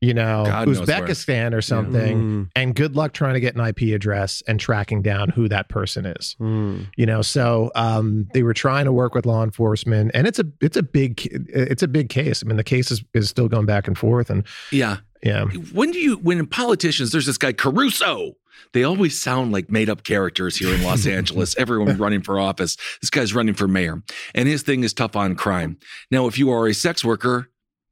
you 0.00 0.12
know, 0.12 0.44
God. 0.46 0.66
Uzbekistan 0.68 1.52
or 1.54 1.60
something. 1.62 2.18
Mm, 2.18 2.50
And 2.56 2.74
good 2.74 2.96
luck 2.96 3.12
trying 3.12 3.34
to 3.34 3.40
get 3.40 3.54
an 3.54 3.60
IP 3.64 3.94
address 3.94 4.42
and 4.48 4.58
tracking 4.58 5.02
down 5.02 5.28
who 5.28 5.48
that 5.48 5.68
person 5.68 6.04
is. 6.06 6.34
mm. 6.40 6.86
You 6.96 7.06
know, 7.06 7.22
so 7.22 7.70
um, 7.76 8.26
they 8.34 8.42
were 8.42 8.54
trying 8.54 8.86
to 8.86 8.92
work 8.92 9.14
with 9.14 9.24
law 9.24 9.44
enforcement, 9.44 10.10
and 10.14 10.26
it's 10.26 10.38
a 10.40 10.46
it's 10.60 10.76
a 10.76 10.82
big 10.82 11.26
it's 11.48 11.82
a 11.82 11.88
big 11.88 12.08
case. 12.08 12.42
I 12.42 12.46
mean, 12.48 12.56
the 12.56 12.64
case 12.64 12.90
is, 12.90 13.04
is 13.14 13.28
still 13.28 13.48
going 13.48 13.66
back 13.66 13.86
and 13.86 13.96
forth, 13.96 14.30
and 14.30 14.44
Yeah. 14.72 14.96
Yeah, 15.26 15.44
When 15.72 15.90
do 15.90 15.98
you, 15.98 16.16
when 16.18 16.46
politicians, 16.46 17.10
there's 17.12 17.26
this 17.26 17.38
guy, 17.38 17.52
Caruso. 17.52 18.32
They 18.72 18.84
always 18.84 19.20
sound 19.20 19.52
like 19.52 19.70
made 19.70 19.88
up 19.88 20.02
characters 20.02 20.56
here 20.56 20.74
in 20.74 20.82
Los 20.82 21.06
Angeles. 21.18 21.54
Everyone 21.56 21.96
running 21.98 22.22
for 22.22 22.38
office. 22.38 22.76
This 23.00 23.10
guy's 23.10 23.34
running 23.34 23.54
for 23.54 23.68
mayor, 23.68 24.02
and 24.34 24.48
his 24.48 24.62
thing 24.62 24.84
is 24.84 24.92
tough 24.92 25.16
on 25.16 25.34
crime. 25.34 25.78
Now, 26.10 26.26
if 26.26 26.38
you 26.38 26.50
are 26.50 26.66
a 26.66 26.74
sex 26.74 27.04
worker, 27.04 27.48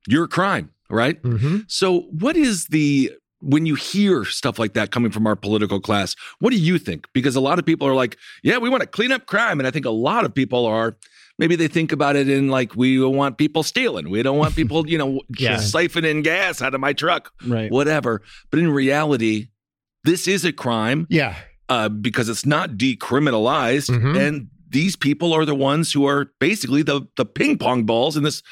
you're 0.09 0.25
a 0.25 0.29
crime, 0.29 0.71
right? 0.91 1.19
hmm 1.23 1.59
So, 1.69 2.03
what 2.11 2.37
is 2.37 2.67
the 2.67 3.13
when 3.41 3.67
you 3.67 3.75
hear 3.75 4.25
stuff 4.25 4.59
like 4.59 4.73
that 4.73 4.91
coming 4.91 5.11
from 5.11 5.27
our 5.27 5.37
political 5.37 5.81
class? 5.81 6.17
What 6.39 6.51
do 6.51 6.57
you 6.59 6.79
think? 6.79 7.07
Because 7.13 7.37
a 7.37 7.41
lot 7.41 7.59
of 7.59 7.65
people 7.67 7.87
are 7.87 7.95
like, 7.95 8.17
"Yeah, 8.43 8.59
we 8.59 8.69
want 8.69 8.83
to 8.83 8.89
clean 8.89 9.13
up 9.13 9.27
crime," 9.27 9.61
and 9.61 9.67
I 9.67 9.71
think 9.71 9.87
a 9.87 9.91
lot 9.91 10.25
of 10.25 10.35
people 10.35 10.67
are. 10.67 10.97
Maybe 11.39 11.57
they 11.57 11.67
think 11.69 11.91
about 11.93 12.15
it 12.17 12.29
in 12.29 12.49
like, 12.49 12.77
we 12.77 12.97
don't 12.97 13.17
want 13.17 13.39
people 13.39 13.63
stealing. 13.63 14.09
We 14.11 14.23
don't 14.23 14.39
want 14.39 14.55
people, 14.61 14.89
you 14.89 14.99
know, 14.99 15.21
Yeah. 15.39 15.57
siphoning 15.57 16.23
gas 16.23 16.63
out 16.63 16.75
of 16.75 16.81
my 16.81 16.93
truck, 16.93 17.33
Right. 17.47 17.71
whatever. 17.71 18.23
But 18.51 18.61
in 18.61 18.71
reality, 18.71 19.49
this 20.05 20.29
is 20.29 20.45
a 20.45 20.53
crime 20.53 21.07
yeah, 21.11 21.35
uh, 21.69 21.89
because 21.89 22.29
it's 22.29 22.45
not 22.47 22.73
decriminalized, 22.73 23.91
Mhm. 23.91 24.19
and 24.19 24.49
these 24.69 24.97
people 24.97 25.33
are 25.33 25.45
the 25.45 25.55
ones 25.55 25.93
who 25.93 26.07
are 26.07 26.31
basically 26.41 26.83
the 26.83 27.03
the 27.17 27.25
ping 27.25 27.57
pong 27.59 27.85
balls 27.85 28.17
in 28.17 28.23
this 28.25 28.43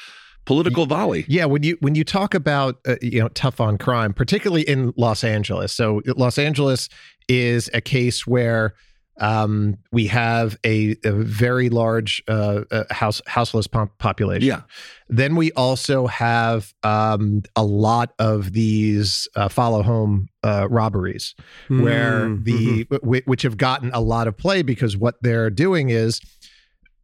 political 0.45 0.85
volley. 0.85 1.25
yeah. 1.27 1.45
When 1.45 1.63
you 1.63 1.77
when 1.79 1.95
you 1.95 2.03
talk 2.03 2.33
about 2.33 2.79
uh, 2.87 2.95
you 3.01 3.19
know 3.19 3.29
tough 3.29 3.61
on 3.61 3.77
crime, 3.77 4.13
particularly 4.13 4.63
in 4.63 4.93
Los 4.97 5.23
Angeles, 5.23 5.71
so 5.73 6.01
Los 6.17 6.37
Angeles 6.37 6.89
is 7.29 7.69
a 7.73 7.81
case 7.81 8.25
where 8.27 8.73
um, 9.17 9.77
we 9.91 10.07
have 10.07 10.57
a, 10.65 10.95
a 11.03 11.11
very 11.11 11.69
large 11.69 12.23
uh, 12.27 12.61
uh, 12.71 12.83
house 12.89 13.21
houseless 13.27 13.67
pop- 13.67 13.97
population. 13.99 14.47
Yeah. 14.47 14.61
Then 15.09 15.35
we 15.35 15.51
also 15.51 16.07
have 16.07 16.73
um, 16.83 17.43
a 17.55 17.63
lot 17.63 18.13
of 18.17 18.53
these 18.53 19.27
uh, 19.35 19.49
follow 19.49 19.83
home 19.83 20.29
uh, 20.43 20.67
robberies, 20.69 21.35
where 21.67 22.29
Mm, 22.29 22.43
the 22.43 22.83
wh- 22.89 23.27
which 23.27 23.43
have 23.43 23.57
gotten 23.57 23.91
a 23.93 23.99
lot 23.99 24.27
of 24.27 24.35
play 24.37 24.63
because 24.63 24.97
what 24.97 25.15
they're 25.21 25.49
doing 25.51 25.89
is 25.89 26.19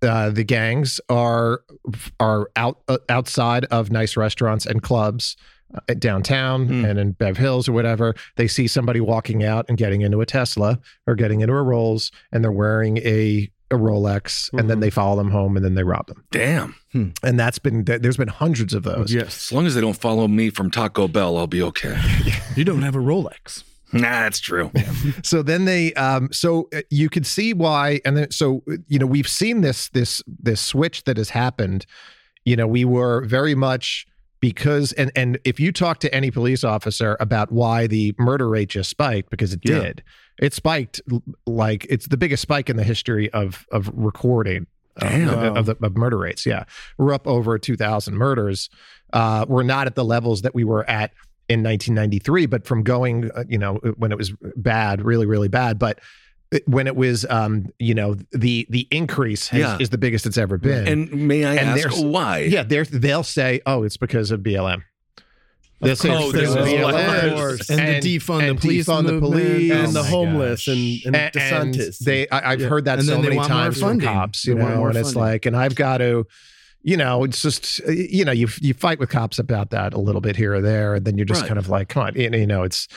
uh, 0.01 0.29
the 0.29 0.43
gangs 0.43 0.99
are 1.09 1.61
are 2.19 2.49
out 2.55 2.79
uh, 2.87 2.97
outside 3.09 3.65
of 3.65 3.91
nice 3.91 4.17
restaurants 4.17 4.65
and 4.65 4.81
clubs. 4.81 5.35
Uh, 5.73 5.93
downtown 5.95 6.67
Hmm. 6.67 6.85
and 6.85 6.99
in 6.99 7.11
Bev 7.13 7.37
Hills 7.37 7.67
or 7.69 7.73
whatever, 7.73 8.15
they 8.37 8.47
see 8.47 8.67
somebody 8.67 8.99
walking 8.99 9.43
out 9.43 9.65
and 9.69 9.77
getting 9.77 10.01
into 10.01 10.21
a 10.21 10.25
Tesla 10.25 10.79
or 11.07 11.15
getting 11.15 11.41
into 11.41 11.53
a 11.53 11.61
Rolls, 11.63 12.11
and 12.31 12.43
they're 12.43 12.51
wearing 12.51 12.97
a 12.99 13.49
a 13.71 13.75
Rolex, 13.75 14.49
and 14.51 14.61
Mm-hmm. 14.61 14.67
then 14.67 14.79
they 14.79 14.89
follow 14.89 15.15
them 15.15 15.29
home 15.29 15.55
and 15.55 15.63
then 15.63 15.75
they 15.75 15.83
rob 15.83 16.07
them. 16.07 16.23
Damn. 16.31 16.73
And 17.21 17.39
that's 17.39 17.59
been 17.59 17.83
there's 17.83 18.17
been 18.17 18.27
hundreds 18.27 18.73
of 18.73 18.81
those. 18.81 19.13
Yes. 19.13 19.47
As 19.49 19.51
long 19.51 19.67
as 19.67 19.75
they 19.75 19.81
don't 19.81 19.95
follow 19.95 20.27
me 20.27 20.49
from 20.49 20.71
Taco 20.71 21.07
Bell, 21.07 21.37
I'll 21.37 21.45
be 21.45 21.61
okay. 21.61 21.95
You 22.55 22.65
don't 22.65 22.81
have 22.81 22.95
a 22.95 22.99
Rolex. 22.99 23.63
Nah, 23.93 24.01
that's 24.01 24.39
true. 24.39 24.71
so 25.23 25.43
then 25.43 25.65
they 25.65 25.93
um 25.93 26.29
so 26.31 26.67
uh, 26.75 26.81
you 26.89 27.09
could 27.09 27.27
see 27.27 27.53
why 27.53 28.01
and 28.05 28.17
then 28.17 28.31
so 28.31 28.63
uh, 28.71 28.77
you 28.87 28.97
know 28.97 29.05
we've 29.05 29.27
seen 29.27 29.61
this 29.61 29.89
this 29.89 30.23
this 30.27 30.59
switch 30.61 31.03
that 31.03 31.17
has 31.17 31.29
happened 31.29 31.85
you 32.45 32.55
know 32.55 32.65
we 32.67 32.85
were 32.85 33.21
very 33.25 33.53
much 33.55 34.07
because 34.41 34.91
and 34.93 35.11
and 35.15 35.37
if 35.43 35.59
you 35.59 35.71
talk 35.71 35.99
to 35.99 36.13
any 36.13 36.31
police 36.31 36.63
officer 36.63 37.17
about 37.19 37.51
why 37.51 37.87
the 37.87 38.15
murder 38.17 38.47
rate 38.49 38.69
just 38.69 38.89
spiked 38.89 39.29
because 39.29 39.53
it 39.53 39.59
Yeah. 39.63 39.79
did 39.79 40.03
it 40.39 40.53
spiked 40.53 41.01
like 41.45 41.85
it's 41.89 42.07
the 42.07 42.17
biggest 42.17 42.41
spike 42.41 42.69
in 42.69 42.77
the 42.77 42.83
history 42.83 43.29
of 43.31 43.65
of 43.71 43.91
recording 43.93 44.67
uh, 45.01 45.05
of, 45.05 45.57
of 45.57 45.65
the 45.65 45.85
of 45.85 45.97
murder 45.97 46.17
rates 46.17 46.45
yeah 46.45 46.63
we're 46.97 47.13
up 47.13 47.27
over 47.27 47.57
2000 47.57 48.15
murders 48.15 48.69
uh 49.13 49.45
we're 49.47 49.63
not 49.63 49.87
at 49.87 49.95
the 49.95 50.05
levels 50.05 50.41
that 50.43 50.53
we 50.55 50.63
were 50.63 50.89
at 50.89 51.11
in 51.49 51.63
1993 51.63 52.45
but 52.45 52.65
from 52.65 52.83
going 52.83 53.29
uh, 53.31 53.43
you 53.47 53.57
know 53.57 53.75
when 53.97 54.11
it 54.11 54.17
was 54.17 54.31
bad 54.55 55.01
really 55.01 55.25
really 55.25 55.47
bad 55.49 55.77
but 55.79 55.99
when 56.65 56.87
it 56.87 56.95
was 56.95 57.25
um 57.29 57.67
you 57.77 57.93
know 57.93 58.15
the 58.31 58.65
the 58.69 58.87
increase 58.91 59.47
has, 59.49 59.59
Yeah. 59.59 59.77
is 59.79 59.89
the 59.91 59.97
biggest 59.99 60.25
it's 60.25 60.37
ever 60.37 60.57
been 60.57 60.87
And 60.87 61.27
may 61.27 61.45
I 61.45 61.51
And 61.55 61.69
ask 61.69 61.81
there's- 61.81 62.01
why? 62.01 62.39
yeah 62.39 62.63
they're, 62.63 62.85
they'll 62.85 63.21
say 63.23 63.61
oh 63.67 63.83
it's 63.83 63.97
because 63.97 64.31
of 64.31 64.41
blm 64.41 64.81
They'll 65.81 65.95
say 65.95 66.09
course, 66.09 66.23
it's 66.23 66.31
because 66.33 66.55
of 66.55 66.61
of 66.63 66.67
BLM. 66.67 67.35
course. 67.37 67.69
And 67.69 68.03
the 68.03 68.17
defund 68.17 68.47
the 68.49 68.55
police 68.55 68.85
defund 68.87 69.05
the 69.05 69.13
movement. 69.13 69.33
police. 69.33 69.71
and 69.71 69.93
the 69.93 69.99
Oh 70.01 70.03
homeless 70.03 70.65
gosh. 70.65 70.75
and, 70.75 71.05
and, 71.05 71.15
and, 71.15 71.37
and 71.37 71.73
DeSantis. 71.75 71.99
they 71.99 72.27
I, 72.27 72.51
I've 72.51 72.59
Yeah. 72.61 72.67
heard 72.67 72.83
that 72.85 72.99
And 72.99 73.07
so 73.07 73.21
many 73.21 73.37
times 73.37 73.79
from 73.79 73.97
cops, 74.01 74.45
you 74.45 74.55
They 74.55 74.59
know, 74.61 74.87
and 74.87 74.97
it's 74.97 75.13
funding. 75.13 75.21
like, 75.31 75.45
and 75.45 75.55
I've 75.55 75.75
got 75.75 75.99
to, 75.99 76.27
you 76.83 76.97
know, 76.97 77.23
it's 77.23 77.41
just, 77.41 77.79
you 77.87 78.25
know, 78.25 78.33
you 78.33 78.49
you 78.59 78.73
fight 78.73 78.99
with 78.99 79.07
cops 79.09 79.39
about 79.39 79.69
that 79.69 79.93
a 79.93 79.99
little 79.99 80.19
bit 80.19 80.35
here 80.35 80.53
or 80.53 80.59
there, 80.61 80.95
and 80.95 81.05
then 81.05 81.17
you're 81.17 81.23
just 81.25 81.43
Right. 81.43 81.47
kind 81.47 81.57
of 81.59 81.69
like, 81.69 81.87
come 81.87 82.03
on, 82.03 82.15
you 82.15 82.29
know, 82.29 82.37
you 82.37 82.47
know, 82.47 82.63
it's, 82.63 82.89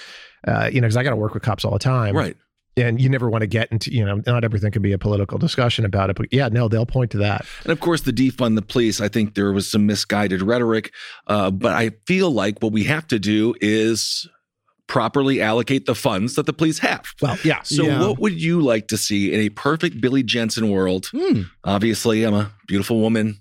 uh, 0.48 0.68
you 0.72 0.80
know, 0.80 0.86
because 0.88 0.96
I 0.96 1.04
got 1.04 1.10
to 1.10 1.16
work 1.16 1.34
with 1.34 1.44
cops 1.44 1.64
all 1.64 1.72
the 1.72 1.78
time, 1.78 2.16
Right. 2.16 2.36
And 2.76 2.98
you 3.00 3.10
never 3.10 3.28
want 3.28 3.42
to 3.42 3.46
get 3.46 3.70
into, 3.70 3.92
you 3.92 4.02
know, 4.02 4.22
not 4.26 4.44
everything 4.44 4.72
can 4.72 4.80
be 4.80 4.92
a 4.92 4.98
political 4.98 5.36
discussion 5.36 5.84
about 5.84 6.08
it, 6.08 6.16
but 6.16 6.26
yeah, 6.32 6.48
no, 6.48 6.68
they'll 6.68 6.86
point 6.86 7.10
to 7.10 7.18
that. 7.18 7.44
And 7.64 7.72
of 7.72 7.80
course, 7.80 8.00
the 8.00 8.12
defund 8.12 8.54
the 8.54 8.62
police, 8.62 8.98
I 8.98 9.08
think 9.08 9.34
there 9.34 9.52
was 9.52 9.70
some 9.70 9.86
misguided 9.86 10.40
rhetoric. 10.40 10.90
Uh, 11.26 11.50
but 11.50 11.72
I 11.72 11.90
feel 12.06 12.30
like 12.30 12.62
what 12.62 12.72
we 12.72 12.84
have 12.84 13.06
to 13.08 13.18
do 13.18 13.54
is 13.60 14.26
properly 14.86 15.40
allocate 15.42 15.84
the 15.86 15.94
funds 15.94 16.34
that 16.34 16.46
the 16.46 16.52
police 16.54 16.78
have. 16.78 17.04
Well, 17.20 17.38
yeah. 17.44 17.62
So, 17.62 17.84
Yeah. 17.84 18.00
what 18.06 18.18
would 18.18 18.40
you 18.40 18.60
like 18.62 18.88
to 18.88 18.96
see 18.96 19.32
in 19.32 19.40
a 19.40 19.48
perfect 19.50 20.00
Billy 20.00 20.22
Jensen 20.22 20.70
world? 20.70 21.06
Hmm. 21.12 21.42
Obviously, 21.64 22.24
I'm 22.24 22.34
a 22.34 22.52
beautiful 22.68 23.00
woman. 23.00 23.38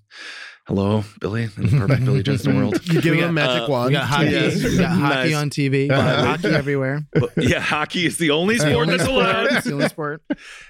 Hello, 0.72 1.04
Billy, 1.20 1.50
in 1.58 1.64
the 1.64 1.78
perfect 1.80 2.06
Billy 2.06 2.24
Jensen 2.24 2.56
world. 2.56 2.80
you 2.94 3.02
give 3.02 3.14
We 3.14 3.20
him 3.22 3.32
a 3.32 3.32
magic 3.34 3.68
uh, 3.68 3.72
wand. 3.72 3.88
We 3.90 3.94
got 3.96 4.08
hockey. 4.08 4.30
Yes. 4.30 4.64
We 4.64 4.78
got 4.78 4.92
hockey 4.98 5.32
Nice. 5.32 5.36
on 5.36 5.50
TV. 5.50 5.92
Uh, 5.92 6.02
hockey 6.28 6.48
everywhere. 6.48 7.06
But, 7.12 7.32
yeah, 7.36 7.60
hockey 7.60 8.06
is 8.06 8.18
the 8.18 8.32
only 8.32 8.56
It's 8.56 8.64
the 8.64 8.70
sport 8.72 8.84
only 8.88 8.98
that's 8.98 9.10
sport. 9.10 9.26
allowed. 9.26 9.48
It's 9.52 9.66
the 9.66 9.74
only 9.74 9.90
sport. 9.90 10.22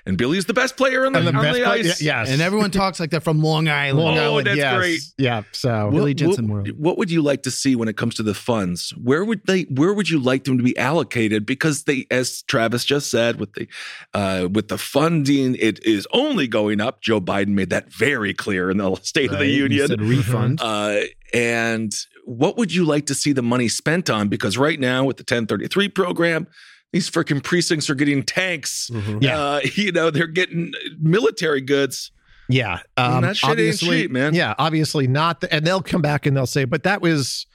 And 0.07 0.17
Billy's 0.17 0.45
the 0.45 0.55
best 0.55 0.75
player 0.75 1.05
on 1.05 1.13
the, 1.13 1.19
the 1.21 1.27
on 1.27 1.43
best 1.43 1.55
the 1.59 1.65
ice. 1.65 2.01
yeah, 2.01 2.21
yes. 2.21 2.31
And 2.31 2.41
everyone 2.41 2.71
talks 2.71 2.99
like 2.99 3.11
that 3.11 3.21
from 3.21 3.43
Long 3.43 3.67
Island. 3.67 3.99
Long 4.03 4.17
Oh, 4.17 4.23
Island, 4.31 4.47
that's 4.47 4.57
yes. 4.57 4.75
great. 4.75 4.99
Yeah. 5.19 5.43
So 5.51 5.91
Billy 5.91 6.13
What- 6.13 6.17
Jensen 6.17 6.47
what, 6.47 6.53
world. 6.55 6.79
What 6.79 6.97
would 6.97 7.11
you 7.11 7.21
like 7.21 7.43
to 7.43 7.51
see 7.51 7.75
when 7.75 7.87
it 7.87 7.95
comes 7.95 8.15
to 8.15 8.23
the 8.23 8.33
funds? 8.33 8.95
Where 8.97 9.23
would 9.23 9.45
they? 9.45 9.63
Where 9.69 9.93
would 9.93 10.09
you 10.09 10.17
like 10.19 10.45
them 10.45 10.57
to 10.57 10.63
be 10.63 10.75
allocated? 10.79 11.45
Because 11.45 11.83
they, 11.83 12.07
as 12.09 12.41
Travis 12.47 12.85
just 12.85 13.11
said, 13.11 13.39
with 13.39 13.53
the 13.53 13.67
uh, 14.15 14.47
with 14.51 14.67
the 14.69 14.79
funding, 14.79 15.53
it 15.59 15.83
is 15.85 16.07
only 16.11 16.47
going 16.47 16.81
up. 16.81 17.01
Joe 17.01 17.21
Biden 17.21 17.49
made 17.49 17.69
that 17.69 17.93
very 17.93 18.33
clear 18.33 18.71
in 18.71 18.77
the 18.77 18.95
State 19.03 19.31
of 19.31 19.37
the 19.37 19.45
Union. 19.45 19.90
Said 19.91 20.01
refund. 20.07 20.59
Uh, 20.61 21.01
and 21.33 21.93
what 22.25 22.57
would 22.57 22.73
you 22.73 22.85
like 22.85 23.05
to 23.07 23.15
see 23.15 23.33
the 23.33 23.41
money 23.41 23.67
spent 23.67 24.09
on? 24.09 24.27
Because 24.27 24.57
right 24.57 24.79
now, 24.79 25.03
with 25.05 25.17
the 25.17 25.21
1033 25.23 25.89
program, 25.89 26.47
these 26.91 27.09
freaking 27.09 27.41
precincts 27.43 27.89
are 27.89 27.95
getting 27.95 28.23
tanks. 28.23 28.89
Mhm. 28.91 29.23
Yeah. 29.23 29.39
Uh, 29.39 29.61
you 29.75 29.91
know, 29.91 30.09
they're 30.11 30.27
getting 30.27 30.73
military 30.99 31.61
goods. 31.61 32.11
Yeah, 32.49 32.79
um, 32.97 33.15
And 33.15 33.23
that 33.23 33.37
shit 33.37 33.47
ain't 33.49 33.51
obviously, 33.51 34.01
cheap, 34.01 34.11
man. 34.11 34.33
Yeah, 34.33 34.55
obviously 34.57 35.07
not. 35.07 35.39
The, 35.39 35.53
and 35.53 35.65
they'll 35.65 35.81
come 35.81 36.01
back 36.01 36.25
and 36.25 36.35
they'll 36.35 36.45
say, 36.45 36.65
"But 36.65 36.83
that 36.83 37.01
was." 37.01 37.45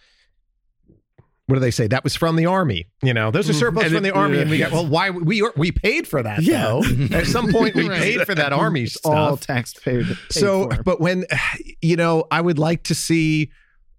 What 1.46 1.54
do 1.54 1.60
they 1.60 1.70
say? 1.70 1.86
That 1.86 2.02
was 2.02 2.16
from 2.16 2.34
the 2.36 2.46
army. 2.46 2.88
You 3.02 3.14
know, 3.14 3.30
those 3.30 3.48
are 3.48 3.52
surplus 3.52 3.84
And 3.86 3.94
from 3.94 4.02
the 4.02 4.12
army, 4.12 4.40
and 4.40 4.50
we 4.50 4.58
got 4.58 4.72
well. 4.72 4.86
Why 4.86 5.10
we 5.10 5.48
we 5.56 5.70
paid 5.70 6.08
for 6.08 6.22
that? 6.22 6.42
Yeah. 6.42 6.62
though. 6.64 6.82
At 7.16 7.26
some 7.26 7.52
point, 7.52 7.74
we 7.76 7.88
Right. 7.88 8.00
paid 8.00 8.26
for 8.26 8.34
that 8.34 8.52
army 8.52 8.82
It's 8.84 8.94
stuff. 8.94 9.12
all 9.14 9.36
taxpayer. 9.36 10.02
paid 10.04 10.16
so, 10.30 10.68
for. 10.70 10.82
but 10.82 11.00
when 11.00 11.24
you 11.82 11.96
know, 11.96 12.24
I 12.30 12.40
would 12.40 12.58
like 12.58 12.82
to 12.84 12.94
see. 12.94 13.50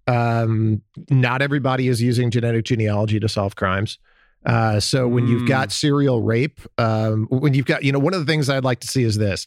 Um, 0.06 0.80
not 1.10 1.42
everybody 1.42 1.86
is 1.88 2.00
using 2.00 2.30
genetic 2.30 2.64
genealogy 2.64 3.20
to 3.20 3.28
solve 3.28 3.56
crimes. 3.56 3.98
Uh, 4.46 4.80
so 4.80 5.06
when 5.06 5.26
you've 5.26 5.42
Mm. 5.42 5.48
got 5.48 5.70
serial 5.72 6.22
rape, 6.22 6.60
um, 6.78 7.26
when 7.28 7.52
you've 7.52 7.66
got, 7.66 7.82
you 7.84 7.92
know, 7.92 7.98
one 7.98 8.14
of 8.14 8.20
the 8.20 8.24
things 8.30 8.48
I'd 8.48 8.64
like 8.64 8.80
to 8.80 8.86
see 8.86 9.02
is 9.02 9.18
this: 9.18 9.46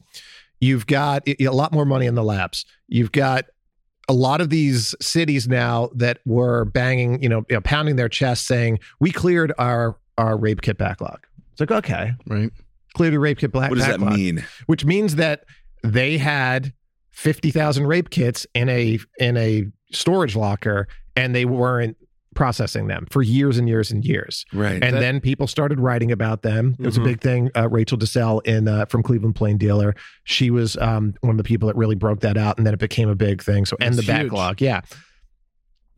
you've 0.59 0.85
got 0.85 1.27
a 1.27 1.45
a 1.45 1.51
lot 1.51 1.71
more 1.71 1.85
money 1.85 2.05
in 2.05 2.13
the 2.15 2.23
labs. 2.23 2.65
You've 2.87 3.11
got 3.11 3.45
a 4.11 4.13
lot 4.13 4.41
of 4.41 4.49
these 4.49 4.93
cities 4.99 5.47
now 5.47 5.89
that 5.95 6.19
were 6.25 6.65
banging, 6.65 7.23
you 7.23 7.29
know, 7.29 7.45
you 7.49 7.55
know, 7.55 7.61
pounding 7.61 7.95
their 7.95 8.09
chest, 8.09 8.45
saying 8.45 8.79
we 8.99 9.09
cleared 9.09 9.53
our 9.57 9.97
our 10.17 10.37
rape 10.37 10.61
kit 10.61 10.77
backlog. 10.77 11.25
It's 11.53 11.61
like 11.61 11.71
okay, 11.71 12.13
right. 12.27 12.51
cleared 12.93 13.13
your 13.13 13.21
rape 13.21 13.37
kit 13.37 13.53
backlog. 13.53 13.69
What 13.71 13.77
does 13.77 13.87
that 13.87 14.01
mean? 14.01 14.43
which 14.65 14.83
means 14.83 15.15
that 15.15 15.45
they 15.81 16.17
had 16.17 16.73
50,000 17.11 17.87
rape 17.87 18.09
kits 18.09 18.45
in 18.53 18.67
a 18.67 18.99
in 19.17 19.37
a 19.37 19.67
storage 19.93 20.35
locker 20.35 20.89
and 21.15 21.33
they 21.33 21.45
weren't 21.45 21.95
processing 22.35 22.87
them 22.87 23.05
for 23.09 23.21
years 23.21 23.57
and 23.57 23.67
years 23.67 23.91
and 23.91 24.05
years. 24.05 24.45
Right. 24.53 24.81
And 24.83 24.95
then 24.97 25.19
people 25.19 25.47
started 25.47 25.79
writing 25.79 26.11
about 26.11 26.43
them. 26.43 26.75
It 26.79 26.85
was 26.85 26.95
a 26.97 27.01
Mhm. 27.01 27.03
big 27.03 27.21
thing. 27.21 27.51
Uh, 27.57 27.67
Rachel 27.69 27.97
Dissell 27.97 28.39
in 28.45 28.67
uh, 28.69 28.85
from 28.85 29.03
Cleveland 29.03 29.35
Plain 29.35 29.57
Dealer, 29.57 29.95
she 30.23 30.49
was 30.49 30.77
um, 30.77 31.13
one 31.21 31.31
of 31.31 31.37
the 31.37 31.43
people 31.43 31.67
that 31.67 31.75
really 31.75 31.95
broke 31.95 32.21
that 32.21 32.37
out, 32.37 32.57
and 32.57 32.65
then 32.65 32.73
it 32.73 32.79
became 32.79 33.09
a 33.09 33.15
big 33.15 33.43
thing. 33.43 33.65
So 33.65 33.75
end 33.81 33.95
the 33.95 34.01
huge. 34.01 34.07
backlog. 34.07 34.61
Yeah. 34.61 34.81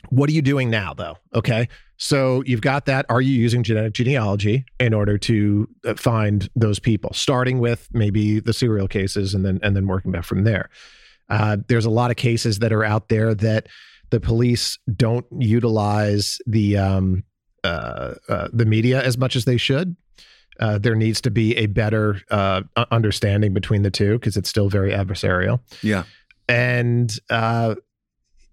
What 0.09 0.29
are 0.29 0.33
you 0.33 0.41
doing 0.41 0.69
now, 0.69 0.93
though? 0.93 1.17
Okay, 1.33 1.69
so 1.97 2.43
you've 2.45 2.61
got 2.61 2.85
that. 2.87 3.05
Are 3.09 3.21
you 3.21 3.31
using 3.33 3.63
genetic 3.63 3.93
genealogy 3.93 4.65
in 4.79 4.93
order 4.93 5.17
to 5.19 5.67
uh, 5.85 5.93
find 5.95 6.49
those 6.55 6.77
people, 6.77 7.11
starting 7.13 7.59
with 7.59 7.87
maybe 7.93 8.39
the 8.39 8.53
serial 8.53 8.87
cases, 8.87 9.33
and 9.33 9.45
then 9.45 9.59
and 9.63 9.75
then 9.75 9.87
working 9.87 10.11
back 10.11 10.25
from 10.25 10.43
there? 10.43 10.69
Uh, 11.29 11.57
there's 11.67 11.85
a 11.85 11.89
lot 11.89 12.11
of 12.11 12.17
cases 12.17 12.59
that 12.59 12.73
are 12.73 12.83
out 12.83 13.07
there 13.07 13.33
that 13.33 13.67
the 14.13 14.19
police 14.19 14.77
don't 14.95 15.25
utilize 15.39 16.39
the 16.45 16.77
um, 16.77 17.23
uh, 17.63 18.13
uh, 18.29 18.47
the 18.53 18.63
media 18.63 19.01
as 19.01 19.17
much 19.17 19.35
as 19.35 19.45
they 19.45 19.57
should. 19.57 19.95
Uh, 20.59 20.77
there 20.77 20.93
needs 20.93 21.19
to 21.19 21.31
be 21.31 21.57
a 21.57 21.65
better 21.65 22.21
uh, 22.29 22.61
understanding 22.91 23.55
between 23.55 23.81
the 23.81 23.89
two 23.89 24.19
because 24.19 24.37
it's 24.37 24.47
still 24.47 24.69
very 24.69 24.91
adversarial. 24.91 25.61
Yeah. 25.81 26.03
And 26.47 27.11
uh, 27.31 27.73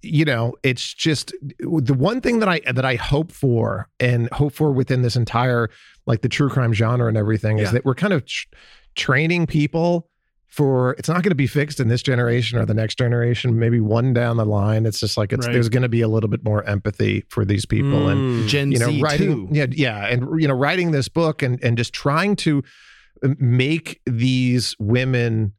you 0.00 0.24
know, 0.24 0.54
it's 0.62 0.94
just 0.94 1.34
the 1.58 1.92
one 1.92 2.22
thing 2.22 2.38
that 2.38 2.48
I 2.48 2.60
that 2.72 2.86
I 2.86 2.94
hope 2.94 3.30
for 3.30 3.90
and 4.00 4.32
hope 4.32 4.54
for 4.54 4.72
within 4.72 5.02
this 5.02 5.14
entire 5.14 5.68
like 6.06 6.22
the 6.22 6.30
true 6.30 6.48
crime 6.48 6.72
genre 6.72 7.06
and 7.06 7.18
everything 7.18 7.58
is 7.58 7.70
that 7.72 7.84
we're 7.84 7.94
kind 7.94 8.14
of 8.14 8.24
tr- 8.24 8.46
training 8.94 9.46
people 9.46 10.08
for 10.50 10.94
it's 10.98 11.08
not 11.08 11.22
going 11.22 11.30
to 11.30 11.34
be 11.36 11.46
fixed 11.46 11.78
in 11.80 11.86
this 11.88 12.02
generation 12.02 12.58
or 12.58 12.66
the 12.66 12.74
next 12.74 12.98
generation 12.98 13.56
maybe 13.58 13.78
one 13.80 14.12
down 14.12 14.36
the 14.36 14.44
line 14.44 14.84
it's 14.84 14.98
just 14.98 15.16
like 15.16 15.32
it's 15.32 15.46
Right. 15.46 15.52
there's 15.52 15.68
going 15.68 15.84
to 15.84 15.88
be 15.88 16.00
a 16.00 16.08
little 16.08 16.28
bit 16.28 16.44
more 16.44 16.64
empathy 16.64 17.24
for 17.28 17.44
these 17.44 17.64
people 17.64 18.08
and 18.08 18.20
Mm. 18.44 18.48
Gen 18.48 18.72
you 18.72 18.78
know 18.80 18.86
Z 18.90 19.00
writing 19.00 19.46
too. 19.48 19.54
yeah 19.54 19.66
yeah 19.70 20.06
and 20.08 20.26
you 20.42 20.48
know 20.48 20.54
writing 20.54 20.90
this 20.90 21.08
book 21.08 21.40
and 21.42 21.62
and 21.62 21.78
just 21.78 21.92
trying 21.92 22.34
to 22.36 22.62
make 23.38 24.00
these 24.06 24.74
women 24.78 25.52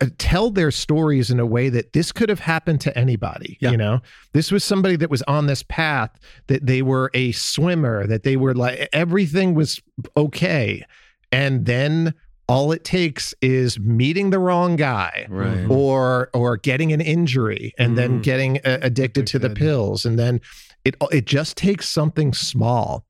uh, 0.00 0.06
tell 0.18 0.50
their 0.50 0.70
stories 0.70 1.30
in 1.30 1.38
a 1.40 1.46
way 1.46 1.68
that 1.68 1.92
this 1.92 2.10
could 2.12 2.28
have 2.28 2.40
happened 2.40 2.80
to 2.80 2.96
anybody 2.98 3.58
Yeah. 3.60 3.70
you 3.72 3.76
know 3.76 4.00
this 4.32 4.50
was 4.50 4.64
somebody 4.64 4.96
that 4.96 5.10
was 5.10 5.22
on 5.22 5.46
this 5.46 5.62
path 5.62 6.10
that 6.48 6.66
they 6.66 6.82
were 6.82 7.10
a 7.14 7.32
swimmer 7.32 8.06
that 8.06 8.22
they 8.24 8.36
were 8.36 8.54
like 8.54 8.88
everything 8.92 9.54
was 9.54 9.80
okay 10.16 10.84
and 11.32 11.66
then 11.66 12.14
all 12.46 12.72
it 12.72 12.84
takes 12.84 13.34
is 13.40 13.78
meeting 13.80 14.30
the 14.30 14.38
wrong 14.38 14.76
guy 14.76 15.26
Right. 15.28 15.66
or 15.68 16.30
or 16.34 16.56
getting 16.58 16.92
an 16.92 17.00
injury 17.00 17.72
and 17.78 17.96
then 17.96 18.20
Mm. 18.20 18.22
getting 18.22 18.58
uh, 18.58 18.78
addicted 18.82 19.26
to 19.28 19.38
the 19.38 19.50
pills 19.50 20.04
and 20.04 20.18
then 20.18 20.40
it 20.84 20.94
it 21.10 21.24
just 21.24 21.56
takes 21.56 21.88
something 21.88 22.34
small 22.34 23.06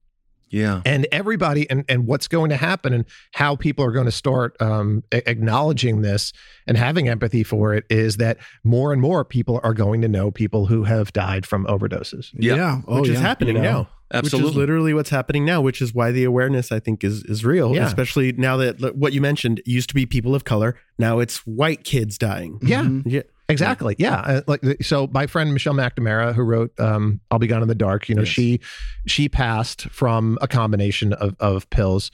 Yeah. 0.50 0.82
and 0.86 1.08
everybody 1.10 1.68
and, 1.68 1.84
and 1.88 2.06
what's 2.06 2.28
going 2.28 2.50
to 2.50 2.56
happen 2.56 2.92
and 2.92 3.04
how 3.32 3.56
people 3.56 3.84
are 3.84 3.90
going 3.90 4.04
to 4.06 4.12
start 4.12 4.56
um, 4.62 5.02
a- 5.10 5.28
acknowledging 5.28 6.02
this 6.02 6.32
and 6.68 6.76
having 6.76 7.08
empathy 7.08 7.42
for 7.42 7.74
it 7.74 7.84
is 7.90 8.18
that 8.18 8.36
more 8.62 8.92
and 8.92 9.02
more 9.02 9.24
people 9.24 9.58
are 9.64 9.74
going 9.74 10.00
to 10.02 10.08
know 10.08 10.30
people 10.30 10.66
who 10.66 10.84
have 10.84 11.12
died 11.12 11.44
from 11.44 11.66
overdoses 11.66 12.30
Yeah. 12.34 12.82
Oh, 12.86 13.00
which 13.00 13.10
is 13.10 13.16
yeah. 13.16 13.20
happening 13.26 13.56
You 13.56 13.62
know? 13.62 13.72
now. 13.72 13.88
Which 14.12 14.34
is 14.34 14.54
literally 14.54 14.94
what's 14.94 15.10
happening 15.10 15.44
now, 15.44 15.60
which 15.60 15.80
is 15.82 15.92
why 15.94 16.12
the 16.12 16.24
awareness 16.24 16.70
I 16.70 16.78
think 16.80 17.02
is 17.04 17.24
is 17.24 17.44
real. 17.44 17.74
Yeah. 17.74 17.86
Especially 17.86 18.32
now 18.32 18.56
that 18.58 18.80
look, 18.80 18.94
what 18.94 19.12
you 19.12 19.20
mentioned 19.20 19.60
used 19.66 19.88
to 19.88 19.94
be 19.94 20.06
people 20.06 20.34
of 20.34 20.44
color. 20.44 20.76
Now 20.98 21.18
it's 21.18 21.38
white 21.46 21.84
kids 21.84 22.18
dying. 22.18 22.58
yeah 22.62 22.86
Yeah. 23.04 23.22
Exactly. 23.48 23.94
Yeah. 23.98 24.20
Uh, 24.20 24.40
like 24.46 24.62
so, 24.82 25.06
my 25.12 25.26
friend 25.26 25.52
Michelle 25.52 25.74
McNamara, 25.74 26.34
who 26.34 26.42
wrote 26.42 26.72
um, 26.80 27.20
"I'll 27.30 27.38
Be 27.38 27.46
Gone 27.46 27.60
in 27.60 27.68
the 27.68 27.74
Dark," 27.74 28.08
you 28.08 28.14
know, 28.14 28.22
Yes. 28.22 28.28
she 28.30 28.60
she 29.06 29.28
passed 29.28 29.82
from 29.90 30.38
a 30.40 30.48
combination 30.48 31.12
of 31.12 31.36
of 31.40 31.68
pills. 31.68 32.10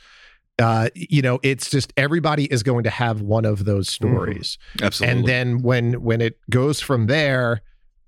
Uh, 0.61 0.88
you 0.95 1.22
know, 1.22 1.38
it's 1.45 1.70
just 1.70 1.93
everybody 1.97 2.45
is 2.47 2.62
going 2.64 2.82
to 2.84 2.91
have 2.91 3.20
one 3.22 3.45
of 3.45 3.64
those 3.64 3.88
stories, 3.88 4.59
Absolutely. 4.82 5.18
and 5.18 5.28
then 5.28 5.62
when 5.62 6.03
when 6.03 6.20
it 6.20 6.38
goes 6.51 6.80
from 6.80 7.07
there, 7.07 7.62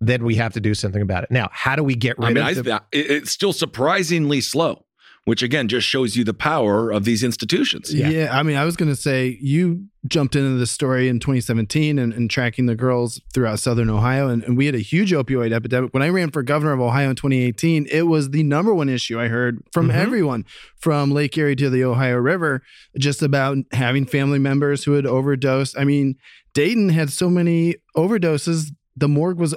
then 0.06 0.24
we 0.24 0.34
have 0.36 0.52
to 0.54 0.60
do 0.60 0.74
something 0.74 1.02
about 1.02 1.24
it. 1.24 1.30
Now, 1.30 1.48
how 1.52 1.76
do 1.76 1.82
we 1.84 1.94
get 1.94 2.18
rid 2.18 2.26
I 2.26 2.32
mean, 2.32 2.58
of 2.58 2.66
I, 2.68 2.70
the, 2.70 2.82
it- 2.92 3.10
it's 3.10 3.30
still 3.30 3.52
surprisingly 3.52 4.40
slow, 4.40 4.84
which 5.24 5.42
again 5.42 5.68
just 5.68 5.86
shows 5.86 6.16
you 6.16 6.24
the 6.24 6.34
power 6.34 6.90
of 6.90 7.04
these 7.04 7.22
institutions. 7.22 7.94
Yeah. 7.94 8.36
I 8.36 8.42
mean, 8.42 8.56
I 8.56 8.64
was 8.64 8.76
going 8.76 8.88
to 8.90 8.96
say 8.96 9.38
you 9.40 9.86
jumped 10.08 10.34
into 10.34 10.58
this 10.58 10.72
story 10.72 11.08
in 11.08 11.20
2017 11.20 11.96
and, 12.00 12.12
and 12.12 12.28
tracking 12.28 12.66
the 12.66 12.74
girls 12.74 13.20
throughout 13.32 13.60
Southern 13.60 13.88
Ohio. 13.88 14.28
And, 14.28 14.42
and 14.42 14.56
we 14.56 14.66
had 14.66 14.74
a 14.74 14.80
huge 14.80 15.12
opioid 15.12 15.52
epidemic. 15.52 15.94
When 15.94 16.02
I 16.02 16.08
ran 16.08 16.32
for 16.32 16.42
governor 16.42 16.72
of 16.72 16.80
Ohio 16.80 17.10
in 17.10 17.14
2018, 17.16 17.86
it 17.88 18.02
was 18.08 18.30
the 18.30 18.42
number 18.42 18.74
one 18.74 18.88
issue 18.88 19.20
I 19.20 19.28
heard 19.28 19.62
from 19.72 19.90
Mhm. 19.90 19.94
everyone 19.94 20.44
from 20.76 21.12
Lake 21.12 21.38
Erie 21.38 21.54
to 21.54 21.70
the 21.70 21.84
Ohio 21.84 22.16
River, 22.16 22.62
just 22.98 23.22
about 23.22 23.58
having 23.70 24.04
family 24.06 24.40
members 24.40 24.82
who 24.82 24.92
had 24.94 25.06
overdosed. 25.06 25.78
I 25.78 25.84
mean, 25.84 26.16
Dayton 26.54 26.88
had 26.88 27.10
so 27.10 27.30
many 27.30 27.76
overdoses, 27.96 28.72
the 28.96 29.08
morgue 29.08 29.38
was 29.38 29.54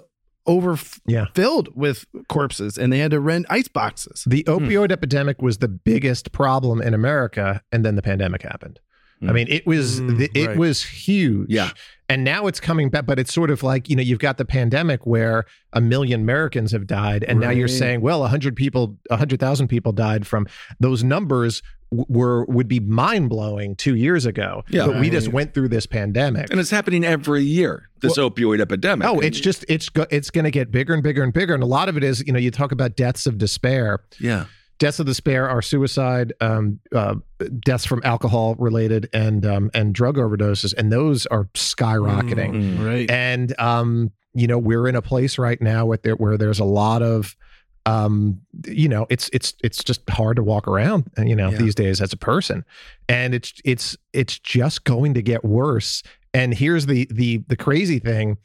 over 0.47 0.77
Yeah. 1.07 1.25
filled 1.33 1.69
with 1.75 2.05
corpses 2.29 2.77
and 2.77 2.91
they 2.93 2.99
had 2.99 3.11
to 3.11 3.19
rent 3.19 3.45
ice 3.49 3.67
boxes. 3.67 4.23
the 4.27 4.43
opioid 4.43 4.91
epidemic 4.91 5.41
was 5.41 5.57
the 5.57 5.67
biggest 5.67 6.31
problem 6.31 6.81
in 6.81 6.93
America, 6.93 7.61
and 7.71 7.83
then 7.85 7.95
the 7.95 8.01
pandemic 8.01 8.41
happened. 8.43 8.79
I 9.21 9.27
Mm. 9.27 9.33
mean, 9.33 9.47
it 9.49 9.65
was 9.65 10.01
Mm, 10.01 10.17
the, 10.17 10.29
it 10.35 10.47
right. 10.47 10.57
was 10.57 10.83
huge. 10.83 11.49
Yeah. 11.49 11.69
And 12.09 12.23
now 12.23 12.47
it's 12.47 12.59
coming 12.59 12.89
back, 12.89 13.05
but 13.05 13.17
it's 13.17 13.33
sort 13.33 13.49
of 13.49 13.63
like, 13.63 13.89
you 13.89 13.95
know, 13.95 14.01
you've 14.03 14.19
got 14.19 14.37
the 14.37 14.45
pandemic 14.45 15.07
where 15.07 15.45
a 15.73 15.79
million 15.81 16.21
Americans 16.21 16.73
have 16.73 16.85
died. 16.85 17.23
And 17.23 17.39
now 17.39 17.49
you're 17.49 17.67
saying, 17.69 18.01
well, 18.01 18.21
100 18.21 18.55
people, 18.55 18.97
100,000 19.09 19.67
people 19.69 19.93
died 19.93 20.27
from 20.27 20.45
those 20.81 21.03
numbers 21.03 21.61
w- 21.61 21.63
were 22.07 22.45
would 22.45 22.67
be 22.67 22.79
mind 22.79 23.29
blowing 23.29 23.75
two 23.75 23.95
years 23.95 24.25
ago. 24.25 24.63
Yeah. 24.69 24.87
but 24.87 24.99
we 24.99 25.09
just 25.09 25.29
went 25.29 25.53
through 25.53 25.69
this 25.69 25.85
pandemic. 25.85 26.49
And 26.51 26.59
it's 26.59 26.69
happening 26.69 27.03
every 27.03 27.43
year, 27.43 27.89
this 28.01 28.17
opioid 28.17 28.61
epidemic. 28.61 29.07
Oh, 29.07 29.19
it's 29.19 29.39
just 29.39 29.65
it's 29.67 29.89
go, 29.89 30.05
it's 30.09 30.29
going 30.29 30.45
to 30.45 30.51
get 30.51 30.71
bigger 30.71 30.93
and 30.93 31.03
bigger 31.03 31.23
and 31.23 31.33
bigger, 31.33 31.53
and 31.53 31.63
a 31.63 31.67
lot 31.67 31.89
of 31.89 31.97
it 31.97 32.03
is 32.03 32.23
you 32.25 32.33
know 32.33 32.39
you 32.39 32.51
talk 32.51 32.71
about 32.71 32.95
deaths 32.95 33.25
of 33.25 33.37
despair. 33.37 33.99
yeah. 34.19 34.45
Deaths 34.77 34.99
of 34.99 35.05
despair 35.05 35.47
are 35.47 35.61
suicide, 35.61 36.33
um, 36.41 36.81
uh, 36.93 37.15
deaths 37.61 37.85
from 37.85 38.01
alcohol 38.03 38.55
related, 38.55 39.09
and 39.13 39.45
um, 39.45 39.71
and 39.73 39.95
drug 39.95 40.17
overdoses, 40.17 40.73
and 40.77 40.91
those 40.91 41.25
are 41.27 41.45
skyrocketing. 41.53 42.77
Mm. 42.77 42.85
Right. 42.85 43.09
And 43.09 43.57
um, 43.57 44.11
you 44.33 44.47
know 44.47 44.57
we're 44.57 44.87
in 44.89 44.95
a 44.95 45.01
place 45.01 45.37
right 45.37 45.61
now 45.61 45.85
where 45.85 45.97
there 46.03 46.15
where 46.15 46.37
there's 46.37 46.59
a 46.59 46.65
lot 46.65 47.01
of 47.01 47.37
um 47.85 48.39
you 48.67 48.87
know 48.89 49.05
it's 49.09 49.29
it's 49.33 49.53
it's 49.63 49.83
just 49.83 50.01
hard 50.09 50.35
to 50.37 50.43
walk 50.43 50.67
around 50.67 51.09
uh, 51.17 51.21
you 51.23 51.35
know 51.35 51.49
Yeah. 51.51 51.57
these 51.57 51.75
days 51.75 52.01
as 52.01 52.11
a 52.13 52.17
person 52.17 52.65
and 53.07 53.35
it's 53.35 53.53
it's 53.63 53.95
it's 54.13 54.39
just 54.39 54.83
going 54.85 55.13
to 55.13 55.21
get 55.21 55.43
worse 55.45 56.01
and 56.33 56.53
here's 56.53 56.87
the 56.87 57.07
the 57.11 57.43
the 57.47 57.55
crazy 57.55 57.99
thing 57.99 58.37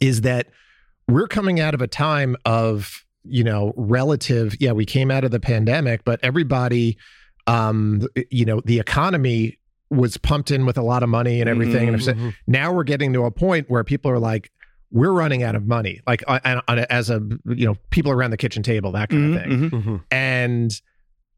is 0.00 0.20
that 0.22 0.48
we're 1.08 1.28
coming 1.28 1.60
out 1.60 1.74
of 1.74 1.80
a 1.80 1.86
time 1.88 2.36
of 2.44 3.04
you 3.24 3.42
know 3.44 3.72
relative 3.76 4.54
yeah 4.60 4.72
we 4.72 4.84
came 4.84 5.10
out 5.10 5.24
of 5.24 5.30
the 5.30 5.40
pandemic 5.40 6.04
but 6.04 6.20
everybody 6.22 6.98
um 7.46 8.06
you 8.30 8.44
know 8.44 8.60
the 8.64 8.78
economy 8.78 9.58
was 9.90 10.16
pumped 10.16 10.50
in 10.50 10.64
with 10.66 10.76
a 10.78 10.82
lot 10.82 11.02
of 11.02 11.08
money 11.08 11.40
and 11.40 11.48
everything 11.50 11.88
and 11.88 11.96
Mhm. 11.98 12.08
I'm 12.28 12.34
now 12.46 12.72
we're 12.72 12.84
getting 12.84 13.12
to 13.14 13.24
a 13.24 13.30
point 13.30 13.68
where 13.70 13.84
people 13.84 14.10
are 14.10 14.18
like 14.18 14.50
we're 14.92 15.12
running 15.12 15.42
out 15.42 15.54
of 15.54 15.66
money 15.66 16.00
like 16.06 16.22
on, 16.28 16.40
on 16.68 16.78
a- 16.78 16.86
as 16.92 17.10
a 17.10 17.20
you 17.46 17.66
know 17.66 17.76
people 17.90 18.12
around 18.12 18.30
the 18.30 18.36
kitchen 18.36 18.62
table 18.62 18.92
that 18.92 19.08
kind 19.08 19.34
Mhm, 19.34 19.36
of 19.36 19.42
thing 19.42 19.70
mhm. 19.70 19.82
Mhm. 19.84 20.00
and 20.10 20.80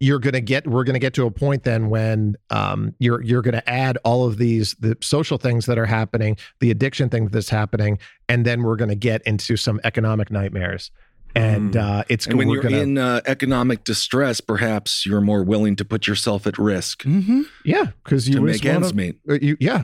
you're 0.00 0.18
going 0.18 0.34
to 0.34 0.40
get 0.40 0.66
we're 0.66 0.82
going 0.84 0.94
to 0.94 0.98
get 1.00 1.14
to 1.14 1.24
a 1.24 1.30
point 1.30 1.62
then 1.62 1.88
when 1.88 2.34
um, 2.50 2.94
you're 2.98 3.22
you're 3.22 3.42
going 3.42 3.54
to 3.54 3.66
add 3.70 3.96
all 4.04 4.26
of 4.26 4.36
these 4.38 4.74
the 4.80 4.96
social 5.00 5.38
things 5.38 5.66
that 5.66 5.78
are 5.78 5.86
happening 5.86 6.36
the 6.60 6.70
addiction 6.70 7.08
thing 7.08 7.28
that's 7.28 7.48
happening 7.48 7.98
and 8.28 8.44
then 8.44 8.62
we're 8.64 8.76
going 8.76 8.88
to 8.90 8.96
get 8.96 9.22
into 9.22 9.56
some 9.56 9.80
economic 9.84 10.30
nightmares 10.30 10.90
and 11.36 11.72
Mm. 11.74 11.82
uh, 11.82 12.04
it's 12.08 12.26
And 12.28 12.38
when 12.38 12.48
you're 12.48 12.62
gonna, 12.62 12.76
in 12.78 12.96
uh, 12.96 13.20
economic 13.26 13.82
distress, 13.82 14.40
perhaps 14.40 15.04
you're 15.04 15.20
more 15.20 15.42
willing 15.42 15.74
to 15.76 15.84
put 15.84 16.06
yourself 16.06 16.46
at 16.46 16.58
risk 16.58 17.02
Mm-hmm. 17.02 17.42
yeah 17.64 17.86
because 18.04 18.28
you 18.28 18.34
to 18.40 18.46
just 18.52 18.62
make 18.64 18.72
ends 18.72 18.92
wanna- 18.92 18.96
meet. 19.06 19.16
uh, 19.28 19.38
you 19.42 19.56
yeah 19.60 19.82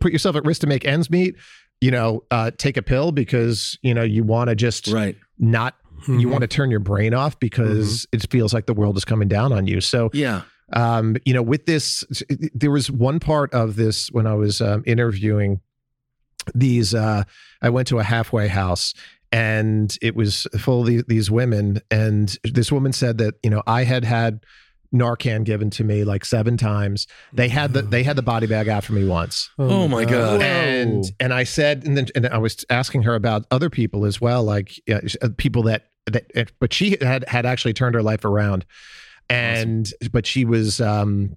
put 0.00 0.12
yourself 0.12 0.36
at 0.36 0.44
risk 0.44 0.60
to 0.62 0.66
make 0.66 0.84
ends 0.84 1.08
meet 1.10 1.36
you 1.82 1.90
know 1.90 2.22
uh, 2.30 2.50
take 2.56 2.76
a 2.78 2.82
pill 2.82 3.12
because 3.12 3.78
you 3.82 3.92
know 3.92 4.02
you 4.02 4.22
want 4.24 4.48
to 4.48 4.56
just 4.56 4.86
Right. 4.88 5.16
not 5.38 5.74
you 6.08 6.26
Mhm. 6.26 6.30
want 6.30 6.40
to 6.42 6.48
turn 6.48 6.70
your 6.70 6.80
brain 6.80 7.12
off 7.14 7.38
because 7.38 8.06
it 8.12 8.26
feels 8.30 8.52
like 8.54 8.66
the 8.66 8.74
world 8.74 8.96
is 8.96 9.04
coming 9.04 9.28
down 9.28 9.52
on 9.52 9.66
you 9.66 9.80
so 9.80 10.08
Yeah. 10.14 10.42
um, 10.72 11.16
you 11.26 11.34
know, 11.34 11.42
with 11.42 11.66
this, 11.66 12.02
there 12.54 12.70
was 12.70 12.90
one 12.90 13.20
part 13.20 13.52
of 13.52 13.76
this 13.76 14.08
when 14.10 14.26
I 14.26 14.34
was 14.34 14.60
um, 14.62 14.82
interviewing 14.86 15.60
these. 16.54 16.94
Uh, 16.94 17.24
I 17.60 17.68
went 17.68 17.88
to 17.88 17.98
a 17.98 18.02
halfway 18.02 18.48
house, 18.48 18.94
and 19.30 19.96
it 20.00 20.16
was 20.16 20.46
full 20.58 20.80
of 20.80 20.86
these, 20.86 21.04
these 21.06 21.30
women. 21.30 21.80
And 21.90 22.36
this 22.42 22.72
woman 22.72 22.92
said 22.92 23.18
that 23.18 23.34
you 23.42 23.50
know 23.50 23.62
I 23.66 23.84
had 23.84 24.04
had 24.04 24.40
Narcan 24.92 25.44
given 25.44 25.70
to 25.70 25.84
me 25.84 26.04
like 26.04 26.24
seven 26.24 26.56
times. 26.56 27.06
They 27.32 27.48
had 27.48 27.72
the 27.72 27.82
they 27.82 28.02
had 28.02 28.16
the 28.16 28.22
body 28.22 28.46
bag 28.46 28.68
after 28.68 28.92
me 28.92 29.06
once. 29.06 29.50
Oh, 29.58 29.88
my 29.88 30.04
God. 30.04 30.42
And 30.42 31.04
and 31.18 31.32
I 31.32 31.44
said, 31.44 31.84
and 31.86 31.96
then 31.96 32.08
and 32.14 32.26
I 32.26 32.38
was 32.38 32.64
asking 32.70 33.02
her 33.04 33.14
about 33.14 33.46
other 33.50 33.70
people 33.70 34.04
as 34.04 34.20
well, 34.20 34.42
like 34.44 34.72
uh, 34.92 35.00
people 35.38 35.62
that 35.64 35.86
that. 36.06 36.52
But 36.60 36.72
she 36.72 36.96
had 37.00 37.28
had 37.28 37.46
actually 37.46 37.72
turned 37.72 37.94
her 37.94 38.02
life 38.02 38.24
around, 38.24 38.66
and 39.30 39.90
but 40.12 40.26
she 40.26 40.44
was 40.44 40.80
um 40.80 41.36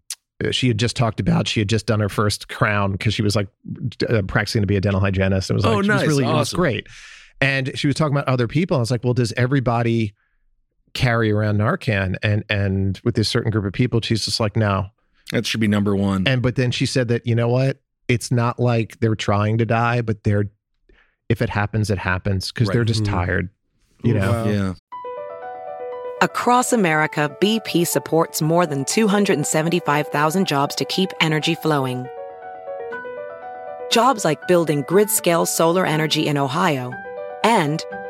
she 0.52 0.68
had 0.68 0.78
just 0.78 0.98
talked 0.98 1.20
about 1.22 1.48
she 1.48 1.62
had 1.62 1.70
just 1.70 1.86
done 1.86 2.02
her 2.02 2.10
first 2.10 2.50
crown 2.50 2.92
because 2.92 3.14
she 3.14 3.22
was 3.22 3.36
like 3.36 3.48
uh, 4.10 4.22
practicing 4.28 4.62
to 4.62 4.68
be 4.68 4.76
a 4.76 4.82
dental 4.82 5.00
hygienist. 5.00 5.50
It 5.50 5.54
was 5.54 5.64
like 5.66 5.72
Oh, 5.78 5.82
she 5.82 5.90
was 5.90 6.02
nice. 6.02 6.08
really 6.08 6.24
it 6.26 6.34
was 6.34 6.52
great, 6.54 6.88
and 7.40 7.72
she 7.78 7.88
was 7.88 7.96
talking 7.96 8.14
about 8.14 8.28
other 8.28 8.48
people. 8.48 8.76
I 8.78 8.82
was 8.82 8.92
like, 8.92 9.04
well, 9.04 9.14
does 9.14 9.32
everybody 9.38 10.14
carry 10.96 11.32
around 11.32 11.60
Narcan? 11.60 12.16
And 12.24 12.44
and 12.50 13.00
with 13.04 13.14
this 13.14 13.30
certain 13.30 13.52
group 13.52 13.66
of 13.66 13.74
people, 13.74 14.02
she's 14.02 14.26
just 14.26 14.40
like, 14.40 14.56
no. 14.56 14.88
That 15.32 15.46
should 15.46 15.60
be 15.60 15.68
number 15.68 15.96
one. 15.96 16.28
And 16.28 16.42
but 16.42 16.56
then 16.56 16.72
she 16.72 16.86
said 16.88 17.08
that 17.10 17.28
you 17.28 17.36
know 17.36 17.48
what? 17.50 17.80
It's 18.08 18.32
not 18.32 18.60
like 18.60 19.00
they're 19.00 19.16
trying 19.16 19.58
to 19.60 19.66
die, 19.66 20.02
but 20.02 20.24
they're 20.24 20.46
if 21.30 21.42
it 21.42 21.50
happens, 21.50 21.90
it 21.90 21.98
happens 21.98 22.52
because 22.52 22.68
they're 22.70 22.82
Right. 22.82 22.88
just 22.88 23.04
Mhm. 23.04 23.10
tired. 23.12 23.50
You 24.04 24.14
know. 24.16 24.32
Wow. 24.32 24.50
yeah. 24.50 24.74
Across 26.22 26.72
America, 26.74 27.36
BP 27.42 27.86
supports 27.86 28.42
more 28.42 28.66
than 28.66 28.86
275,000 28.86 30.48
jobs 30.48 30.74
to 30.76 30.86
keep 30.86 31.10
energy 31.20 31.56
flowing. 31.56 32.08
Jobs 33.92 34.24
like 34.26 34.48
building 34.48 34.84
grid 34.88 35.10
scale 35.10 35.46
solar 35.46 35.86
energy 35.86 36.28
in 36.28 36.38
Ohio 36.38 36.92
and 37.44 37.84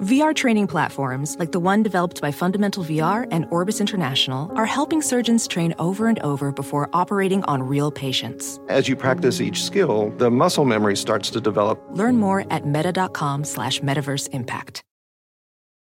VR 0.00 0.32
training 0.32 0.68
platforms, 0.68 1.36
like 1.40 1.50
the 1.50 1.58
one 1.58 1.82
developed 1.82 2.20
by 2.20 2.30
Fundamental 2.30 2.84
VR 2.84 3.26
and 3.32 3.46
Orbis 3.50 3.80
International, 3.80 4.52
are 4.56 4.66
helping 4.66 5.02
surgeons 5.02 5.48
train 5.48 5.74
over 5.80 6.06
and 6.06 6.18
over 6.20 6.52
before 6.52 6.88
operating 6.92 7.42
on 7.44 7.64
real 7.64 7.90
patients. 7.90 8.60
As 8.68 8.88
you 8.88 8.94
practice 8.94 9.40
each 9.40 9.64
skill, 9.64 10.10
the 10.18 10.30
muscle 10.30 10.64
memory 10.64 10.96
starts 10.96 11.30
to 11.30 11.40
develop. 11.40 11.82
Learn 11.90 12.16
more 12.16 12.44
at 12.48 12.64
meta.com 12.64 13.42
slash 13.42 13.80
metaverse 13.80 14.28
impact. 14.32 14.82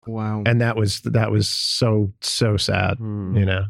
Wow. 0.06 0.44
And 0.46 0.60
that 0.60 0.76
was 0.76 1.00
that 1.00 1.32
was 1.32 1.48
so 1.48 2.12
so 2.20 2.56
sad. 2.56 2.98
Hmm. 2.98 3.36
You 3.36 3.44
know. 3.44 3.64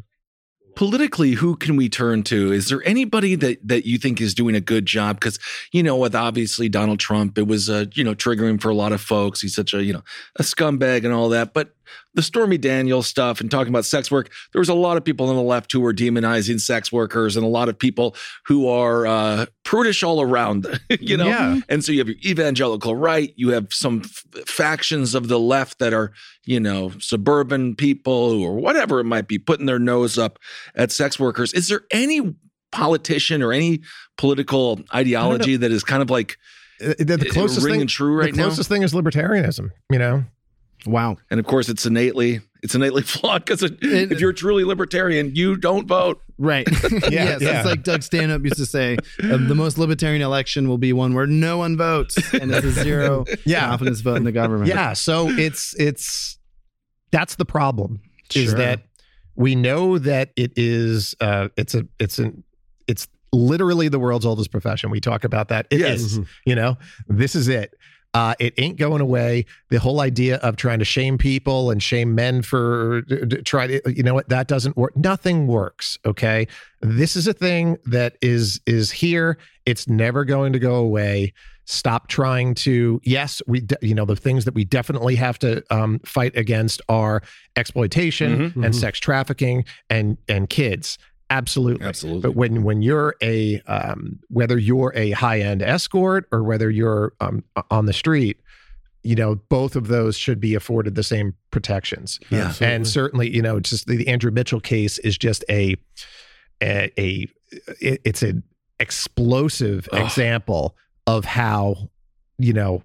Politically, 0.77 1.31
who 1.31 1.55
can 1.55 1.75
we 1.75 1.89
turn 1.89 2.21
to? 2.21 2.51
Is 2.51 2.69
there 2.69 2.83
anybody 2.85 3.33
that 3.33 3.67
that 3.67 3.87
you 3.87 3.97
think 3.97 4.21
is 4.21 4.35
doing 4.35 4.55
a 4.55 4.61
good 4.61 4.85
job? 4.85 5.19
Because 5.19 5.39
you 5.71 5.81
know, 5.81 5.97
with 5.97 6.13
obviously 6.13 6.69
Donald 6.69 6.99
Trump, 6.99 7.37
it 7.37 7.47
was 7.47 7.67
uh, 7.67 7.85
you 7.93 8.03
know 8.03 8.13
triggering 8.13 8.61
for 8.61 8.69
a 8.69 8.75
lot 8.75 8.91
of 8.91 9.01
folks. 9.01 9.41
He's 9.41 9.55
such 9.55 9.73
a 9.73 9.83
you 9.83 9.91
know 9.91 10.03
a 10.35 10.43
scumbag 10.43 11.03
and 11.03 11.13
all 11.13 11.29
that. 11.29 11.53
But 11.53 11.73
the 12.13 12.21
Stormy 12.21 12.57
Daniels 12.57 13.07
stuff 13.07 13.39
and 13.41 13.49
talking 13.51 13.71
about 13.71 13.85
sex 13.85 14.09
work, 14.11 14.31
there 14.53 14.59
was 14.59 14.69
a 14.69 14.73
lot 14.73 14.97
of 14.97 15.03
people 15.05 15.29
on 15.29 15.35
the 15.35 15.41
left 15.41 15.71
who 15.71 15.79
were 15.79 15.93
demonizing 15.93 16.59
sex 16.59 16.91
workers 16.91 17.35
and 17.35 17.45
a 17.45 17.49
lot 17.49 17.69
of 17.69 17.77
people 17.77 18.15
who 18.45 18.67
are 18.67 19.05
uh, 19.07 19.45
prudish 19.63 20.03
all 20.03 20.21
around, 20.21 20.67
you 20.99 21.17
know? 21.17 21.27
Yeah. 21.27 21.59
And 21.69 21.83
so 21.83 21.91
you 21.91 21.99
have 21.99 22.07
your 22.07 22.17
evangelical 22.25 22.95
right, 22.95 23.33
you 23.35 23.49
have 23.49 23.71
some 23.73 24.01
f- 24.03 24.47
factions 24.47 25.15
of 25.15 25.27
the 25.27 25.39
left 25.39 25.79
that 25.79 25.93
are, 25.93 26.11
you 26.45 26.59
know, 26.59 26.91
suburban 26.99 27.75
people 27.75 28.13
or 28.41 28.55
whatever 28.55 28.99
it 28.99 29.05
might 29.05 29.27
be, 29.27 29.37
putting 29.37 29.65
their 29.65 29.79
nose 29.79 30.17
up 30.17 30.39
at 30.75 30.91
sex 30.91 31.19
workers. 31.19 31.53
Is 31.53 31.67
there 31.67 31.81
any 31.91 32.35
politician 32.71 33.41
or 33.41 33.53
any 33.53 33.81
political 34.17 34.79
ideology 34.93 35.55
that 35.57 35.71
is 35.71 35.83
kind 35.83 36.01
of 36.01 36.09
like 36.09 36.37
Uh, 36.81 36.93
the, 36.99 37.17
the 37.17 37.29
closest 37.29 37.65
ringing 37.65 37.81
thing, 37.81 37.87
true 37.87 38.15
right 38.19 38.25
now? 38.25 38.31
the 38.31 38.37
now? 38.37 38.43
closest 38.47 38.69
thing 38.69 38.83
is 38.83 38.93
libertarianism. 38.93 39.71
You 39.91 39.99
know, 39.99 40.25
Wow. 40.85 41.17
And 41.31 41.39
of 41.39 41.45
course, 41.45 41.69
it's 41.69 41.85
innately 41.85 42.41
it's 42.63 42.75
innately 42.75 43.01
flawed 43.13 43.45
because 43.45 43.63
if 43.63 44.19
you're 44.19 44.33
truly 44.33 44.63
libertarian, 44.63 45.35
you 45.35 45.55
don't 45.57 45.87
vote. 45.87 46.21
Right. 46.37 46.67
yes. 47.09 47.41
yeah. 47.41 47.57
It's 47.59 47.65
like 47.65 47.83
Doug 47.83 48.03
Stanhope 48.03 48.43
used 48.43 48.57
to 48.57 48.65
say 48.65 48.97
uh, 49.23 49.37
the 49.37 49.55
most 49.55 49.77
libertarian 49.77 50.21
election 50.21 50.67
will 50.69 50.77
be 50.77 50.93
one 50.93 51.13
where 51.13 51.27
no 51.27 51.57
one 51.57 51.77
votes 51.77 52.15
and 52.33 52.51
it's 52.51 52.65
a 52.65 52.71
zero 52.71 53.25
Yeah. 53.45 53.67
confidence 53.69 54.01
vote 54.01 54.17
in 54.17 54.23
the 54.23 54.31
government. 54.31 54.67
yeah. 54.69 54.93
So 54.93 55.29
it's 55.29 55.73
it's 55.79 56.37
that's 57.11 57.35
the 57.35 57.45
problem 57.45 58.01
is 58.35 58.53
that 58.55 58.81
we 59.35 59.55
know 59.55 59.97
that 59.99 60.31
it 60.35 60.51
is 60.55 61.15
uh, 61.21 61.49
it's 61.57 61.73
a 61.75 61.87
it's 61.99 62.19
an 62.19 62.43
it's 62.87 63.07
literally 63.33 63.87
the 63.89 63.99
world's 63.99 64.25
oldest 64.25 64.51
profession. 64.51 64.89
We 64.89 64.99
talk 64.99 65.23
about 65.23 65.49
that. 65.49 65.67
It 65.69 65.79
Yes. 65.79 65.99
is, 66.01 66.19
You 66.45 66.55
know, 66.55 66.77
this 67.07 67.35
is 67.35 67.47
it. 67.47 67.73
Uh, 68.17 68.33
it 68.39 68.53
ain't 68.57 68.77
going 68.77 69.01
away. 69.01 69.45
The 69.69 69.77
whole 69.79 69.99
idea 70.01 70.37
of 70.37 70.55
trying 70.55 70.79
to 70.79 70.85
shame 70.85 71.17
people 71.19 71.69
and 71.71 71.83
shame 71.83 72.15
men 72.15 72.41
for 72.41 73.01
d- 73.01 73.25
d- 73.25 73.41
try 73.43 73.67
to, 73.67 73.93
you 73.93 74.01
know 74.01 74.15
what, 74.15 74.27
that 74.29 74.47
doesn't 74.47 74.75
work. 74.75 74.95
Nothing 74.97 75.45
works. 75.45 75.97
Okay, 76.03 76.47
this 76.81 77.15
is 77.15 77.27
a 77.27 77.33
thing 77.33 77.77
that 77.85 78.17
is 78.21 78.59
is 78.65 78.89
here. 78.91 79.37
It's 79.65 79.87
never 79.87 80.25
going 80.25 80.51
to 80.53 80.59
go 80.59 80.75
away. 80.75 81.33
Stop 81.65 82.07
trying 82.07 82.55
to. 82.55 82.99
Yes, 83.03 83.41
we, 83.45 83.59
de- 83.59 83.77
you 83.81 83.93
know, 83.93 84.05
the 84.05 84.15
things 84.15 84.45
that 84.45 84.53
we 84.55 84.63
definitely 84.65 85.15
have 85.17 85.37
to 85.39 85.61
um, 85.69 85.99
fight 86.05 86.35
against 86.37 86.81
are 86.89 87.21
exploitation 87.67 88.51
Mhm. 88.51 88.65
and 88.65 88.75
sex 88.75 88.99
trafficking 88.99 89.65
and 89.89 90.17
and 90.27 90.49
kids. 90.49 90.97
Absolutely. 91.29 91.85
Absolutely. 91.85 92.21
But 92.21 92.35
when 92.35 92.63
when 92.63 92.81
you're 92.81 93.15
a 93.21 93.59
um, 93.61 94.19
whether 94.29 94.57
you're 94.57 94.93
a 94.95 95.11
high 95.11 95.39
end 95.41 95.61
escort 95.61 96.25
or 96.31 96.43
whether 96.43 96.69
you're 96.69 97.13
um, 97.19 97.43
on 97.69 97.85
the 97.85 97.93
street, 97.93 98.37
you 99.03 99.15
know 99.15 99.35
both 99.49 99.75
of 99.75 99.87
those 99.87 100.17
should 100.17 100.39
be 100.39 100.55
afforded 100.55 100.95
the 100.95 101.03
same 101.03 101.33
protections. 101.51 102.19
Yeah. 102.29 102.53
and 102.61 102.87
certainly 102.87 103.29
you 103.35 103.41
know 103.41 103.59
just 103.59 103.87
the, 103.87 103.97
the 103.97 104.07
Andrew 104.07 104.31
Mitchell 104.31 104.61
case 104.61 104.99
is 104.99 105.17
just 105.17 105.43
a 105.49 105.75
a, 106.63 106.91
a 106.97 107.27
it- 107.81 108.01
it's 108.05 108.23
an 108.23 108.43
explosive 108.79 109.87
Ugh. 109.91 110.01
example 110.05 110.75
of 111.07 111.25
how 111.25 111.89
you 112.37 112.53
know 112.53 112.83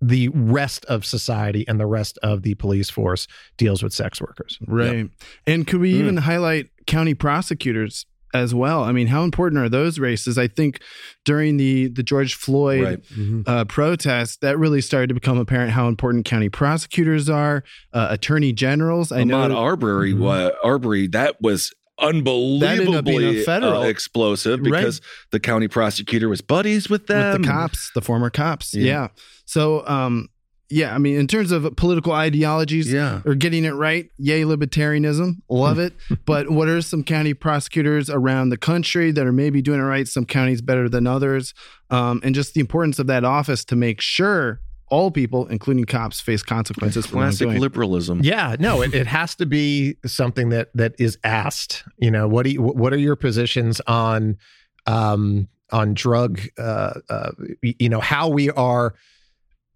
the 0.00 0.28
rest 0.28 0.84
of 0.86 1.04
society 1.04 1.64
and 1.66 1.80
the 1.80 1.86
rest 1.86 2.18
of 2.22 2.42
the 2.42 2.54
police 2.54 2.90
force 2.90 3.26
deals 3.56 3.82
with 3.82 3.92
sex 3.92 4.20
workers. 4.20 4.58
Right. 4.66 5.08
And 5.46 5.66
could 5.66 5.80
we 5.80 5.92
Mm. 5.94 5.98
even 6.00 6.16
highlight 6.18 6.68
county 6.86 7.14
prosecutors 7.14 8.04
as 8.34 8.54
well? 8.54 8.82
I 8.84 8.92
mean, 8.92 9.06
how 9.06 9.24
important 9.24 9.62
are 9.62 9.68
those 9.70 9.98
races? 9.98 10.36
I 10.36 10.48
think 10.48 10.80
during 11.24 11.56
the 11.56 11.88
the 11.88 12.02
George 12.02 12.34
Floyd 12.34 12.82
Right. 13.16 13.42
uh, 13.46 13.64
protest, 13.64 14.42
that 14.42 14.58
really 14.58 14.80
started 14.82 15.06
to 15.08 15.14
become 15.14 15.38
apparent 15.38 15.70
how 15.72 15.88
important 15.88 16.24
county 16.26 16.50
prosecutors 16.50 17.30
are, 17.30 17.64
uh, 17.94 18.08
attorney 18.10 18.52
generals. 18.52 19.10
I 19.12 19.22
Ahmaud 19.22 19.48
know 19.48 19.56
Arbery, 19.56 20.12
wa- 20.12 20.50
Arbery, 20.62 21.06
that 21.08 21.40
was 21.40 21.72
unbelievably 21.98 23.42
federal- 23.44 23.82
uh, 23.82 23.86
explosive 23.86 24.60
Right. 24.60 24.70
because 24.80 25.00
the 25.30 25.40
county 25.40 25.68
prosecutor 25.68 26.28
was 26.28 26.40
buddies 26.40 26.88
with 26.88 27.06
them. 27.06 27.32
with 27.34 27.42
the 27.42 27.48
cops, 27.48 27.90
the 27.94 28.00
former 28.02 28.30
cops. 28.30 28.74
Yeah. 28.74 28.84
Yeah. 28.84 29.08
So, 29.44 29.86
um, 29.86 30.28
yeah, 30.68 30.92
I 30.92 30.98
mean, 30.98 31.16
in 31.16 31.28
terms 31.28 31.52
of 31.52 31.76
political 31.76 32.10
ideologies 32.12 32.92
Yeah. 32.92 33.20
or 33.24 33.36
getting 33.36 33.64
it 33.64 33.70
right, 33.74 34.10
yay, 34.18 34.42
libertarianism, 34.42 35.36
love 35.48 35.78
it. 35.78 35.92
but 36.26 36.50
what 36.50 36.66
are 36.68 36.82
some 36.82 37.04
county 37.04 37.34
prosecutors 37.34 38.10
around 38.10 38.48
the 38.48 38.56
country 38.56 39.12
that 39.12 39.26
are 39.26 39.32
maybe 39.32 39.62
doing 39.62 39.78
it 39.78 39.84
right? 39.84 40.08
Some 40.08 40.24
counties 40.26 40.62
better 40.62 40.88
than 40.88 41.06
others. 41.06 41.54
Um, 41.90 42.20
and 42.24 42.34
just 42.34 42.54
the 42.54 42.60
importance 42.60 42.98
of 42.98 43.06
that 43.06 43.24
office 43.24 43.64
to 43.66 43.76
make 43.76 44.00
sure 44.00 44.60
all 44.88 45.10
people, 45.10 45.46
including 45.48 45.84
cops, 45.84 46.20
face 46.20 46.42
consequences 46.42 47.06
for 47.06 47.12
Classic 47.14 47.44
wrongdoing. 47.46 47.60
liberalism. 47.62 48.20
Yeah, 48.22 48.54
no, 48.60 48.82
it, 48.82 48.94
it 48.94 49.06
has 49.08 49.34
to 49.36 49.46
be 49.46 49.96
something 50.06 50.50
that 50.50 50.68
that 50.74 50.94
is 50.98 51.18
asked. 51.24 51.82
You 51.98 52.10
know, 52.10 52.28
what 52.28 52.44
do 52.44 52.50
you, 52.50 52.62
what 52.62 52.92
are 52.92 52.98
your 52.98 53.16
positions 53.16 53.80
on 53.86 54.38
um 54.86 55.48
on 55.72 55.94
drug 55.94 56.40
uh, 56.58 56.94
uh 57.10 57.30
you 57.62 57.88
know 57.88 57.98
how 58.00 58.28
we 58.28 58.50
are 58.52 58.94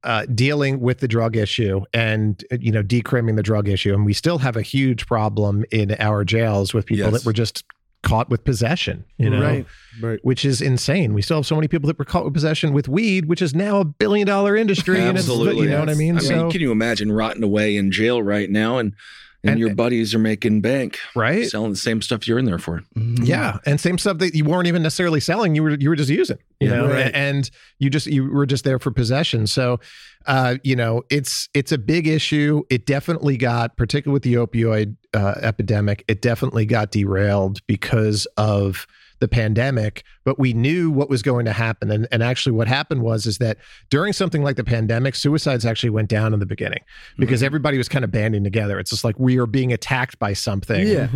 uh, 0.04 0.24
dealing 0.26 0.80
with 0.80 1.00
the 1.00 1.08
drug 1.08 1.36
issue 1.36 1.80
and 1.92 2.44
uh, 2.52 2.56
you 2.60 2.70
know 2.72 2.82
decrimming 2.82 3.34
the 3.36 3.42
drug 3.42 3.68
issue 3.68 3.92
and 3.92 4.06
we 4.06 4.12
still 4.14 4.38
have 4.38 4.56
a 4.56 4.62
huge 4.62 5.06
problem 5.06 5.64
in 5.72 5.94
our 5.98 6.24
jails 6.24 6.72
with 6.72 6.86
people 6.86 7.10
Yes. 7.10 7.12
that 7.12 7.26
were 7.26 7.32
just 7.34 7.64
caught 8.02 8.30
with 8.30 8.44
possession 8.44 9.04
you 9.18 9.28
know 9.28 9.40
Right. 9.42 9.66
Right. 10.00 10.18
which 10.22 10.44
is 10.44 10.62
insane 10.62 11.12
we 11.12 11.20
still 11.22 11.36
have 11.38 11.46
so 11.46 11.54
many 11.54 11.68
people 11.68 11.86
that 11.88 11.98
were 11.98 12.04
caught 12.04 12.24
with 12.24 12.32
possession 12.34 12.72
with 12.72 12.88
weed 12.88 13.26
which 13.26 13.42
is 13.42 13.54
now 13.54 13.80
a 13.80 13.84
billion 13.84 14.26
dollar 14.26 14.56
industry 14.56 15.00
and 15.00 15.18
it's, 15.18 15.28
Absolutely. 15.28 15.64
you 15.64 15.70
know 15.70 15.80
what 15.80 15.90
i 15.90 15.94
mean 15.94 16.16
I 16.18 16.22
mean, 16.22 16.50
can 16.50 16.60
you 16.62 16.72
imagine 16.72 17.12
rotting 17.12 17.42
away 17.42 17.76
in 17.76 17.90
jail 17.92 18.22
right 18.22 18.48
now 18.50 18.78
and 18.78 18.94
and, 19.42 19.52
And- 19.52 19.58
your 19.60 19.74
buddies 19.74 20.14
are 20.14 20.18
making 20.18 20.60
bank, 20.60 20.98
right 21.14 21.46
selling 21.48 21.70
the 21.70 21.76
same 21.76 22.02
stuff 22.02 22.28
you're 22.28 22.38
in 22.38 22.44
there 22.44 22.58
for? 22.58 22.82
Mhm. 22.94 23.26
Yeah, 23.26 23.56
and 23.64 23.80
same 23.80 23.96
stuff 23.96 24.18
that 24.18 24.34
you 24.34 24.44
weren't 24.44 24.66
even 24.66 24.82
necessarily 24.82 25.18
selling. 25.18 25.54
You 25.54 25.62
were 25.62 25.70
you 25.80 25.88
were 25.88 25.96
just 25.96 26.10
using, 26.10 26.36
you 26.60 26.68
Yeah. 26.68 26.76
know, 26.76 26.88
Right. 26.88 27.10
and 27.14 27.50
you 27.78 27.88
just 27.88 28.06
you 28.06 28.30
were 28.30 28.44
just 28.44 28.64
there 28.64 28.78
for 28.78 28.90
possession. 28.90 29.46
So, 29.46 29.80
uh, 30.26 30.56
you 30.62 30.76
know, 30.76 31.04
it's 31.08 31.48
it's 31.54 31.72
a 31.72 31.78
big 31.78 32.06
issue. 32.06 32.64
It 32.68 32.84
definitely 32.84 33.38
got, 33.38 33.78
particularly 33.78 34.12
with 34.12 34.24
the 34.24 34.34
opioid 34.34 34.96
uh, 35.14 35.34
epidemic, 35.42 36.04
it 36.08 36.22
definitely 36.22 36.66
got 36.66 36.90
derailed 36.90 37.64
because 37.66 38.26
of 38.36 38.86
the 39.18 39.28
pandemic. 39.28 40.02
But 40.24 40.38
we 40.38 40.52
knew 40.52 40.90
what 40.90 41.10
was 41.10 41.22
going 41.22 41.44
to 41.44 41.52
happen, 41.52 41.90
and 41.90 42.08
and 42.10 42.22
actually, 42.22 42.52
what 42.52 42.68
happened 42.68 43.02
was 43.02 43.26
is 43.26 43.38
that 43.38 43.58
during 43.90 44.12
something 44.12 44.42
like 44.42 44.56
the 44.56 44.64
pandemic, 44.64 45.14
suicides 45.14 45.66
actually 45.66 45.90
went 45.90 46.08
down 46.08 46.32
in 46.32 46.40
the 46.40 46.46
beginning 46.46 46.80
because 47.18 47.42
everybody 47.42 47.76
was 47.76 47.88
kind 47.88 48.04
of 48.04 48.10
banding 48.10 48.44
together. 48.44 48.78
It's 48.78 48.90
just 48.90 49.04
like 49.04 49.18
we 49.18 49.38
are 49.38 49.46
being 49.46 49.72
attacked 49.72 50.18
by 50.18 50.32
something 50.32 50.86
Yeah. 50.86 51.08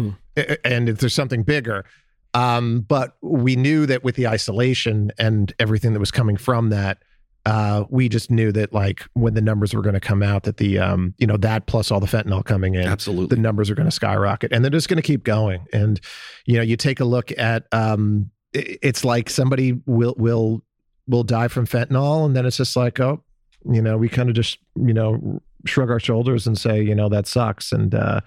and 0.64 0.88
if 0.88 0.98
there's 0.98 1.14
something 1.14 1.42
bigger. 1.44 1.84
Um, 2.34 2.80
but 2.80 3.16
we 3.22 3.54
knew 3.54 3.86
that 3.86 4.02
with 4.02 4.16
the 4.16 4.26
isolation 4.26 5.12
and 5.18 5.52
everything 5.60 5.92
that 5.92 6.00
was 6.00 6.10
coming 6.10 6.36
from 6.36 6.70
that, 6.70 6.98
uh, 7.46 7.84
we 7.90 8.08
just 8.08 8.30
knew 8.30 8.50
that 8.52 8.72
like 8.72 9.04
when 9.12 9.34
the 9.34 9.40
numbers 9.42 9.74
were 9.74 9.82
going 9.82 9.94
to 9.94 10.00
come 10.00 10.22
out, 10.22 10.44
that 10.44 10.56
the 10.56 10.78
um, 10.78 11.14
you 11.18 11.26
know 11.26 11.36
that 11.36 11.66
plus 11.66 11.90
all 11.90 12.00
the 12.00 12.06
fentanyl 12.06 12.44
coming 12.44 12.74
in, 12.74 12.86
Absolutely. 12.88 13.34
the 13.36 13.40
numbers 13.42 13.68
are 13.70 13.74
going 13.74 13.86
to 13.88 13.92
skyrocket, 13.92 14.52
and 14.52 14.64
they're 14.64 14.70
just 14.70 14.88
going 14.88 14.96
to 14.96 15.02
keep 15.02 15.24
going. 15.24 15.66
And 15.72 16.00
you 16.46 16.56
know, 16.56 16.62
you 16.62 16.76
take 16.76 17.00
a 17.00 17.04
look 17.04 17.30
at 17.38 17.66
um, 17.72 18.30
i- 18.56 18.78
it's 18.82 19.04
like 19.04 19.28
somebody 19.28 19.80
will 19.86 20.14
will 20.16 20.62
will 21.06 21.22
die 21.24 21.48
from 21.48 21.66
fentanyl, 21.66 22.24
and 22.24 22.34
then 22.34 22.46
it's 22.46 22.56
just 22.56 22.76
like 22.76 22.98
oh, 23.00 23.22
you 23.70 23.82
know, 23.82 23.96
we 23.98 24.08
kind 24.08 24.28
of 24.30 24.34
just 24.34 24.58
you 24.76 24.94
know 24.94 25.42
shrug 25.66 25.90
our 25.90 26.00
shoulders 26.00 26.46
and 26.46 26.56
say 26.58 26.82
you 26.82 26.94
know 26.94 27.08
that 27.10 27.26
sucks, 27.26 27.72
and 27.72 27.94
uh, 27.94 28.20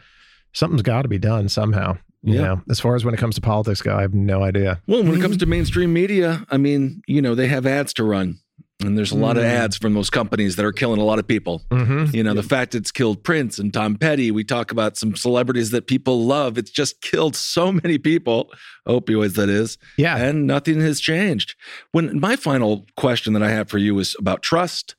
something's 0.53 0.82
got 0.84 1.01
to 1.03 1.07
be 1.07 1.18
done 1.20 1.49
somehow. 1.49 1.97
You 2.24 2.36
Yeah. 2.36 2.41
know, 2.41 2.61
as 2.70 2.80
far 2.80 2.95
as 2.95 3.05
when 3.05 3.13
it 3.13 3.18
comes 3.18 3.36
to 3.36 3.41
politics 3.41 3.82
go, 3.82 3.95
I 3.95 4.01
have 4.01 4.13
no 4.13 4.43
idea. 4.43 4.82
Well, 4.88 5.03
when 5.03 5.15
it 5.15 5.22
comes 5.22 5.38
to 5.38 5.45
mainstream 5.45 5.93
media, 5.93 6.45
I 6.51 6.57
mean, 6.57 7.01
you 7.07 7.22
know, 7.22 7.36
they 7.36 7.47
have 7.47 7.65
ads 7.65 7.93
to 7.93 8.03
run. 8.03 8.39
And 8.84 8.95
there's 8.95 9.11
a 9.11 9.17
lot 9.17 9.38
of 9.38 9.43
Mm. 9.43 9.47
ads 9.47 9.75
from 9.78 9.95
those 9.95 10.11
companies 10.11 10.55
that 10.55 10.63
are 10.65 10.71
killing 10.71 11.01
a 11.01 11.03
lot 11.03 11.17
of 11.17 11.28
people. 11.28 11.63
Mm-hmm. 11.71 12.15
You 12.15 12.21
know, 12.23 12.36
the 12.36 12.43
fact 12.43 12.75
it's 12.75 12.91
killed 12.91 13.23
Prince 13.23 13.57
and 13.57 13.73
Tom 13.73 13.95
Petty. 13.95 14.30
We 14.30 14.43
talk 14.43 14.71
about 14.71 14.97
some 14.97 15.15
celebrities 15.15 15.71
that 15.71 15.88
people 15.88 16.25
love. 16.25 16.59
It's 16.59 16.69
just 16.69 17.01
killed 17.01 17.36
so 17.36 17.71
many 17.84 17.97
people, 17.97 18.51
opioids, 18.88 19.34
that 19.36 19.49
is, 19.49 19.80
Yeah. 19.97 20.17
and 20.17 20.45
nothing 20.45 20.80
has 20.82 20.99
changed. 20.99 21.55
When 21.91 22.19
my 22.19 22.36
final 22.36 22.86
question 22.97 23.34
that 23.34 23.41
I 23.41 23.49
have 23.49 23.67
for 23.67 23.80
you 23.80 23.97
is 23.97 24.15
about 24.19 24.43
trust. 24.43 24.95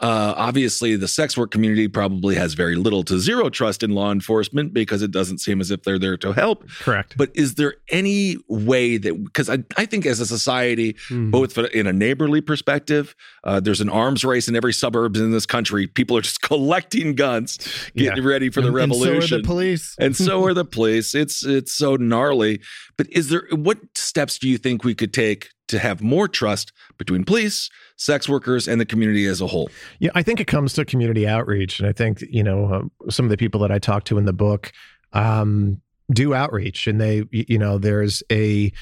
Uh, 0.00 0.34
obviously, 0.36 0.96
the 0.96 1.06
sex 1.06 1.36
work 1.36 1.52
community 1.52 1.86
probably 1.86 2.34
has 2.34 2.54
very 2.54 2.74
little 2.74 3.04
to 3.04 3.20
zero 3.20 3.48
trust 3.48 3.84
in 3.84 3.92
law 3.92 4.10
enforcement 4.10 4.72
because 4.74 5.00
it 5.00 5.12
doesn't 5.12 5.38
seem 5.38 5.60
as 5.60 5.70
if 5.70 5.84
they're 5.84 5.98
there 5.98 6.16
to 6.16 6.32
help. 6.32 6.68
Correct. 6.80 7.14
But 7.16 7.30
is 7.34 7.54
there 7.54 7.74
any 7.88 8.36
way 8.48 8.96
that, 8.96 9.22
because 9.22 9.48
I, 9.48 9.58
I 9.76 9.86
think 9.86 10.04
as 10.04 10.18
a 10.18 10.26
society, 10.26 10.94
Mm-hmm. 11.08 11.30
both 11.30 11.56
in 11.56 11.86
a 11.86 11.92
neighborly 11.92 12.40
perspective, 12.40 13.14
uh, 13.44 13.60
there's 13.60 13.80
an 13.80 13.88
arms 13.88 14.24
race 14.24 14.48
in 14.48 14.56
every 14.56 14.72
suburbs 14.72 15.20
in 15.20 15.30
this 15.30 15.46
country. 15.46 15.86
People 15.86 16.16
are 16.16 16.22
just 16.22 16.42
collecting 16.42 17.14
guns, 17.14 17.58
getting 17.96 18.24
Yeah. 18.24 18.28
ready 18.28 18.50
for 18.50 18.60
the 18.60 18.68
And- 18.74 18.78
and 18.78 18.92
so 18.94 18.98
are 19.00 19.04
the 19.04 19.10
revolution. 19.12 19.42
police. 19.42 19.94
and 20.00 20.16
so 20.16 20.44
are 20.44 20.54
the 20.54 20.64
police. 20.64 21.14
It's 21.14 21.44
it's 21.44 21.72
so 21.72 21.94
gnarly. 21.96 22.60
But 22.96 23.06
is 23.12 23.28
there 23.28 23.44
what 23.52 23.78
steps 23.96 24.38
do 24.38 24.48
you 24.48 24.58
think 24.58 24.82
we 24.82 24.94
could 24.96 25.12
take 25.14 25.50
to 25.68 25.78
have 25.78 26.02
more 26.02 26.26
trust 26.28 26.72
between 26.98 27.24
police, 27.24 27.70
sex 27.96 28.28
workers, 28.28 28.68
and 28.68 28.80
the 28.80 28.86
community 28.86 29.26
as 29.26 29.40
a 29.40 29.46
whole? 29.46 29.70
Yeah, 29.98 30.10
I 30.14 30.22
think 30.22 30.40
it 30.40 30.46
comes 30.46 30.72
to 30.74 30.84
community 30.84 31.26
outreach, 31.26 31.80
and 31.80 31.88
I 31.88 31.92
think 31.92 32.22
you 32.22 32.42
know 32.42 32.90
uh, 33.04 33.10
some 33.10 33.26
of 33.26 33.30
the 33.30 33.36
people 33.36 33.60
that 33.60 33.70
I 33.70 33.78
talk 33.78 34.04
to 34.04 34.18
in 34.18 34.24
the 34.24 34.32
book 34.32 34.72
um, 35.12 35.80
do 36.12 36.34
outreach, 36.34 36.86
and 36.86 37.00
they 37.00 37.24
you 37.30 37.58
know 37.58 37.78
there's 37.78 38.22
a 38.30 38.72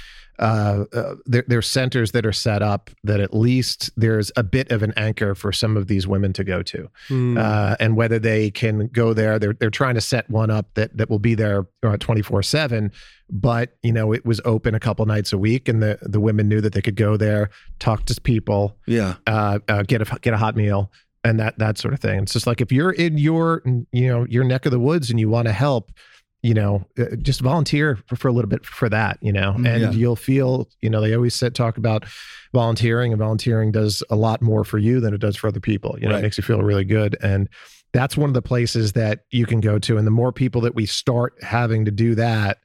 uh, 0.41 0.85
uh, 0.93 1.15
there, 1.27 1.45
there's 1.47 1.69
centers 1.69 2.13
that 2.13 2.25
are 2.27 2.33
set 2.33 2.63
up 2.63 2.91
that 3.05 3.21
at 3.21 3.33
least 3.35 3.91
there's 3.97 4.33
a 4.37 4.43
bit 4.43 4.71
of 4.73 4.83
an 4.83 4.93
anchor 4.97 5.35
for 5.35 5.53
some 5.53 5.77
of 5.77 5.87
these 5.87 6.07
women 6.07 6.33
to 6.33 6.43
go 6.43 6.63
to, 6.63 6.89
Hmm. 7.09 7.37
uh, 7.39 7.77
and 7.79 7.95
whether 7.97 8.19
they 8.19 8.51
can 8.51 8.89
go 8.89 9.13
there, 9.15 9.39
they're 9.39 9.53
they're 9.53 9.71
trying 9.71 9.95
to 9.97 10.01
set 10.01 10.29
one 10.31 10.51
up 10.51 10.75
that 10.75 10.97
that 10.97 11.11
will 11.11 11.19
be 11.19 11.35
there 11.35 11.67
twenty 12.01 12.23
four 12.23 12.43
seven. 12.43 12.91
But 13.33 13.77
you 13.83 13.93
know, 13.93 14.13
it 14.13 14.25
was 14.25 14.41
open 14.45 14.75
a 14.75 14.81
couple 14.81 15.07
nights 15.07 15.33
a 15.33 15.39
week, 15.39 15.69
and 15.69 15.83
the 15.83 15.99
the 16.03 16.19
women 16.21 16.49
knew 16.49 16.61
that 16.63 16.73
they 16.73 16.83
could 16.83 16.97
go 16.97 17.17
there, 17.17 17.51
talk 17.79 18.07
to 18.07 18.21
people, 18.21 18.77
Yeah. 18.87 19.15
uh, 19.27 19.61
uh, 19.69 19.83
get 19.85 20.01
a 20.03 20.19
get 20.21 20.35
a 20.35 20.39
hot 20.39 20.57
meal 20.57 20.91
and 21.23 21.39
that 21.39 21.59
that 21.59 21.77
sort 21.77 21.93
of 21.93 22.01
thing. 22.01 22.23
It's 22.23 22.33
just 22.33 22.47
like 22.47 22.63
if 22.63 22.73
you're 22.73 22.93
in 22.93 23.19
your 23.19 23.63
you 23.93 24.09
know 24.09 24.25
your 24.29 24.43
neck 24.45 24.65
of 24.65 24.73
the 24.73 24.81
woods 24.81 25.11
and 25.11 25.21
you 25.21 25.29
want 25.29 25.47
to 25.49 25.53
help, 25.53 25.93
you 26.43 26.55
know, 26.55 26.85
uh, 26.99 27.17
just 27.23 27.41
volunteer 27.41 27.99
for, 28.07 28.17
for 28.17 28.29
a 28.29 28.33
little 28.33 28.49
bit 28.49 28.65
for 28.65 28.89
that, 28.89 29.19
you 29.21 29.33
know, 29.33 29.53
and 29.57 29.83
Yeah. 29.83 29.91
you'll 29.93 30.17
feel 30.17 30.69
you 30.81 30.89
know 30.91 31.01
they 31.01 31.15
always 31.15 31.35
said 31.35 31.55
talk 31.55 31.77
about 31.77 32.05
volunteering 32.53 33.13
and 33.13 33.19
volunteering 33.19 33.73
does 33.73 34.03
a 34.11 34.17
lot 34.17 34.41
more 34.43 34.65
for 34.65 34.79
you 34.79 35.01
than 35.01 35.13
it 35.15 35.19
does 35.21 35.37
for 35.37 35.49
other 35.49 35.61
people. 35.61 35.97
You 36.01 36.07
know, 36.09 36.15
Right. 36.15 36.21
it 36.21 36.23
makes 36.23 36.39
you 36.39 36.43
feel 36.45 36.63
really 36.63 36.85
good 36.85 37.17
and. 37.23 37.49
That's 37.93 38.17
one 38.17 38.31
of 38.31 38.35
the 38.35 38.41
places 38.43 38.93
that 38.93 39.25
you 39.33 39.47
can 39.47 39.59
go 39.59 39.77
to. 39.81 39.99
And 39.99 40.07
the 40.07 40.13
more 40.13 40.31
people 40.31 40.61
that 40.61 40.77
we 40.77 40.87
start 40.87 41.35
having 41.43 41.85
to 41.87 41.91
do 41.91 42.15
that, 42.15 42.59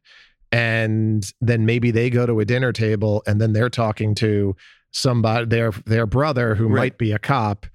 and 0.51 1.29
then 1.41 1.65
maybe 1.65 1.89
they 1.89 2.11
go 2.11 2.25
to 2.25 2.39
a 2.39 2.45
dinner 2.45 2.71
table 2.71 3.23
and 3.25 3.41
then 3.41 3.53
they're 3.53 3.69
talking 3.69 4.13
to 4.15 4.55
somebody 4.91 5.45
their 5.47 5.71
their 5.87 6.05
brother 6.05 6.55
who 6.55 6.67
Right. 6.67 6.75
might 6.79 6.97
be 6.97 7.11
a 7.11 7.17
cop 7.19 7.65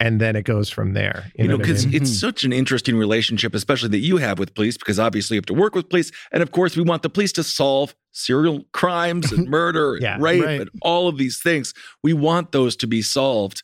and 0.00 0.20
then 0.20 0.34
it 0.34 0.42
goes 0.44 0.68
from 0.70 0.94
there 0.94 1.30
You, 1.36 1.46
know, 1.46 1.56
what 1.56 1.66
I 1.66 1.68
because 1.68 1.86
mean? 1.86 1.94
it's 1.94 2.18
such 2.18 2.42
an 2.42 2.52
interesting 2.52 2.96
relationship, 2.96 3.54
especially 3.54 3.90
that 3.90 3.98
you 3.98 4.16
have 4.16 4.38
with 4.38 4.54
police, 4.54 4.76
because 4.78 4.98
obviously 4.98 5.34
you 5.36 5.38
have 5.38 5.46
to 5.46 5.54
work 5.54 5.74
with 5.74 5.88
police. 5.90 6.10
And 6.32 6.42
of 6.42 6.50
course, 6.50 6.74
we 6.76 6.82
want 6.82 7.02
the 7.02 7.10
police 7.10 7.32
to 7.32 7.44
solve 7.44 7.94
serial 8.12 8.64
crimes 8.72 9.30
and 9.30 9.48
murder 9.58 9.98
Yeah, 10.00 10.14
and 10.14 10.22
rape 10.22 10.44
right. 10.44 10.60
and 10.62 10.70
all 10.82 11.06
of 11.06 11.18
these 11.18 11.40
things. 11.40 11.74
We 12.02 12.14
want 12.14 12.50
those 12.52 12.74
to 12.76 12.86
be 12.86 13.02
solved. 13.02 13.62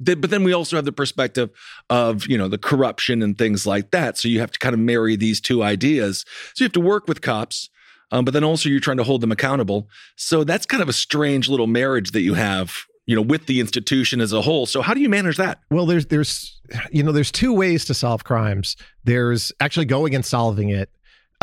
But 0.00 0.28
then 0.28 0.42
we 0.42 0.52
also 0.52 0.74
have 0.76 0.84
the 0.84 0.92
perspective 0.92 1.50
of, 1.88 2.26
you 2.26 2.36
know, 2.36 2.48
the 2.48 2.58
corruption 2.58 3.22
and 3.22 3.38
things 3.38 3.64
like 3.64 3.92
that. 3.92 4.18
So 4.18 4.26
you 4.26 4.40
have 4.40 4.50
to 4.50 4.58
kind 4.58 4.74
of 4.74 4.80
marry 4.80 5.14
these 5.16 5.40
two 5.40 5.62
ideas. 5.62 6.24
So 6.54 6.64
you 6.64 6.66
have 6.66 6.72
to 6.72 6.80
work 6.80 7.06
with 7.06 7.20
cops, 7.20 7.70
um, 8.10 8.24
but 8.24 8.34
then 8.34 8.42
also 8.42 8.68
you're 8.68 8.80
trying 8.80 8.96
to 8.96 9.04
hold 9.04 9.20
them 9.20 9.30
accountable. 9.30 9.88
So 10.16 10.42
that's 10.42 10.66
kind 10.66 10.82
of 10.82 10.88
a 10.88 10.92
strange 10.92 11.48
little 11.48 11.68
marriage 11.68 12.10
that 12.10 12.22
you 12.22 12.34
have, 12.34 12.74
you 13.06 13.14
know, 13.14 13.22
with 13.22 13.46
the 13.46 13.60
institution 13.60 14.20
as 14.20 14.32
a 14.32 14.40
whole. 14.42 14.66
So 14.66 14.80
how 14.80 14.94
do 14.94 15.00
you 15.00 15.08
manage 15.08 15.36
that? 15.36 15.60
well 15.70 15.86
there's 15.86 16.06
there's 16.06 16.60
you 16.90 17.02
know 17.02 17.12
there's 17.12 17.32
two 17.32 17.52
ways 17.52 17.84
to 17.84 17.94
solve 17.94 18.24
crimes 18.24 18.76
there's 19.04 19.52
actually 19.60 19.86
going 19.86 20.14
and 20.14 20.24
solving 20.24 20.70
it 20.70 20.88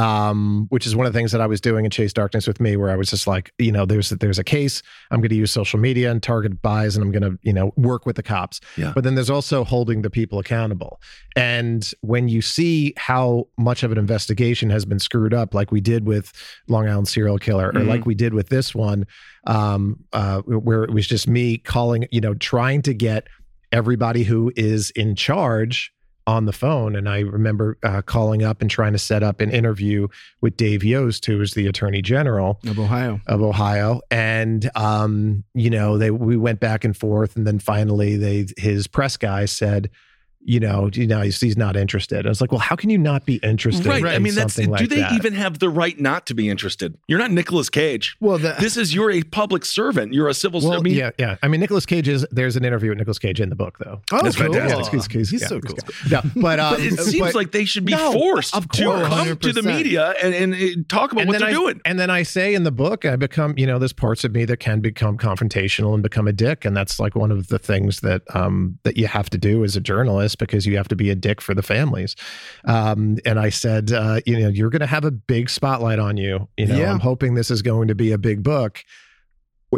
um, 0.02 0.66
which 0.70 0.88
is 0.88 0.96
one 0.96 1.06
of 1.06 1.14
the 1.14 1.20
things 1.20 1.32
that 1.32 1.42
I 1.42 1.48
was 1.48 1.62
doing 1.62 1.86
in 1.86 1.92
Chase 1.92 2.12
Darkness 2.14 2.48
with 2.48 2.60
me, 2.60 2.76
where 2.76 2.90
I 2.90 2.96
was 2.96 3.10
just 3.10 3.28
like, 3.28 3.54
you 3.60 3.72
know, 3.72 3.86
there's 3.86 4.10
there's 4.10 4.40
a 4.40 4.44
case. 4.44 4.82
I'm 5.12 5.20
going 5.22 5.30
to 5.30 5.36
use 5.36 5.52
social 5.52 5.80
media 5.80 6.10
and 6.10 6.22
target 6.24 6.62
buys, 6.62 6.96
and 6.96 7.04
I'm 7.04 7.12
going 7.12 7.24
to, 7.24 7.40
you 7.44 7.54
know, 7.54 7.72
work 7.76 8.06
with 8.06 8.16
the 8.16 8.24
cops. 8.24 8.60
Yeah. 8.78 8.92
But 8.96 9.04
then 9.04 9.16
there's 9.16 9.30
also 9.30 9.64
holding 9.64 10.02
the 10.02 10.10
people 10.10 10.40
accountable. 10.40 11.00
And 11.36 11.90
when 12.02 12.28
you 12.28 12.42
see 12.42 12.94
how 12.98 13.48
much 13.58 13.84
of 13.84 13.92
an 13.92 13.98
investigation 13.98 14.70
has 14.72 14.86
been 14.86 15.00
screwed 15.00 15.34
up, 15.34 15.54
like 15.54 15.72
we 15.72 15.82
did 15.82 16.08
with 16.08 16.34
Long 16.68 16.88
Island 16.90 17.08
serial 17.08 17.38
killer, 17.38 17.70
or 17.70 17.74
Mhm. 17.74 17.88
like 17.88 18.06
we 18.06 18.16
did 18.16 18.34
with 18.34 18.50
this 18.50 18.74
one, 18.74 19.06
um, 19.48 20.00
uh, 20.14 20.42
where 20.42 20.84
it 20.84 20.92
was 20.92 21.08
just 21.08 21.28
me 21.28 21.58
calling, 21.58 22.08
you 22.12 22.22
know, 22.22 22.34
trying 22.34 22.82
to 22.84 22.94
get 22.94 23.28
everybody 23.72 24.24
who 24.24 24.52
is 24.56 24.90
in 24.92 25.16
charge 25.16 25.94
on 26.28 26.46
the 26.46 26.54
phone. 26.54 26.96
And 26.96 27.10
I 27.10 27.20
remember 27.20 27.78
uh, 27.84 28.02
calling 28.02 28.44
up 28.44 28.62
and 28.62 28.70
trying 28.70 28.94
to 28.94 29.00
set 29.00 29.24
up 29.24 29.42
an 29.42 29.50
interview 29.50 30.08
with 30.42 30.56
Dave 30.58 30.84
Yost, 30.84 31.26
who 31.26 31.42
is 31.42 31.54
the 31.54 31.68
Attorney 31.68 32.02
General 32.02 32.60
Of 32.68 32.80
Ohio. 32.80 33.20
of 33.28 33.42
Ohio. 33.42 34.02
And 34.12 34.70
um, 34.76 35.44
you 35.54 35.70
know, 35.70 35.98
they 35.98 36.12
we 36.12 36.38
went 36.38 36.60
back 36.60 36.84
and 36.84 36.96
forth, 36.96 37.36
and 37.36 37.46
then 37.46 37.60
finally, 37.60 38.18
they 38.18 38.48
his 38.58 38.88
press 38.88 39.18
guy 39.18 39.46
said. 39.46 39.90
You 40.44 40.60
know, 40.60 40.90
you 40.94 41.06
know, 41.06 41.22
he's, 41.22 41.40
he's 41.40 41.56
not 41.56 41.78
interested. 41.78 42.26
I 42.26 42.30
was 42.30 42.42
like, 42.42 42.52
well, 42.52 42.60
how 42.60 42.76
can 42.76 42.90
you 42.90 42.98
not 42.98 43.26
be 43.26 43.36
interested? 43.44 43.86
Right. 43.86 44.02
in 44.02 44.08
I 44.08 44.18
mean, 44.20 44.34
that's. 44.34 44.56
something 44.56 44.66
do 44.66 44.72
like 44.72 44.90
they 44.90 44.96
that? 45.02 45.12
even 45.14 45.34
have 45.36 45.60
the 45.60 45.70
right 45.70 46.00
not 46.00 46.26
to 46.28 46.34
be 46.34 46.50
interested? 46.50 46.98
You're 47.08 47.20
not 47.20 47.30
Nicolas 47.32 47.70
Cage. 47.70 48.18
Well, 48.20 48.38
the, 48.40 48.56
This 48.60 48.76
is 48.76 48.94
you're 48.96 49.12
a 49.12 49.22
public 49.24 49.66
servant. 49.66 50.14
You're 50.14 50.28
a 50.30 50.34
civil. 50.34 50.62
Well, 50.62 50.80
I 50.80 50.82
mean, 50.82 50.96
yeah, 50.96 51.12
yeah. 51.20 51.38
I 51.44 51.48
mean, 51.48 51.62
Nicolas 51.62 51.86
Cage 51.86 52.08
is. 52.08 52.26
There's 52.32 52.56
an 52.56 52.66
interview 52.66 52.90
with 52.90 52.98
Nicolas 52.98 53.20
Cage 53.20 53.40
in 53.40 53.50
the 53.50 53.56
book, 53.56 53.78
though. 53.80 54.02
oh, 54.12 54.24
That's 54.24 54.36
cool. 54.36 54.52
fantastic. 54.52 54.94
He's, 54.94 55.06
he's- 55.06 55.30
He's 55.30 55.42
yeah, 55.44 55.48
so 55.48 55.56
he's 55.64 55.66
cool. 55.66 55.78
Yeah, 56.10 56.22
but, 56.36 56.60
um, 56.60 56.74
But 56.74 56.80
it 56.82 57.00
seems 57.00 57.28
but- 57.28 57.36
like 57.36 57.52
they 57.52 57.66
should 57.66 57.86
be 57.86 57.92
No, 57.94 58.12
forced 58.14 58.56
of 58.56 58.68
to 58.70 58.84
course. 58.84 59.08
come 59.08 59.38
to 59.38 59.54
the 59.54 59.62
100%. 59.62 59.66
media 59.66 60.14
and, 60.24 60.34
and 60.34 60.54
uh, 60.56 60.84
talk 60.90 61.12
about 61.12 61.28
what 61.28 61.34
then 61.34 61.42
they're 61.42 61.50
I, 61.50 61.54
doing. 61.54 61.82
And 61.86 62.00
then 62.00 62.10
I 62.10 62.24
say 62.24 62.56
in 62.56 62.64
the 62.64 62.72
book, 62.72 63.06
I 63.06 63.16
become, 63.16 63.54
you 63.58 63.68
know, 63.68 63.78
there's 63.78 63.94
parts 63.94 64.24
of 64.24 64.32
me 64.34 64.46
that 64.46 64.58
can 64.58 64.80
become 64.80 65.18
confrontational 65.20 65.94
and 65.94 66.02
become 66.04 66.28
a 66.28 66.34
dick, 66.34 66.66
and 66.66 66.76
that's 66.76 67.00
like 67.00 67.14
one 67.16 67.32
of 67.32 67.48
the 67.50 67.60
things 67.60 68.00
that 68.02 68.24
um 68.36 68.80
that 68.84 68.98
you 68.98 69.06
have 69.08 69.30
to 69.30 69.38
do 69.38 69.64
as 69.64 69.76
a 69.76 69.82
journalist 69.82 70.31
because 70.36 70.66
you 70.66 70.78
have 70.78 70.88
to 70.90 70.96
be 70.96 71.10
a 71.10 71.16
dick 71.16 71.42
for 71.42 71.54
the 71.54 71.64
families. 71.64 72.16
Um, 72.66 73.18
and 73.26 73.40
I 73.40 73.50
said, 73.50 73.92
uh, 73.92 74.22
you 74.26 74.40
know, 74.40 74.50
you're 74.50 74.70
going 74.70 74.82
to 74.82 74.88
have 74.88 75.06
a 75.06 75.12
big 75.12 75.50
spotlight 75.50 76.00
on 76.00 76.18
you. 76.18 76.48
You 76.58 76.68
know, 76.68 76.78
Yeah. 76.78 76.92
I'm 76.92 77.00
hoping 77.00 77.36
this 77.36 77.52
is 77.52 77.62
going 77.62 77.88
to 77.88 77.96
be 77.96 78.12
a 78.12 78.18
big 78.18 78.44
book. 78.44 78.84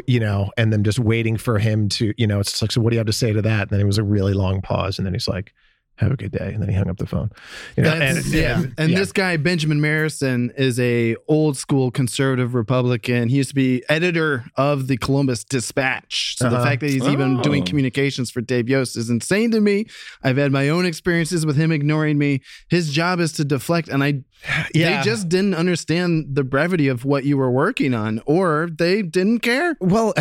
You 0.08 0.20
know, 0.20 0.50
and 0.58 0.74
then 0.74 0.84
just 0.84 0.98
waiting 0.98 1.38
for 1.38 1.60
him 1.60 1.88
to, 1.90 2.16
you 2.18 2.26
know, 2.26 2.40
it's 2.40 2.60
like, 2.64 2.72
so 2.72 2.82
what 2.82 2.90
do 2.90 2.96
you 2.96 3.00
have 3.00 3.06
to 3.06 3.14
say 3.14 3.32
to 3.32 3.44
that? 3.44 3.62
And 3.62 3.70
then 3.70 3.80
it 3.80 3.86
was 3.86 4.00
a 4.00 4.04
really 4.04 4.34
long 4.34 4.60
pause, 4.60 4.98
and 4.98 5.06
then 5.06 5.14
he's 5.14 5.28
like, 5.28 5.54
"Have 5.98 6.12
a 6.12 6.16
good 6.18 6.32
day," 6.32 6.52
and 6.54 6.62
then 6.62 6.70
he 6.70 6.76
hung 6.76 6.90
up 6.90 6.98
the 6.98 7.06
phone. 7.06 7.30
You 7.78 7.84
know, 7.84 7.94
and- 7.94 8.26
yeah. 8.26 8.64
And 8.78 8.92
yeah. 8.92 8.98
this 9.00 9.12
guy, 9.12 9.38
Benjamin 9.38 9.80
Marrison, 9.80 10.50
is 10.58 10.80
a 10.80 11.16
old 11.28 11.58
school 11.58 11.92
conservative 11.92 12.56
Republican. 12.56 13.30
He 13.30 13.38
used 13.38 13.50
to 13.50 13.56
be 13.56 13.84
editor 13.90 14.46
of 14.56 14.88
the 14.88 14.98
Columbus 14.98 15.44
Dispatch. 15.44 16.36
So 16.38 16.50
the 16.50 16.56
Uh-huh. 16.56 16.66
fact 16.66 16.82
that 16.82 16.90
he's 16.90 17.08
even 17.08 17.42
doing 17.42 17.62
Oh. 17.64 17.66
communications 17.66 18.32
for 18.32 18.42
Dave 18.42 18.68
Yost 18.70 18.98
is 18.98 19.10
insane 19.10 19.52
to 19.52 19.62
me. 19.62 19.86
I've 20.24 20.38
had 20.38 20.52
my 20.52 20.70
own 20.70 20.86
experiences 20.86 21.46
with 21.46 21.56
him 21.56 21.72
ignoring 21.72 22.18
me. 22.18 22.42
His 22.70 22.92
job 22.92 23.20
is 23.20 23.32
to 23.34 23.46
deflect, 23.46 23.88
and 23.90 24.04
I 24.04 24.22
Yeah. 24.74 24.98
they 24.98 25.04
just 25.10 25.30
didn't 25.30 25.54
understand 25.54 26.36
the 26.36 26.44
brevity 26.44 26.88
of 26.90 27.06
what 27.06 27.24
you 27.24 27.38
were 27.38 27.50
working 27.52 27.94
on, 27.94 28.22
or 28.26 28.68
they 28.78 29.02
didn't 29.02 29.40
care. 29.40 29.76
Well, 29.80 30.14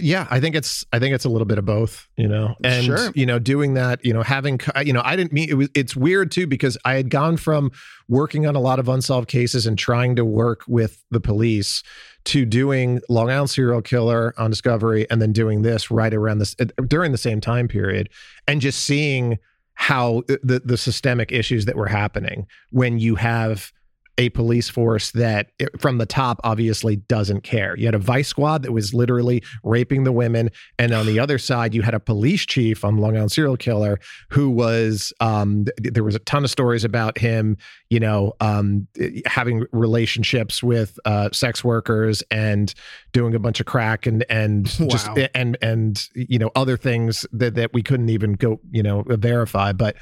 yeah, 0.00 0.26
I 0.30 0.40
think 0.40 0.56
it's 0.56 0.84
I 0.92 0.98
think 0.98 1.14
it's 1.14 1.24
a 1.24 1.28
little 1.28 1.44
bit 1.46 1.58
of 1.58 1.64
both, 1.64 2.08
you 2.16 2.26
know. 2.28 2.56
And 2.64 2.84
Sure. 2.84 3.10
you 3.14 3.24
know, 3.26 3.38
doing 3.38 3.74
that, 3.74 4.04
you 4.04 4.12
know, 4.12 4.22
having 4.22 4.60
you 4.84 4.92
know, 4.92 5.02
I 5.04 5.14
didn't 5.18 5.32
mean 5.32 5.50
it 5.50 5.54
was 5.54 5.68
it's 5.74 5.94
weird 5.94 6.30
too 6.30 6.46
because 6.46 6.78
I 6.84 6.94
had 6.94 7.10
gone 7.10 7.36
from 7.36 7.70
working 8.08 8.46
on 8.46 8.56
a 8.56 8.60
lot 8.60 8.78
of 8.78 8.88
unsolved 8.88 9.28
cases 9.28 9.66
and 9.66 9.78
trying 9.78 10.16
to 10.16 10.24
work 10.24 10.62
with 10.66 11.04
the 11.10 11.20
police 11.20 11.82
to 12.24 12.44
doing 12.44 13.00
Long 13.08 13.30
Island 13.30 13.50
serial 13.50 13.82
killer 13.82 14.34
on 14.38 14.50
Discovery 14.50 15.06
and 15.10 15.20
then 15.20 15.32
doing 15.32 15.62
this 15.62 15.90
right 15.90 16.12
around 16.12 16.38
this 16.38 16.56
uh, 16.60 16.66
during 16.86 17.12
the 17.12 17.18
same 17.18 17.40
time 17.40 17.68
period 17.68 18.08
and 18.46 18.60
just 18.60 18.84
seeing 18.84 19.38
how 19.74 20.18
uh, 20.28 20.36
the 20.42 20.60
the 20.64 20.76
systemic 20.76 21.32
issues 21.32 21.64
that 21.66 21.76
were 21.76 21.86
happening 21.86 22.46
when 22.70 22.98
you 22.98 23.14
have 23.14 23.72
a 24.18 24.28
police 24.30 24.68
force 24.68 25.12
that 25.12 25.50
from 25.78 25.98
the 25.98 26.06
top 26.06 26.40
obviously 26.44 26.96
doesn't 26.96 27.42
care. 27.42 27.76
You 27.76 27.86
had 27.86 27.94
a 27.94 27.98
vice 27.98 28.28
squad 28.28 28.62
that 28.64 28.72
was 28.72 28.92
literally 28.92 29.42
raping 29.62 30.04
the 30.04 30.12
women, 30.12 30.50
and 30.78 30.92
on 30.92 31.06
the 31.06 31.18
other 31.18 31.38
side, 31.38 31.74
you 31.74 31.82
had 31.82 31.94
a 31.94 32.00
police 32.00 32.44
chief 32.44 32.84
on 32.84 32.96
Long 32.96 33.16
Island 33.16 33.32
serial 33.32 33.56
killer 33.56 33.98
who 34.30 34.50
was. 34.50 35.12
Um, 35.20 35.64
th- 35.64 35.94
there 35.94 36.04
was 36.04 36.14
a 36.14 36.20
ton 36.20 36.44
of 36.44 36.50
stories 36.50 36.84
about 36.84 37.18
him, 37.18 37.56
you 37.90 38.00
know, 38.00 38.34
um, 38.40 38.86
having 39.26 39.64
relationships 39.72 40.62
with 40.62 40.98
uh, 41.04 41.30
sex 41.32 41.64
workers 41.64 42.22
and 42.30 42.74
doing 43.12 43.34
a 43.34 43.38
bunch 43.38 43.60
of 43.60 43.66
crack 43.66 44.06
and 44.06 44.24
and 44.28 44.66
just 44.90 45.08
and 45.34 45.56
and 45.62 46.08
you 46.14 46.38
know 46.38 46.50
other 46.54 46.76
things 46.76 47.26
that 47.32 47.54
that 47.54 47.72
we 47.72 47.82
couldn't 47.82 48.08
even 48.08 48.32
go 48.34 48.60
you 48.70 48.82
know 48.82 49.04
verify, 49.06 49.72
but 49.72 49.96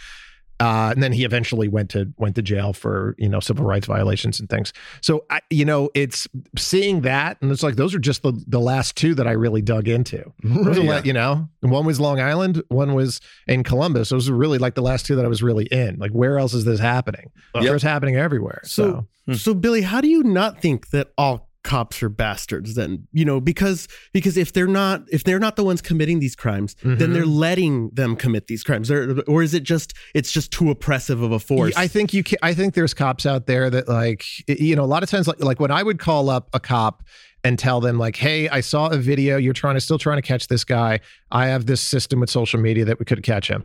Uh, 0.59 0.91
and 0.95 1.03
then 1.03 1.13
he 1.13 1.25
eventually 1.25 1.69
went 1.69 1.91
to 1.91 2.13
went 2.17 2.35
to 2.35 2.43
jail 2.43 2.73
for 2.73 3.15
you 3.19 3.29
know 3.29 3.41
civil 3.41 3.65
rights 3.67 3.87
violations 3.87 4.41
and 4.41 4.49
things. 4.49 4.73
So 5.03 5.25
I, 5.29 5.41
you 5.51 5.65
know, 5.65 5.91
it's 5.95 6.27
seeing 6.57 7.03
that, 7.03 7.37
and 7.43 7.53
it's 7.53 7.63
like 7.63 7.77
those 7.77 7.95
are 7.95 7.99
just 7.99 8.23
the 8.23 8.33
the 8.47 8.61
last 8.61 8.97
two 8.97 9.15
that 9.17 9.27
I 9.27 9.33
really 9.33 9.63
dug 9.63 9.89
into. 9.89 10.33
Yeah. 10.77 10.83
like, 10.83 11.05
you 11.05 11.13
know, 11.13 11.49
one 11.61 11.85
was 11.87 12.01
Long 12.01 12.21
Island, 12.21 12.63
one 12.69 12.95
was 12.95 13.21
in 13.47 13.65
Columbus. 13.65 14.09
Those 14.09 14.29
are 14.29 14.35
really 14.35 14.59
like 14.59 14.75
the 14.75 14.83
last 14.83 15.07
two 15.07 15.17
that 15.17 15.25
I 15.25 15.29
was 15.29 15.43
really 15.43 15.67
in. 15.67 15.99
Like, 15.99 16.11
where 16.11 16.39
else 16.39 16.55
is 16.55 16.65
this 16.65 16.81
happening? 16.81 17.31
Yep. 17.55 17.75
It's 17.75 17.83
happening 17.83 18.17
everywhere. 18.17 18.61
So, 18.65 19.07
So, 19.27 19.35
so 19.35 19.55
Billy, 19.55 19.83
how 19.83 20.01
do 20.01 20.09
you 20.09 20.23
not 20.23 20.61
think 20.61 20.91
that 20.91 21.13
all 21.19 21.46
cops 21.67 22.03
are 22.03 22.09
bastards 22.09 22.75
then? 22.77 23.07
You 23.13 23.25
know, 23.27 23.41
because 23.41 23.89
because 24.15 24.37
if 24.39 24.53
they're 24.55 24.67
not 24.67 25.03
if 25.13 25.25
they're 25.25 25.39
not 25.39 25.57
the 25.57 25.65
ones 25.65 25.83
committing 25.83 26.21
these 26.21 26.35
crimes, 26.37 26.75
then 26.83 26.97
Mhm. 26.97 27.13
they're 27.13 27.27
letting 27.27 27.91
them 27.91 28.17
commit 28.17 28.47
these 28.47 28.63
crimes. 28.63 28.91
Or, 28.91 29.21
or 29.27 29.43
is 29.43 29.53
it 29.53 29.65
just 29.65 29.93
it's 30.15 30.33
just 30.33 30.51
too 30.53 30.71
oppressive 30.71 31.21
of 31.21 31.33
a 31.33 31.39
force? 31.39 31.75
I 31.77 31.89
think 31.89 32.15
you 32.15 32.23
can, 32.23 32.39
I 32.43 32.55
think 32.55 32.73
there's 32.75 32.95
cops 32.95 33.27
out 33.27 33.47
there 33.47 33.69
that 33.69 33.89
like 33.89 34.25
you 34.49 34.75
know 34.77 34.85
a 34.85 34.87
lot 34.95 35.03
of 35.03 35.11
times 35.11 35.27
like 35.29 35.43
like 35.43 35.61
when 35.61 35.71
I 35.71 35.83
would 35.83 35.99
call 35.99 36.31
up 36.31 36.49
a 36.55 36.61
cop 36.61 37.03
and 37.45 37.59
tell 37.59 37.81
them 37.81 37.99
like 37.99 38.17
hey 38.17 38.49
I 38.49 38.61
saw 38.61 38.89
a 38.89 38.97
video 38.97 39.37
you're 39.37 39.53
trying 39.53 39.75
to 39.75 39.81
still 39.81 39.99
trying 39.99 40.17
to 40.19 40.23
catch 40.23 40.49
this 40.49 40.65
guy 40.65 41.01
I 41.31 41.47
have 41.49 41.67
this 41.67 41.81
system 41.81 42.21
with 42.21 42.31
social 42.31 42.59
media 42.61 42.85
that 42.87 42.99
we 42.99 43.05
could 43.05 43.23
catch 43.23 43.49
him 43.49 43.63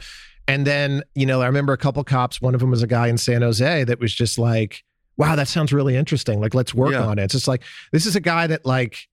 and 0.48 0.68
then 0.68 1.04
you 1.16 1.26
know 1.26 1.42
I 1.42 1.46
remember 1.48 1.74
a 1.74 1.78
couple 1.78 2.04
cops 2.04 2.42
one 2.42 2.54
of 2.54 2.60
them 2.60 2.70
was 2.70 2.84
a 2.84 2.88
guy 2.88 3.08
in 3.08 3.18
San 3.18 3.42
Jose 3.42 3.84
that 3.86 4.00
was 4.00 4.14
just 4.14 4.38
like 4.38 4.84
wow 5.18 5.36
that 5.36 5.48
sounds 5.48 5.72
really 5.74 5.96
interesting 5.96 6.40
like 6.42 6.54
let's 6.54 6.74
work 6.74 6.92
Yeah. 6.92 7.06
on 7.06 7.20
it 7.20 7.24
it's 7.26 7.34
just 7.34 7.48
like 7.48 7.64
this 7.92 8.06
is 8.06 8.16
a 8.16 8.22
guy 8.22 8.48
that 8.48 8.66
like 8.66 9.08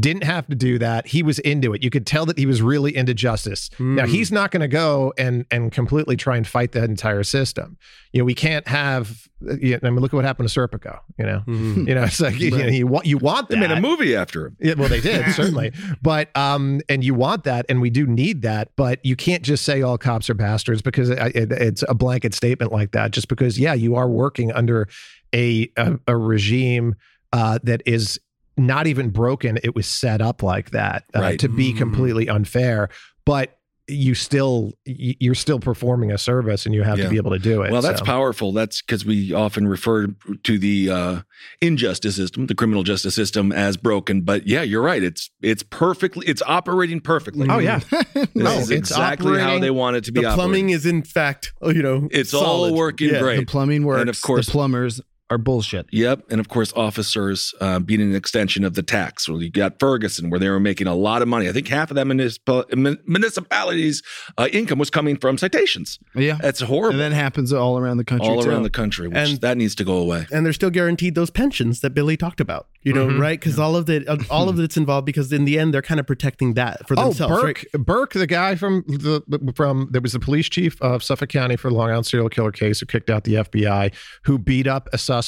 didn't 0.00 0.24
have 0.24 0.44
to 0.48 0.56
do 0.56 0.76
that 0.80 1.06
he 1.06 1.22
was 1.22 1.38
into 1.40 1.72
it 1.72 1.84
you 1.84 1.88
could 1.88 2.04
tell 2.04 2.26
that 2.26 2.36
he 2.36 2.46
was 2.46 2.60
really 2.60 2.96
into 2.96 3.14
justice 3.14 3.70
now 3.78 4.02
Mm. 4.04 4.08
he's 4.08 4.32
not 4.32 4.50
going 4.50 4.62
to 4.62 4.66
go 4.68 5.12
and 5.16 5.46
and 5.52 5.70
completely 5.70 6.16
try 6.16 6.36
and 6.36 6.44
fight 6.48 6.72
the 6.72 6.82
entire 6.82 7.22
system 7.22 7.76
you 8.12 8.18
know 8.20 8.24
we 8.24 8.34
can't 8.34 8.66
have 8.66 9.28
you 9.60 9.72
know, 9.72 9.78
I 9.84 9.90
mean 9.90 10.00
look 10.00 10.12
at 10.12 10.16
what 10.16 10.24
happened 10.24 10.48
to 10.48 10.60
Serpico 10.60 10.98
you 11.16 11.24
know 11.26 11.44
Mhm. 11.46 11.86
you 11.88 11.94
know 11.94 12.02
it's 12.02 12.18
like 12.20 12.40
you, 12.40 12.50
know, 12.50 12.66
you 12.66 12.88
want 12.88 13.06
you 13.06 13.18
want 13.18 13.50
They 13.50 13.54
that 13.54 13.68
made 13.68 13.70
a 13.70 13.80
movie 13.80 14.16
after 14.16 14.46
him. 14.46 14.56
yeah, 14.58 14.74
well, 14.76 14.88
they 14.88 15.00
did 15.00 15.30
certainly, 15.32 15.70
but 16.02 16.36
um, 16.36 16.80
and 16.88 17.04
you 17.04 17.14
want 17.14 17.44
that, 17.44 17.64
and 17.68 17.80
we 17.80 17.90
do 17.90 18.04
need 18.04 18.42
that, 18.42 18.70
but 18.74 18.98
you 19.04 19.14
can't 19.14 19.44
just 19.44 19.64
say 19.64 19.80
all 19.82 19.96
cops 19.98 20.28
are 20.28 20.34
bastards 20.34 20.82
because 20.82 21.08
it, 21.10 21.18
it, 21.36 21.52
it's 21.52 21.84
a 21.88 21.94
blanket 21.94 22.34
statement 22.34 22.72
like 22.72 22.90
that. 22.92 23.10
Just 23.12 23.28
because, 23.28 23.58
yeah, 23.60 23.74
you 23.74 23.94
are 23.96 24.08
working 24.08 24.50
under 24.52 24.88
a 25.34 25.68
a, 25.76 25.98
a 26.08 26.16
regime 26.16 26.94
uh, 27.32 27.58
that 27.64 27.82
is 27.86 28.20
not 28.56 28.86
even 28.86 29.10
broken; 29.10 29.58
it 29.64 29.74
was 29.74 29.86
set 29.86 30.20
up 30.22 30.42
like 30.42 30.70
that 30.70 31.04
uh, 31.14 31.20
Right. 31.20 31.38
to 31.40 31.48
be 31.48 31.72
Mm. 31.74 31.78
completely 31.78 32.28
unfair, 32.28 32.88
but 33.26 33.58
you 33.86 34.14
still 34.14 34.72
you're 34.86 35.34
still 35.34 35.60
performing 35.60 36.10
a 36.10 36.16
service, 36.16 36.64
and 36.64 36.74
you 36.74 36.82
have 36.82 36.96
Yeah. 36.96 37.04
to 37.04 37.10
be 37.10 37.16
able 37.18 37.32
to 37.32 37.38
do 37.38 37.60
it. 37.62 37.70
Well, 37.70 37.82
that's 37.82 37.98
so. 37.98 38.04
powerful. 38.06 38.50
That's 38.52 38.80
because 38.80 39.04
we 39.04 39.34
often 39.34 39.68
refer 39.68 40.06
to 40.44 40.58
the 40.58 40.88
uh, 40.90 41.20
injustice 41.60 42.16
system, 42.16 42.46
the 42.46 42.54
criminal 42.54 42.82
justice 42.82 43.14
system, 43.14 43.52
as 43.52 43.76
broken. 43.76 44.22
But 44.22 44.46
yeah, 44.46 44.62
you're 44.62 44.80
right. 44.82 45.02
It's 45.02 45.30
it's 45.42 45.62
perfectly. 45.62 46.26
It's 46.26 46.40
operating 46.46 47.00
perfectly. 47.00 47.46
Oh 47.50 47.58
yeah, 47.58 47.80
This 48.14 48.28
No, 48.34 48.52
is 48.52 48.70
it's 48.70 48.90
exactly 48.90 49.38
how 49.38 49.58
they 49.58 49.70
want 49.70 49.96
it 49.96 50.04
to 50.04 50.12
be. 50.12 50.22
the 50.22 50.28
plumbing 50.32 50.66
operating. 50.66 50.70
is 50.70 50.86
in 50.86 51.02
fact, 51.02 51.52
oh, 51.60 51.68
you 51.70 51.82
know, 51.82 52.08
It's 52.10 52.30
solid. 52.30 52.70
all 52.70 52.74
working 52.78 53.10
Yeah. 53.10 53.20
great. 53.20 53.40
The 53.40 53.46
plumbing 53.46 53.84
works. 53.84 54.00
And 54.00 54.08
of 54.08 54.20
course- 54.22 54.46
the 54.46 54.52
plumbers 54.52 55.00
are 55.34 55.38
bullshit. 55.38 55.86
Yep, 55.92 56.24
and 56.30 56.40
of 56.40 56.48
course, 56.48 56.72
officers 56.74 57.54
uh, 57.60 57.78
being 57.80 58.00
an 58.00 58.14
extension 58.14 58.64
of 58.64 58.74
the 58.74 58.82
tax. 58.82 59.28
Well, 59.28 59.42
you 59.42 59.50
got 59.50 59.78
Ferguson, 59.78 60.30
where 60.30 60.40
they 60.40 60.48
were 60.48 60.60
making 60.60 60.86
a 60.86 60.94
lot 60.94 61.22
of 61.22 61.28
money. 61.28 61.48
I 61.48 61.52
think 61.52 61.68
half 61.68 61.90
of 61.90 61.96
that 61.96 62.06
municipal, 62.06 62.64
mun- 62.74 62.98
municipalities' 63.06 64.02
uh, 64.38 64.48
income 64.52 64.78
was 64.78 64.90
coming 64.90 65.16
from 65.16 65.38
citations. 65.38 65.98
Yeah. 66.14 66.38
That's 66.40 66.60
horrible. 66.60 67.00
And 67.00 67.12
that 67.12 67.14
happens 67.14 67.52
all 67.52 67.78
around 67.78 67.96
the 67.98 68.04
country. 68.04 68.28
all 68.28 68.42
too. 68.42 68.50
around 68.50 68.62
the 68.62 68.70
country, 68.70 69.08
which 69.08 69.16
And- 69.16 69.40
that 69.40 69.56
needs 69.56 69.74
to 69.76 69.84
go 69.84 69.96
away. 69.98 70.26
and 70.32 70.44
they're 70.46 70.52
still 70.52 70.70
guaranteed 70.70 71.14
those 71.14 71.30
pensions 71.30 71.80
that 71.80 71.90
Billy 71.90 72.16
talked 72.16 72.40
about. 72.40 72.68
You 72.82 72.92
know, 72.92 73.06
Mhm. 73.06 73.18
right? 73.18 73.40
Because 73.40 73.58
all 73.58 73.76
of 73.76 73.86
the 73.86 74.04
all 74.30 74.50
of 74.50 74.58
it's 74.60 74.76
involved 74.76 75.06
because 75.06 75.32
in 75.32 75.46
the 75.46 75.58
end 75.58 75.72
they're 75.72 75.80
kind 75.80 75.98
of 75.98 76.06
protecting 76.06 76.52
that 76.54 76.86
for 76.86 76.94
themselves. 76.94 77.20
Oh, 77.20 77.24
themselves. 77.28 77.42
Burke, 77.42 77.64
right? 77.74 77.86
Burke, 77.86 78.12
the 78.12 78.26
guy 78.26 78.54
from 78.56 78.84
the 78.86 79.22
from 79.56 79.88
that 79.92 80.02
was 80.02 80.12
the 80.12 80.20
police 80.20 80.50
chief 80.50 80.80
of 80.82 81.02
Suffolk 81.02 81.30
County 81.30 81.56
for 81.56 81.70
the 81.70 81.74
Long 81.76 81.88
Island 81.90 82.04
serial 82.04 82.28
killer 82.28 82.52
case, 82.52 82.80
who 82.80 82.86
kicked 82.86 83.08
out 83.08 83.24
the 83.24 83.36
FBI, 83.36 83.90
who 84.24 84.38
beat 84.38 84.66
up 84.66 84.90
a 84.92 84.98
suspect 84.98 85.23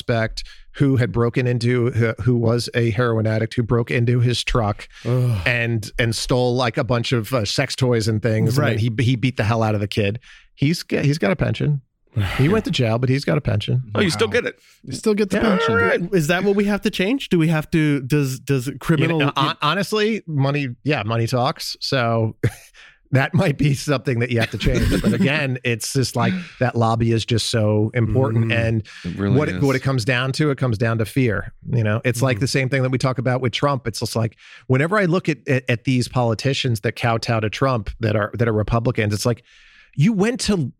who 0.72 0.96
had 0.96 1.10
broken 1.12 1.46
into 1.46 1.90
who, 1.90 2.12
who 2.22 2.36
was 2.36 2.68
a 2.74 2.90
heroin 2.90 3.26
addict 3.26 3.54
who 3.54 3.62
broke 3.62 3.90
into 3.90 4.20
his 4.20 4.44
truck 4.44 4.88
Ugh. 5.06 5.40
and 5.46 5.90
and 5.98 6.14
stole 6.14 6.54
like 6.54 6.76
a 6.76 6.84
bunch 6.84 7.12
of 7.12 7.32
uh, 7.32 7.44
sex 7.44 7.74
toys 7.74 8.08
and 8.08 8.22
things. 8.22 8.58
Right. 8.58 8.72
And 8.72 8.80
he 8.80 8.90
he 9.02 9.16
beat 9.16 9.36
the 9.36 9.44
hell 9.44 9.62
out 9.62 9.74
of 9.74 9.80
the 9.80 9.88
kid. 9.88 10.20
He's 10.54 10.82
got, 10.82 11.04
he's 11.04 11.18
got 11.18 11.30
a 11.30 11.36
pension. 11.36 11.82
He 12.38 12.48
went 12.48 12.64
to 12.64 12.70
jail, 12.70 12.98
but 12.98 13.10
he's 13.10 13.26
got 13.26 13.36
a 13.36 13.42
pension. 13.42 13.82
Oh, 13.94 14.00
you 14.00 14.08
still 14.08 14.28
get 14.28 14.46
it. 14.46 14.58
You 14.84 14.94
still 14.94 15.12
get 15.12 15.28
the 15.28 15.36
Yeah, 15.36 15.42
pension. 15.58 15.72
all 15.74 15.78
right. 15.78 16.00
Is 16.14 16.28
that 16.28 16.44
what 16.44 16.56
we 16.56 16.64
have 16.64 16.80
to 16.82 16.90
change? 16.90 17.28
Do 17.28 17.38
we 17.38 17.48
have 17.48 17.70
to? 17.72 18.00
Does 18.00 18.40
does 18.40 18.68
You 18.68 18.78
criminal? 18.78 19.18
know, 19.18 19.32
hon- 19.36 19.58
honestly, 19.60 20.22
money, 20.26 20.68
yeah, 20.82 21.02
money 21.02 21.26
talks. 21.26 21.76
So 21.80 22.36
that 23.12 23.34
might 23.34 23.58
be 23.58 23.74
something 23.74 24.18
that 24.18 24.30
you 24.30 24.40
have 24.40 24.50
to 24.50 24.58
change. 24.58 25.02
But 25.02 25.12
again, 25.20 25.58
it's 25.64 25.92
just 25.92 26.16
like 26.16 26.32
that 26.60 26.74
lobby 26.76 27.12
is 27.12 27.24
just 27.24 27.50
so 27.50 27.90
important. 27.94 28.46
Mm. 28.46 28.66
And 28.66 29.16
really 29.18 29.36
what 29.36 29.48
it, 29.48 29.62
what 29.62 29.76
it 29.76 29.80
comes 29.80 30.04
down 30.04 30.32
to, 30.32 30.50
it 30.50 30.58
comes 30.58 30.78
down 30.78 30.98
to 30.98 31.04
fear. 31.04 31.52
You 31.70 31.84
know, 31.84 32.00
it's 32.04 32.22
like 32.22 32.40
the 32.40 32.48
same 32.48 32.68
thing 32.68 32.82
that 32.82 32.90
we 32.90 32.98
talk 32.98 33.18
about 33.18 33.40
with 33.40 33.52
Trump. 33.52 33.86
It's 33.86 34.00
just 34.00 34.16
like 34.16 34.36
whenever 34.66 34.98
I 34.98 35.04
look 35.04 35.28
at, 35.28 35.46
at 35.48 35.64
at 35.68 35.84
these 35.84 36.08
politicians 36.08 36.80
that 36.80 36.96
kowtow 36.96 37.40
to 37.40 37.50
Trump 37.50 37.90
that 38.00 38.16
are 38.16 38.30
that 38.34 38.48
are 38.48 38.52
Republicans, 38.52 39.12
it's 39.12 39.26
like 39.26 39.42
you 39.96 40.12
went 40.12 40.40
to 40.42 40.72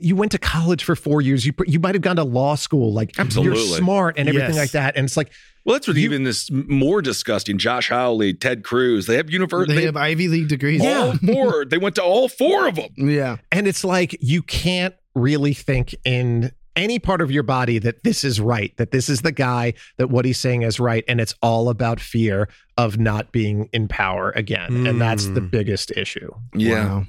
you 0.00 0.16
went 0.16 0.32
to 0.32 0.38
college 0.38 0.84
for 0.84 0.96
four 0.96 1.20
years. 1.20 1.44
You 1.46 1.52
you 1.66 1.78
might 1.80 1.94
have 1.94 2.02
gone 2.02 2.16
to 2.16 2.24
law 2.24 2.54
school. 2.54 2.92
Like 2.92 3.18
Absolutely. 3.18 3.58
you're 3.60 3.76
smart 3.78 4.16
and 4.18 4.28
everything 4.28 4.50
Yes. 4.54 4.58
like 4.58 4.70
that. 4.72 4.96
And 4.96 5.04
it's 5.04 5.16
like 5.16 5.30
Well, 5.64 5.74
that's 5.74 5.86
what 5.86 5.96
You- 5.96 6.04
even 6.04 6.24
this 6.24 6.50
more 6.50 7.00
disgusting. 7.02 7.58
Josh 7.58 7.88
Hawley, 7.88 8.32
Ted 8.34 8.64
Cruz, 8.64 9.06
they 9.06 9.16
have 9.16 9.30
university. 9.30 9.74
They 9.76 9.84
have 9.84 9.96
Ivy 9.96 10.28
League 10.28 10.48
degrees. 10.48 10.82
all 10.84 11.12
four. 11.26 11.64
They 11.64 11.78
went 11.78 11.94
to 11.96 12.02
all 12.02 12.28
four 12.28 12.66
of 12.68 12.76
them. 12.76 12.90
Yeah. 12.96 13.36
And 13.52 13.66
it's 13.68 13.84
like 13.84 14.16
you 14.20 14.42
can't 14.42 14.94
really 15.14 15.52
think 15.54 15.94
in 16.04 16.52
any 16.74 16.98
part 16.98 17.20
of 17.20 17.30
your 17.30 17.42
body 17.42 17.78
that 17.78 18.02
this 18.02 18.24
is 18.24 18.40
right, 18.40 18.74
that 18.78 18.92
this 18.92 19.08
is 19.10 19.20
the 19.20 19.30
guy, 19.32 19.74
that 19.98 20.08
what 20.08 20.24
he's 20.24 20.38
saying 20.38 20.62
is 20.62 20.80
right. 20.80 21.04
And 21.06 21.20
it's 21.20 21.34
all 21.42 21.68
about 21.68 22.00
fear 22.00 22.48
of 22.78 22.98
not 22.98 23.30
being 23.30 23.68
in 23.74 23.88
power 23.88 24.30
again. 24.34 24.86
And 24.86 24.98
that's 25.00 25.26
the 25.26 25.40
Mm. 25.42 25.50
biggest 25.50 25.90
issue. 25.96 26.32
Yeah. 26.56 26.86
Wow. 26.86 27.06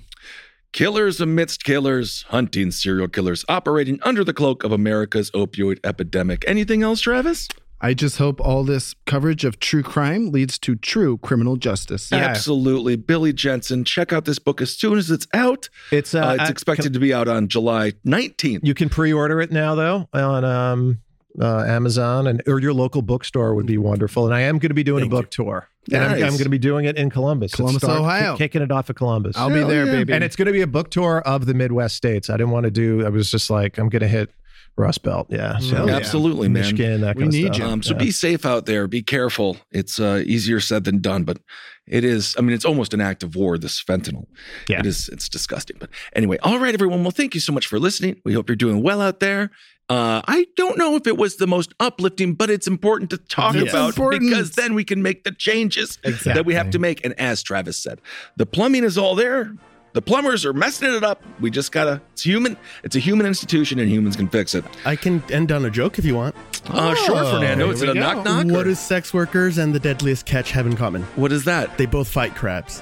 Killers 0.73 1.21
amidst 1.21 1.63
killers, 1.63 2.25
hunting 2.29 2.71
serial 2.71 3.07
killers, 3.07 3.45
operating 3.47 3.99
under 4.01 4.23
the 4.23 4.33
cloak 4.33 4.63
of 4.63 4.71
America's 4.71 5.29
opioid 5.31 5.77
epidemic. 5.83 6.43
Anything 6.47 6.81
else, 6.81 6.99
Travis? 7.01 7.47
I 7.79 7.93
just 7.93 8.17
hope 8.17 8.41
all 8.41 8.63
this 8.63 8.95
coverage 9.05 9.45
of 9.45 9.59
true 9.59 9.83
crime 9.83 10.31
leads 10.31 10.57
to 10.59 10.75
true 10.75 11.19
criminal 11.19 11.57
justice. 11.57 12.11
Absolutely. 12.11 12.95
Billy 12.95 13.33
Jensen, 13.33 13.83
check 13.83 14.11
out 14.11 14.25
this 14.25 14.39
book 14.39 14.61
as 14.61 14.75
soon 14.75 14.97
as 14.97 15.11
it's 15.11 15.27
out. 15.31 15.69
It's 15.91 16.15
Uh, 16.15 16.37
it's 16.39 16.49
expected 16.49 16.93
to 16.93 16.99
be 16.99 17.13
out 17.13 17.27
on 17.27 17.49
July 17.49 17.91
19th. 18.03 18.61
You 18.63 18.73
can 18.73 18.89
pre-order 18.89 19.41
it 19.41 19.51
now 19.51 19.75
though 19.75 20.09
on 20.11 20.43
um, 20.43 21.02
uh, 21.41 21.63
Amazon 21.63 22.27
and 22.27 22.41
or 22.47 22.59
your 22.59 22.73
local 22.73 23.01
bookstore 23.01 23.55
would 23.55 23.65
be 23.65 23.77
wonderful. 23.77 24.25
And 24.25 24.33
I 24.35 24.41
am 24.41 24.59
going 24.59 24.69
to 24.69 24.75
be 24.75 24.83
doing 24.83 25.01
Thank 25.01 25.13
a 25.13 25.15
book 25.15 25.31
tour. 25.31 25.67
And 25.91 26.01
I'm, 26.01 26.11
I'm 26.13 26.19
going 26.31 26.43
to 26.43 26.49
be 26.49 26.57
doing 26.59 26.85
it 26.85 26.95
in 26.95 27.09
Columbus. 27.09 27.53
Columbus, 27.55 27.81
starts- 27.81 27.99
Ohio. 27.99 28.37
Kicking 28.37 28.61
it 28.61 28.71
off 28.71 28.89
at 28.89 28.95
Columbus. 28.95 29.35
I'll 29.35 29.49
be 29.49 29.63
there, 29.63 29.85
yeah. 29.85 29.91
baby. 29.91 30.13
and 30.13 30.23
it's 30.23 30.35
going 30.35 30.45
to 30.45 30.51
be 30.53 30.61
a 30.61 30.67
book 30.67 30.89
tour 30.91 31.21
of 31.25 31.45
the 31.45 31.53
Midwest 31.53 31.95
states. 31.95 32.29
I 32.29 32.33
didn't 32.37 32.51
want 32.51 32.65
to 32.65 32.71
do. 32.71 33.05
I 33.05 33.09
was 33.09 33.29
just 33.29 33.49
like, 33.49 33.77
I'm 33.77 33.89
going 33.89 34.01
to 34.01 34.07
hit 34.07 34.29
Rust 34.77 35.03
Belt. 35.03 35.27
Yeah, 35.29 35.57
so 35.59 35.85
yeah. 35.87 35.95
Absolutely, 35.95 36.47
man. 36.47 36.61
Michigan, 36.61 37.01
that 37.01 37.15
We 37.15 37.23
kind 37.23 37.33
of 37.33 37.39
need 37.39 37.53
stuff. 37.55 37.57
you. 37.57 37.65
Um, 37.65 37.83
so 37.83 37.93
Yeah. 37.93 37.99
be 37.99 38.11
safe 38.11 38.45
out 38.45 38.65
there. 38.65 38.87
Be 38.87 39.03
careful. 39.03 39.57
It's 39.71 39.99
uh, 39.99 40.23
easier 40.25 40.59
said 40.59 40.83
than 40.85 40.99
done, 40.99 41.25
but 41.25 41.39
it 41.85 42.03
is. 42.05 42.33
I 42.39 42.41
mean, 42.41 42.53
it's 42.55 42.65
almost 42.65 42.93
an 42.93 43.01
act 43.01 43.21
of 43.23 43.35
war. 43.35 43.57
This 43.57 43.83
fentanyl. 43.83 44.25
Yeah. 44.69 44.79
It 44.79 44.85
is. 44.85 45.09
It's 45.09 45.27
disgusting. 45.27 45.75
But 45.79 45.89
anyway, 46.15 46.37
all 46.41 46.57
right, 46.59 46.73
everyone. 46.73 47.03
Well, 47.03 47.11
thank 47.11 47.33
you 47.35 47.41
so 47.41 47.51
much 47.51 47.67
for 47.67 47.77
listening. 47.77 48.21
We 48.23 48.33
hope 48.33 48.47
you're 48.49 48.55
doing 48.55 48.81
well 48.81 49.01
out 49.01 49.19
there. 49.19 49.51
Uh, 49.89 50.21
I 50.27 50.47
don't 50.55 50.77
know 50.77 50.95
if 50.95 51.05
it 51.07 51.17
was 51.17 51.35
the 51.37 51.47
most 51.47 51.73
uplifting, 51.79 52.33
but 52.35 52.49
it's 52.49 52.67
important 52.67 53.09
to 53.11 53.17
talk 53.17 53.55
about 53.55 53.89
important. 53.89 54.21
because 54.29 54.51
then 54.51 54.73
we 54.75 54.83
can 54.83 55.01
make 55.03 55.23
the 55.23 55.31
changes 55.31 55.97
that 56.23 56.45
we 56.45 56.53
have 56.53 56.69
to 56.71 56.79
make. 56.79 57.03
And 57.03 57.13
as 57.19 57.43
Travis 57.43 57.77
said, 57.77 57.99
the 58.37 58.45
plumbing 58.45 58.83
is 58.85 58.97
all 58.97 59.13
there. 59.15 59.53
The 59.91 60.01
plumbers 60.01 60.43
are 60.43 60.53
messing 60.53 60.91
it 60.91 61.03
up. 61.03 61.21
We 61.39 61.51
just 61.51 61.71
gotta. 61.71 62.01
It's 62.13 62.23
human. 62.23 62.57
It's 62.83 62.95
a 62.95 62.99
human 62.99 63.27
institution, 63.27 63.77
and 63.77 63.87
humans 63.87 64.15
can 64.15 64.27
fix 64.27 64.55
it. 64.55 64.65
I 64.85 64.95
can 64.95 65.21
end 65.29 65.51
on 65.51 65.63
a 65.65 65.69
joke 65.69 65.99
if 65.99 66.05
you 66.05 66.15
want. 66.15 66.33
Uh, 66.65 66.95
sure, 66.95 67.17
Oh, 67.23 67.31
Fernando. 67.33 67.65
here 67.65 67.73
It's 67.73 67.81
a 67.83 67.87
go. 67.87 67.93
knock 67.93 68.25
knock. 68.25 68.45
What 68.47 68.61
or- 68.61 68.69
do 68.69 68.75
sex 68.75 69.13
workers 69.13 69.59
and 69.59 69.75
the 69.75 69.79
deadliest 69.79 70.25
catch 70.25 70.49
have 70.51 70.65
in 70.65 70.75
common? 70.75 71.03
what 71.15 71.31
is 71.31 71.43
that? 71.43 71.77
They 71.77 71.85
both 71.85 72.07
fight 72.07 72.33
crabs. 72.33 72.81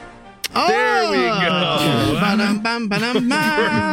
Oh, 0.53 0.67
there 0.67 1.11
we 1.11 1.17
oh. 1.17 1.39
go. 1.39 2.11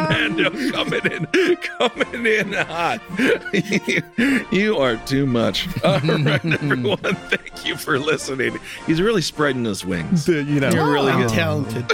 Fernando 0.09 0.71
coming 0.71 1.05
in, 1.05 1.55
coming 1.57 2.25
in 2.25 2.53
hot. 2.53 3.01
you, 4.51 4.77
are 4.77 4.97
too 5.05 5.25
much. 5.25 5.67
All 5.83 5.99
right, 5.99 6.45
everyone. 6.45 6.97
Thank 6.97 7.65
you 7.65 7.75
for 7.75 7.97
listening. 7.97 8.59
He's 8.85 9.01
really 9.01 9.21
spreading 9.21 9.65
his 9.65 9.85
wings. 9.85 10.27
You 10.27 10.43
know, 10.43 10.69
you're 10.69 10.83
oh, 10.83 10.91
really 10.91 11.13
good. 11.13 11.29
talented. 11.29 11.89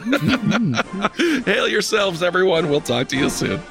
Hail 1.46 1.68
yourselves, 1.68 2.24
everyone. 2.24 2.70
We'll 2.70 2.82
talk 2.82 3.08
to 3.10 3.18
you 3.18 3.30
soon. 3.30 3.62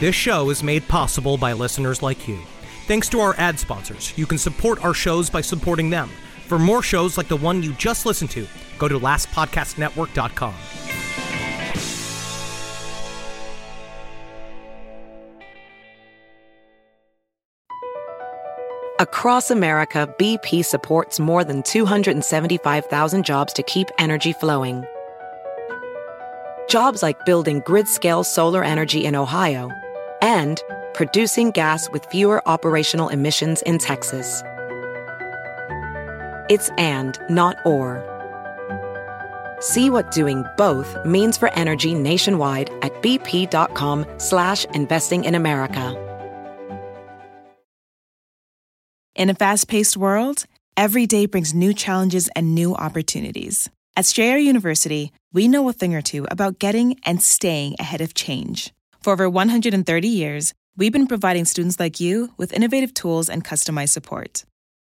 This 0.00 0.14
show 0.14 0.50
is 0.50 0.62
made 0.62 0.86
possible 0.88 1.36
by 1.36 1.52
listeners 1.52 2.02
like 2.02 2.26
you. 2.26 2.38
Thanks 2.86 3.08
to 3.10 3.20
our 3.20 3.34
ad 3.38 3.58
sponsors, 3.58 4.12
you 4.18 4.26
can 4.26 4.36
support 4.36 4.84
our 4.84 4.92
shows 4.92 5.30
by 5.30 5.40
supporting 5.40 5.88
them. 5.88 6.10
For 6.46 6.58
more 6.58 6.82
shows 6.82 7.16
like 7.16 7.28
the 7.28 7.36
one 7.36 7.62
you 7.62 7.72
just 7.72 8.04
listened 8.04 8.30
to, 8.32 8.46
go 8.78 8.86
to 8.86 8.98
lastpodcastnetwork.com. 8.98 10.54
Across 19.00 19.50
America, 19.50 20.14
BP 20.18 20.64
supports 20.64 21.18
more 21.18 21.42
than 21.42 21.64
275,000 21.64 23.24
jobs 23.24 23.52
to 23.54 23.62
keep 23.64 23.88
energy 23.98 24.32
flowing. 24.34 24.84
Jobs 26.68 27.02
like 27.02 27.24
building 27.24 27.60
grid 27.66 27.88
scale 27.88 28.22
solar 28.22 28.62
energy 28.62 29.04
in 29.04 29.16
Ohio 29.16 29.70
and 30.22 30.62
producing 30.92 31.50
gas 31.50 31.90
with 31.90 32.06
fewer 32.06 32.40
operational 32.48 33.08
emissions 33.08 33.62
in 33.62 33.78
Texas. 33.78 34.42
It's 36.50 36.68
and, 36.76 37.18
not 37.30 37.56
or. 37.64 38.02
See 39.60 39.88
what 39.88 40.10
doing 40.10 40.44
both 40.58 40.94
means 41.06 41.38
for 41.38 41.50
energy 41.54 41.94
nationwide 41.94 42.68
at 42.82 42.92
bp.com 43.02 44.04
slash 44.18 44.66
investing 44.66 45.24
in 45.24 45.34
America. 45.34 46.00
In 49.14 49.30
a 49.30 49.34
fast 49.34 49.68
paced 49.68 49.96
world, 49.96 50.44
every 50.76 51.06
day 51.06 51.26
brings 51.26 51.54
new 51.54 51.72
challenges 51.72 52.28
and 52.36 52.54
new 52.54 52.74
opportunities. 52.74 53.70
At 53.96 54.06
Strayer 54.06 54.36
University, 54.36 55.12
we 55.32 55.46
know 55.46 55.68
a 55.68 55.72
thing 55.72 55.94
or 55.94 56.02
two 56.02 56.26
about 56.30 56.58
getting 56.58 56.98
and 57.06 57.22
staying 57.22 57.76
ahead 57.78 58.00
of 58.00 58.12
change. 58.12 58.74
For 59.00 59.12
over 59.12 59.30
130 59.30 60.08
years, 60.08 60.52
we've 60.76 60.92
been 60.92 61.06
providing 61.06 61.44
students 61.44 61.78
like 61.78 62.00
you 62.00 62.34
with 62.36 62.52
innovative 62.52 62.92
tools 62.92 63.30
and 63.30 63.44
customized 63.44 63.90
support. 63.90 64.44